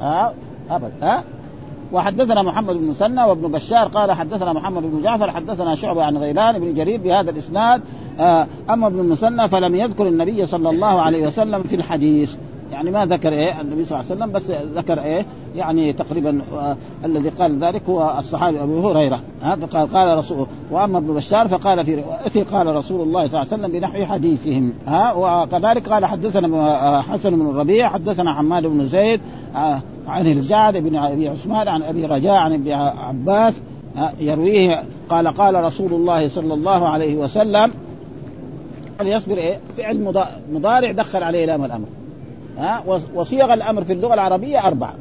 ها 0.00 0.34
ابدا 0.70 0.92
ها. 1.02 1.24
وحدثنا 1.92 2.42
محمد 2.42 2.76
بن 2.76 2.84
مسنى 2.84 3.24
وابن 3.24 3.52
بشار 3.52 3.88
قال 3.88 4.12
حدثنا 4.12 4.52
محمد 4.52 4.82
بن 4.82 5.02
جعفر 5.02 5.30
حدثنا 5.30 5.74
شعبة 5.74 6.04
عن 6.04 6.16
غيلان 6.16 6.58
بن 6.58 6.74
جرير 6.74 7.00
بهذا 7.00 7.30
الإسناد. 7.30 7.82
أما 8.70 8.86
ابن 8.86 9.00
المثنى 9.00 9.48
فلم 9.48 9.74
يذكر 9.74 10.08
النبي 10.08 10.46
صلى 10.46 10.70
الله 10.70 11.00
عليه 11.00 11.26
وسلم 11.26 11.62
في 11.62 11.76
الحديث. 11.76 12.34
يعني 12.72 12.90
ما 12.90 13.06
ذكر 13.06 13.32
إيه 13.32 13.60
النبي 13.60 13.84
صلى 13.84 14.00
الله 14.00 14.10
عليه 14.10 14.22
وسلم 14.22 14.32
بس 14.32 14.42
ذكر 14.74 15.02
إيه 15.02 15.26
يعني 15.56 15.92
تقريبا 15.92 16.40
آه 16.58 16.76
الذي 17.04 17.28
قال 17.28 17.64
ذلك 17.64 17.82
هو 17.88 18.14
الصحابي 18.18 18.62
أبو 18.62 18.90
هريرة. 18.90 19.20
ها 19.42 19.56
فقال 19.56 19.92
قال 19.92 20.18
رسول 20.18 20.46
وأما 20.70 20.98
ابن 20.98 21.14
بشار 21.14 21.48
فقال 21.48 21.84
في 21.84 21.94
روايته 21.94 22.44
قال 22.58 22.76
رسول 22.76 23.00
الله 23.00 23.28
صلى 23.28 23.42
الله 23.42 23.52
عليه 23.52 23.62
وسلم 23.62 23.72
بنحو 23.72 24.04
حديثهم. 24.04 24.72
ها 24.86 25.12
وكذلك 25.12 25.88
قال 25.88 26.04
حدثنا 26.04 27.02
حسن 27.02 27.30
بن 27.30 27.50
الربيع 27.50 27.88
حدثنا 27.88 28.34
حماد 28.34 28.66
بن 28.66 28.86
زيد 28.86 29.20
آه 29.56 29.80
عن 30.08 30.26
الجعد 30.26 30.76
بن 30.76 30.96
أبي 30.96 31.28
عثمان 31.28 31.68
عن 31.68 31.82
أبي 31.82 32.06
رجاء 32.06 32.34
عن 32.34 32.52
ابن 32.52 32.72
عباس 32.72 33.54
يرويه 34.20 34.82
قال 35.10 35.28
قال 35.28 35.64
رسول 35.64 35.92
الله 35.92 36.28
صلى 36.28 36.54
الله 36.54 36.88
عليه 36.88 37.16
وسلم 37.16 37.70
يصبر 39.02 39.36
إيه 39.36 39.58
فعل 39.76 40.12
مضارع 40.52 40.92
دخل 40.92 41.22
عليه 41.22 41.46
لام 41.46 41.64
الأمر. 41.64 41.86
ها؟ 42.58 42.82
وصيغ 43.14 43.54
الأمر 43.54 43.84
في 43.84 43.92
اللغة 43.92 44.14
العربية 44.14 44.66
أربعة. 44.66 44.94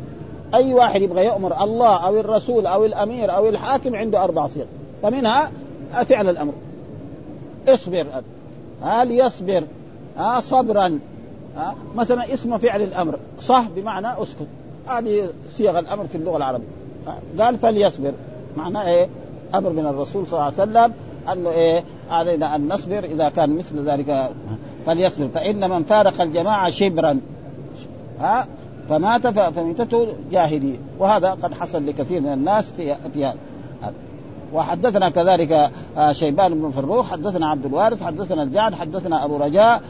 أي 0.54 0.74
واحد 0.74 1.02
يبغى 1.02 1.26
يامر 1.26 1.64
الله 1.64 1.96
أو 2.08 2.20
الرسول 2.20 2.66
أو 2.66 2.86
الأمير 2.86 3.36
أو 3.36 3.50
الحاكم 3.50 3.96
عنده 3.96 4.24
أربع 4.24 4.48
صيغ. 4.48 4.66
فمنها 5.02 5.52
فعل 5.92 6.30
الأمر. 6.30 6.54
اصبر. 7.68 8.06
هل 8.84 9.12
يصبر؟ 9.12 9.64
ها؟ 10.18 10.40
صبرا. 10.40 11.00
ها؟ 11.58 11.76
مثلا 11.96 12.34
اسم 12.34 12.58
فعل 12.58 12.82
الأمر. 12.82 13.20
صح 13.42 13.68
بمعنى 13.76 14.08
اسكت. 14.08 14.48
هذه 14.88 15.30
صيغ 15.50 15.80
الأمر 15.80 16.08
في 16.08 16.16
اللغة 16.16 16.38
العربية. 16.38 16.68
قال 17.40 17.58
فليصبر. 17.58 18.12
معناه 18.58 18.88
إيه؟ 18.88 19.08
أمر 19.56 19.70
من 19.70 19.86
الرسول 19.86 20.28
صلى 20.28 20.34
الله 20.34 20.44
عليه 20.44 20.56
وسلم. 20.56 20.94
انه 21.32 21.50
إيه؟ 21.50 21.84
علينا 22.10 22.56
أن 22.56 22.74
نصبر 22.74 23.04
إذا 23.04 23.30
كان 23.30 23.58
مثل 23.58 23.90
ذلك. 23.90 24.32
فليصبر. 24.86 25.28
فإن 25.28 25.70
من 25.70 25.84
فارق 25.84 26.22
الجماعة 26.22 26.70
شبرا. 26.70 27.20
ها؟ 28.20 28.48
فمات 28.90 29.28
فميتته 29.28 30.08
جاهلية. 30.32 30.78
وهذا 31.00 31.30
قد 31.32 31.54
حصل 31.54 31.86
لكثير 31.86 32.22
من 32.22 32.34
الناس 32.34 32.72
في 32.72 32.96
في 33.14 33.26
هذا. 33.26 33.36
وحدثنا 34.54 35.10
كذلك 35.10 35.72
شيبان 36.12 36.62
بن 36.62 36.70
فروخ 36.70 37.12
حدثنا 37.12 37.50
عبد 37.50 37.66
الوارث 37.66 38.04
حدثنا 38.04 38.44
الجعد 38.44 38.74
حدثنا 38.74 39.26
أبو 39.26 39.38
رجاء 39.38 39.82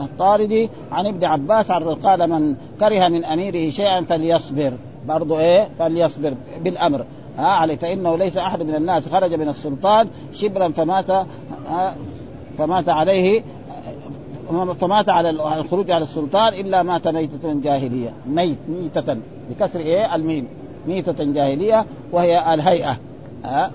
الطاردي 0.00 0.70
عن 0.92 1.06
ابن 1.06 1.24
عباس 1.24 1.70
عن 1.70 1.82
قال 1.82 2.30
من 2.30 2.54
كره 2.80 3.08
من 3.08 3.24
أميره 3.24 3.70
شيئا 3.70 4.00
فليصبر. 4.00 4.72
برضو 5.08 5.38
إيه؟ 5.38 5.68
فليصبر 5.78 6.34
بالأمر. 6.64 7.04
ها 7.38 7.46
عليه 7.46 7.76
فإنه 7.76 8.16
ليس 8.16 8.36
أحد 8.36 8.62
من 8.62 8.74
الناس 8.74 9.08
خرج 9.08 9.34
من 9.34 9.48
السلطان 9.48 10.08
شبرا 10.32 10.68
فمات 10.68 11.26
فمات 12.58 12.88
عليه 12.88 13.42
فمات 14.80 15.08
على 15.08 15.30
الخروج 15.30 15.90
على 15.90 16.04
السلطان 16.04 16.54
إلا 16.54 16.82
مات 16.82 17.08
ميتة 17.08 17.60
جاهلية. 17.60 18.12
ميت 18.26 18.58
ميتة. 18.68 19.16
بكسر 19.50 19.80
إيه؟ 19.80 20.14
الميم. 20.14 20.48
ميتة 20.86 21.24
جاهلية 21.24 21.86
وهي 22.12 22.54
الهيئة. 22.54 22.96
ها 23.44 23.70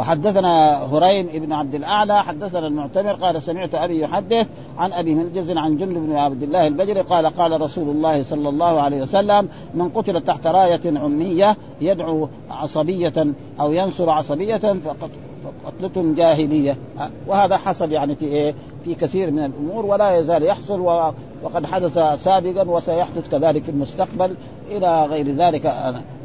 وحدثنا 0.00 0.84
هرين 0.84 1.26
بن 1.26 1.52
عبد 1.52 1.74
الأعلى 1.74 2.22
حدثنا 2.22 2.66
المعتمر 2.66 3.12
قال 3.12 3.42
سمعت 3.42 3.74
أبي 3.74 4.00
يحدث 4.00 4.46
عن 4.78 4.92
أبي 4.92 5.14
منجز 5.14 5.50
عن 5.50 5.76
جند 5.76 5.94
بن 5.94 6.16
عبد 6.16 6.42
الله 6.42 6.66
البجري 6.66 7.00
قال 7.00 7.26
قال 7.26 7.60
رسول 7.60 7.88
الله 7.88 8.22
صلى 8.22 8.48
الله 8.48 8.80
عليه 8.80 9.02
وسلم 9.02 9.48
من 9.74 9.88
قتل 9.88 10.20
تحت 10.20 10.46
راية 10.46 10.98
عمية 10.98 11.56
يدعو 11.80 12.28
عصبية 12.50 13.26
أو 13.60 13.72
ينصر 13.72 14.10
عصبية 14.10 14.56
فقد 14.56 15.10
قتلة 15.66 16.14
جاهلية. 16.14 16.76
وهذا 17.26 17.56
حصل 17.56 17.92
يعني 17.92 18.14
في 18.14 18.24
إيه؟ 18.24 18.54
في 18.84 18.94
كثير 18.94 19.30
من 19.30 19.44
الأمور 19.44 19.86
ولا 19.86 20.18
يزال 20.18 20.42
يحصل 20.42 20.80
وقد 21.42 21.66
حدث 21.66 21.98
سابقا 22.24 22.68
وسيحدث 22.68 23.30
كذلك 23.30 23.62
في 23.62 23.70
المستقبل 23.70 24.34
إلى 24.70 25.04
غير 25.04 25.26
ذلك. 25.28 25.74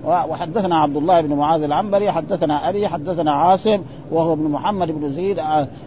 وحدثنا 0.05 0.77
عبد 0.77 0.97
الله 0.97 1.21
بن 1.21 1.33
معاذ 1.33 1.63
العنبري 1.63 2.11
حدثنا 2.11 2.69
أبي 2.69 2.87
حدثنا 2.87 3.31
عاصم 3.31 3.81
وهو 4.11 4.33
ابن 4.33 4.43
محمد 4.43 4.91
بن 4.91 5.11
زيد 5.11 5.39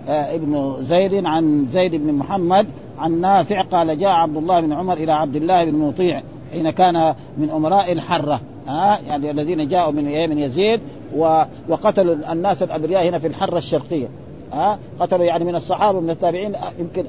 ابن 0.08 0.76
زيد 0.80 1.24
عن 1.26 1.66
زيد 1.70 1.94
بن 1.94 2.12
محمد 2.12 2.66
عن 2.98 3.20
نافع 3.20 3.62
قال 3.62 3.98
جاء 3.98 4.10
عبد 4.10 4.36
الله 4.36 4.60
بن 4.60 4.72
عمر 4.72 4.92
إلى 4.92 5.12
عبد 5.12 5.36
الله 5.36 5.64
بن 5.64 5.78
مطيع 5.78 6.22
حين 6.52 6.70
كان 6.70 7.14
من 7.38 7.50
أمراء 7.50 7.92
الحرة. 7.92 8.40
ها 8.68 8.98
يعني 9.08 9.30
الذين 9.30 9.68
جاءوا 9.68 9.92
من 9.92 10.06
إيه؟ 10.06 10.26
من 10.26 10.38
يزيد 10.38 10.80
وقتلوا 11.68 12.32
الناس 12.32 12.62
الأبرياء 12.62 13.08
هنا 13.08 13.18
في 13.18 13.26
الحرة 13.26 13.58
الشرقية. 13.58 14.08
ها؟ 14.52 14.78
قتلوا 15.00 15.24
يعني 15.24 15.44
من 15.44 15.54
الصحابة 15.54 16.00
من 16.00 16.10
التابعين 16.10 16.56
يمكن 16.78 17.04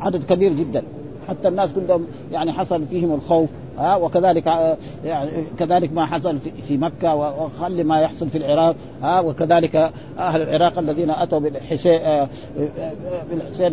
عدد 0.00 0.24
كبير 0.24 0.52
جدا. 0.52 0.82
حتى 1.28 1.48
الناس 1.48 1.70
كلهم 1.72 2.06
يعني 2.32 2.52
حصل 2.52 2.86
فيهم 2.86 3.14
الخوف 3.14 3.48
ها؟ 3.78 3.96
وكذلك 3.96 4.76
يعني 5.04 5.30
كذلك 5.58 5.92
ما 5.92 6.06
حصل 6.06 6.38
في 6.38 6.78
مكة 6.78 7.14
وخلي 7.14 7.84
ما 7.84 8.00
يحصل 8.00 8.28
في 8.28 8.38
العراق 8.38 8.76
ها؟ 9.02 9.20
وكذلك 9.20 9.92
أهل 10.18 10.42
العراق 10.42 10.78
الذين 10.78 11.10
أتوا 11.10 11.38
بالحسين 11.38 12.28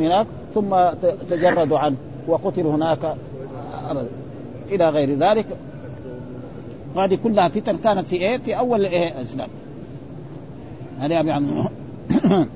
هناك 0.01 0.27
ثم 0.55 0.75
تجردوا 1.29 1.79
عنه 1.79 1.95
وقتلوا 2.27 2.75
هناك 2.75 3.15
إلى 4.71 4.89
غير 4.89 5.17
ذلك. 5.17 5.45
هذه 6.97 7.17
كلها 7.23 7.49
فتن 7.49 7.77
كانت 7.77 8.07
في 8.07 8.15
إيه؟ 8.15 8.37
في 8.37 8.57
أول 8.57 8.85
إيه؟ 8.85 9.17
الإسلام. 9.17 9.49
هذا 10.99 11.13
يعني 11.13 11.47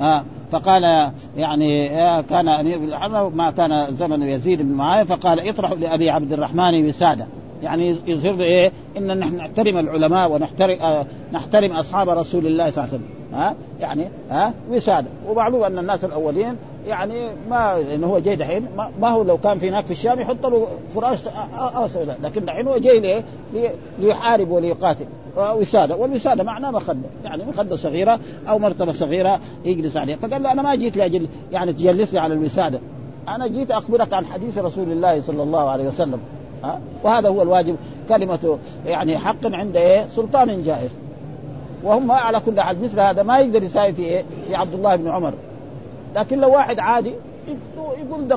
آه 0.00 0.24
فقال 0.52 1.12
يعني 1.36 2.02
آه 2.02 2.20
كان 2.20 2.48
امير 2.48 2.78
بالحرب 2.78 3.36
ما 3.36 3.50
كان 3.50 3.94
زمن 3.94 4.22
يزيد 4.22 4.62
بن 4.62 4.72
معاوية 4.72 5.04
فقال 5.04 5.48
اطرحوا 5.48 5.76
لأبي 5.76 6.10
عبد 6.10 6.32
الرحمن 6.32 6.88
وساده 6.88 7.26
يعني 7.62 7.96
يظهر 8.06 8.40
إيه؟ 8.40 8.72
إن 8.96 9.18
نحن 9.18 9.36
نحترم 9.36 9.78
العلماء 9.78 10.32
ونحترم 10.32 10.78
آه 10.82 11.06
نحترم 11.32 11.72
أصحاب 11.72 12.08
رسول 12.08 12.46
الله 12.46 12.70
صلى 12.70 12.84
الله 12.84 12.94
عليه 12.94 13.04
وسلم. 13.04 13.34
ها 13.34 13.48
آه 13.48 13.54
يعني 13.80 14.04
ها 14.30 14.46
آه 14.46 14.52
وسادة. 14.70 15.06
ومعلوم 15.28 15.64
أن 15.64 15.78
الناس 15.78 16.04
الأولين 16.04 16.56
يعني 16.86 17.28
ما 17.50 17.80
انه 17.94 18.06
هو 18.06 18.18
جاي 18.18 18.36
دحين 18.36 18.66
ما, 19.00 19.08
هو 19.08 19.22
لو 19.22 19.38
كان 19.38 19.58
في 19.58 19.68
هناك 19.68 19.84
في 19.84 19.90
الشام 19.90 20.20
يحط 20.20 20.46
له 20.46 20.66
فراش 20.94 21.20
اسود 21.54 22.14
لكن 22.22 22.44
دحين 22.44 22.68
هو 22.68 22.78
جاي 22.78 23.00
ليه؟ 23.00 23.24
ليحارب 23.98 24.50
وليقاتل 24.50 25.06
وساده 25.36 25.96
والوسادة 25.96 26.44
معناه 26.44 26.70
مخده 26.70 27.08
يعني 27.24 27.44
مخده 27.44 27.76
صغيرة 27.76 28.20
أو 28.48 28.58
مرتبة 28.58 28.92
صغيرة 28.92 29.40
يجلس 29.64 29.96
عليها 29.96 30.16
فقال 30.16 30.42
له 30.42 30.52
أنا 30.52 30.62
ما 30.62 30.74
جيت 30.74 30.96
لاجل 30.96 31.28
يعني 31.52 31.72
تجلسني 31.72 32.18
على 32.18 32.34
الوسادة 32.34 32.80
أنا 33.28 33.46
جيت 33.46 33.70
أخبرك 33.70 34.12
عن 34.12 34.26
حديث 34.26 34.58
رسول 34.58 34.92
الله 34.92 35.20
صلى 35.20 35.42
الله 35.42 35.70
عليه 35.70 35.88
وسلم 35.88 36.20
ها 36.64 36.80
وهذا 37.02 37.28
هو 37.28 37.42
الواجب 37.42 37.76
كلمة 38.08 38.58
يعني 38.86 39.18
حق 39.18 39.36
عند 39.44 39.76
إيه؟ 39.76 40.06
سلطان 40.06 40.62
جائر. 40.62 40.90
وهم 41.84 42.12
على 42.12 42.40
كل 42.40 42.60
حال 42.60 42.82
مثل 42.82 43.00
هذا 43.00 43.22
ما 43.22 43.38
يقدر 43.38 43.62
يساوي 43.62 43.92
في 43.92 44.02
إيه؟ 44.02 44.24
في 44.48 44.54
عبد 44.54 44.74
الله 44.74 44.96
بن 44.96 45.08
عمر. 45.08 45.34
لكن 46.14 46.40
لو 46.40 46.52
واحد 46.52 46.78
عادي 46.78 47.12
يقول 47.76 48.32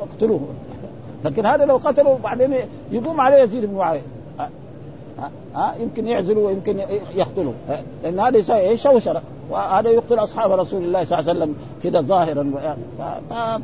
اقتلوه 0.00 0.40
لكن 1.24 1.46
هذا 1.46 1.64
لو 1.64 1.76
قتلوا 1.76 2.18
بعدين 2.18 2.54
يقوم 2.92 3.20
عليه 3.20 3.36
يزيد 3.36 3.64
بن 3.64 3.74
معاويه 3.74 4.02
ها, 4.38 4.50
ها 5.54 5.74
يمكن 5.80 6.08
يعزلوا 6.08 6.46
ويمكن 6.46 6.80
يقتلوا 7.14 7.52
لأن 8.02 8.20
هذا 8.20 8.38
يسوي 8.38 8.76
شوشره 8.76 9.22
وهذا 9.50 9.90
يقتل 9.90 10.18
أصحاب 10.18 10.52
رسول 10.52 10.82
الله 10.84 11.04
صلى 11.04 11.18
الله 11.18 11.30
عليه 11.30 11.40
وسلم 11.40 11.56
كذا 11.82 12.00
ظاهرا. 12.00 12.52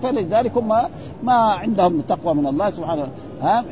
فلذلك 0.03 0.57
هم 0.57 0.69
ما 1.23 1.33
عندهم 1.33 2.01
تقوى 2.01 2.35
من 2.35 2.47
الله 2.47 2.71
سبحانه. 2.71 3.09
ها 3.43 3.65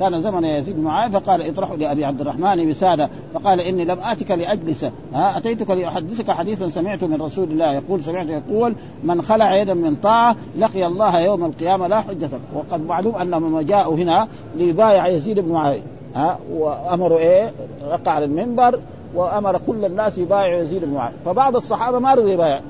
كان 0.00 0.22
زمن 0.22 0.44
يزيد 0.44 0.78
معاويه 0.78 1.12
فقال 1.12 1.42
اطرحوا 1.42 1.76
لأبي 1.76 2.04
عبد 2.04 2.20
الرحمن 2.20 2.70
وساده 2.70 3.10
فقال 3.34 3.60
إني 3.60 3.84
لم 3.84 3.98
آتك 4.02 4.30
لأجلس. 4.30 4.84
ها 5.14 5.38
أتيتك 5.38 5.70
لأحدثك 5.70 6.30
حديثا 6.30 6.68
سمعته 6.68 7.06
من 7.06 7.22
رسول 7.22 7.50
الله 7.50 7.72
يقول 7.72 8.02
سمعت 8.02 8.26
يقول 8.28 8.74
من 9.04 9.22
خلع 9.22 9.56
يدا 9.56 9.74
من 9.74 9.96
طاعة 9.96 10.36
لقي 10.58 10.86
الله 10.86 11.20
يوم 11.20 11.44
القيامة 11.44 11.86
لا 11.86 12.00
حجة 12.00 12.30
وقد 12.54 12.86
معلوم 12.86 13.14
انهم 13.14 13.60
جاءوا 13.60 13.96
هنا 13.96 14.28
ليبايع 14.56 15.06
يزيد 15.06 15.40
بن 15.40 15.52
معاويه 15.52 15.82
ها 16.16 16.38
وامروا 16.52 17.18
إيه؟ 17.18 17.52
رقع 17.90 18.10
على 18.12 18.24
المنبر 18.24 18.80
وأمر 19.14 19.58
كل 19.58 19.84
الناس 19.84 20.18
يبايعوا 20.18 20.62
يزيد 20.62 20.84
بن 20.84 20.94
معاويه 20.94 21.16
فبعض 21.24 21.56
الصحابة 21.56 21.98
ما 21.98 22.14
رضوا 22.14 22.30
يبايع. 22.30 22.60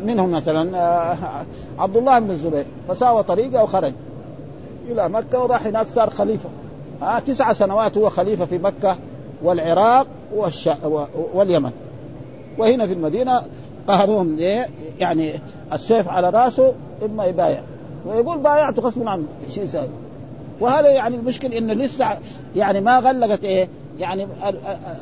منهم 0.00 0.30
مثلا 0.30 0.78
عبد 1.78 1.96
الله 1.96 2.18
بن 2.18 2.30
الزبير. 2.30 2.66
فساوى 2.88 3.22
طريقة 3.22 3.62
وخرج. 3.62 3.92
إلى 4.88 5.08
مكة 5.08 5.42
وراح 5.42 5.66
هناك 5.66 5.88
صار 5.88 6.10
خليفة. 6.10 6.48
ها 7.02 7.20
تسع 7.20 7.52
سنوات 7.52 7.98
هو 7.98 8.10
خليفة 8.10 8.44
في 8.44 8.58
مكة 8.58 8.96
والعراق 9.42 10.06
والش... 10.34 10.68
واليمن. 11.34 11.70
وهنا 12.58 12.86
في 12.86 12.92
المدينة 12.92 13.42
قهروهم 13.88 14.38
إيه 14.38 14.66
يعني 14.98 15.40
السيف 15.72 16.08
على 16.08 16.30
راسه 16.30 16.72
إما 17.04 17.24
يبايع. 17.24 17.62
ويقول 18.06 18.38
بايعته 18.38 18.82
غصبا 18.82 19.10
عنه 19.10 19.24
شيء 19.48 19.64
يساوي 19.64 19.88
وهذا 20.60 20.88
يعني 20.88 21.16
المشكل 21.16 21.52
إنه 21.52 21.72
لسه 21.72 22.06
يعني 22.56 22.80
ما 22.80 22.98
غلقت 22.98 23.44
إيه 23.44 23.68
يعني 23.98 24.26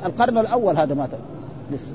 القرن 0.06 0.38
الأول 0.38 0.76
هذا 0.76 0.94
مات 0.94 1.10
لسه. 1.72 1.92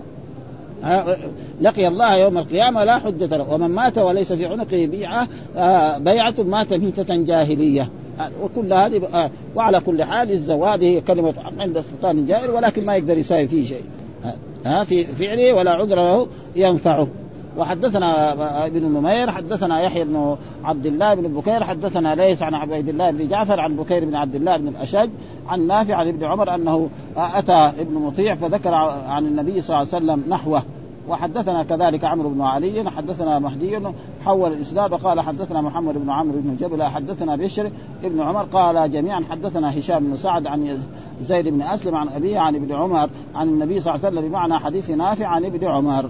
لقي 1.61 1.87
الله 1.87 2.15
يوم 2.15 2.37
القيامة 2.37 2.83
لا 2.83 2.99
حجة 2.99 3.25
له. 3.37 3.53
ومن 3.53 3.67
مات 3.67 3.97
وليس 3.97 4.33
في 4.33 4.45
عنقه 4.45 4.85
بيعة 4.85 5.27
بيعة 5.97 6.35
مات 6.39 6.73
ميتة 6.73 7.15
جاهلية. 7.15 7.89
وكل 8.43 8.73
هذه 8.73 9.29
وعلى 9.55 9.79
كل 9.79 10.03
حال 10.03 10.31
الزواج 10.31 10.83
هي 10.83 11.01
كلمة 11.01 11.33
عند 11.57 11.77
السلطان 11.77 12.25
جائر 12.25 12.51
ولكن 12.51 12.85
ما 12.85 12.95
يقدر 12.95 13.17
يساوي 13.17 13.47
فيه 13.47 13.65
شيء. 13.65 13.83
ها 14.65 14.83
في 14.83 15.03
فعله 15.03 15.53
ولا 15.53 15.71
عذر 15.71 15.95
له 15.95 16.27
ينفعه. 16.55 17.07
وحدثنا 17.61 18.65
ابن 18.65 18.83
نمير 18.83 19.31
حدثنا 19.31 19.81
يحيى 19.81 20.03
بن 20.03 20.37
عبد 20.63 20.85
الله 20.85 21.13
بن 21.13 21.33
بكير 21.33 21.63
حدثنا 21.63 22.15
ليس 22.15 22.43
عن 22.43 22.55
عبيد 22.55 22.89
الله 22.89 23.11
بن 23.11 23.27
جعفر 23.27 23.59
عن 23.59 23.75
بكير 23.75 24.05
بن 24.05 24.15
عبد 24.15 24.35
الله 24.35 24.57
بن 24.57 24.67
الأشج 24.67 25.09
عن 25.47 25.67
نافع 25.67 25.95
عن 25.95 26.07
ابن 26.07 26.23
عمر 26.23 26.55
أنه 26.55 26.89
أتى 27.17 27.71
ابن 27.81 27.93
مطيع 27.93 28.35
فذكر 28.35 28.73
عن 29.07 29.25
النبي 29.25 29.61
صلى 29.61 29.81
الله 29.81 29.93
عليه 29.93 30.05
وسلم 30.05 30.23
نحوه. 30.29 30.63
وحدثنا 31.09 31.63
كذلك 31.63 32.03
عمرو 32.03 32.29
بن 32.29 32.41
علي 32.41 32.89
حدثنا 32.89 33.39
مهدي 33.39 33.79
حول 34.25 34.53
الإسناد 34.53 34.93
وقال 34.93 35.19
حدثنا 35.19 35.61
محمد 35.61 35.93
بن 35.93 36.09
عمرو 36.09 36.37
بن 36.39 36.55
جبل 36.59 36.83
حدثنا 36.83 37.35
بشر 37.35 37.71
ابن 38.03 38.21
عمر 38.21 38.43
قال 38.43 38.91
جميعا 38.91 39.23
حدثنا 39.31 39.79
هشام 39.79 40.03
بن 40.03 40.17
سعد 40.17 40.47
عن 40.47 40.79
زيد 41.21 41.47
بن 41.47 41.61
أسلم 41.61 41.95
عن 41.95 42.07
أبيه 42.09 42.39
عن 42.39 42.55
ابن 42.55 42.75
عمر 42.75 43.09
عن 43.35 43.49
النبي 43.49 43.81
صلى 43.81 43.95
الله 43.95 44.05
عليه 44.05 44.17
وسلم 44.17 44.29
بمعنى 44.29 44.59
حديث 44.59 44.89
نافع 44.89 45.27
عن 45.27 45.45
ابن 45.45 45.67
عمر. 45.67 46.09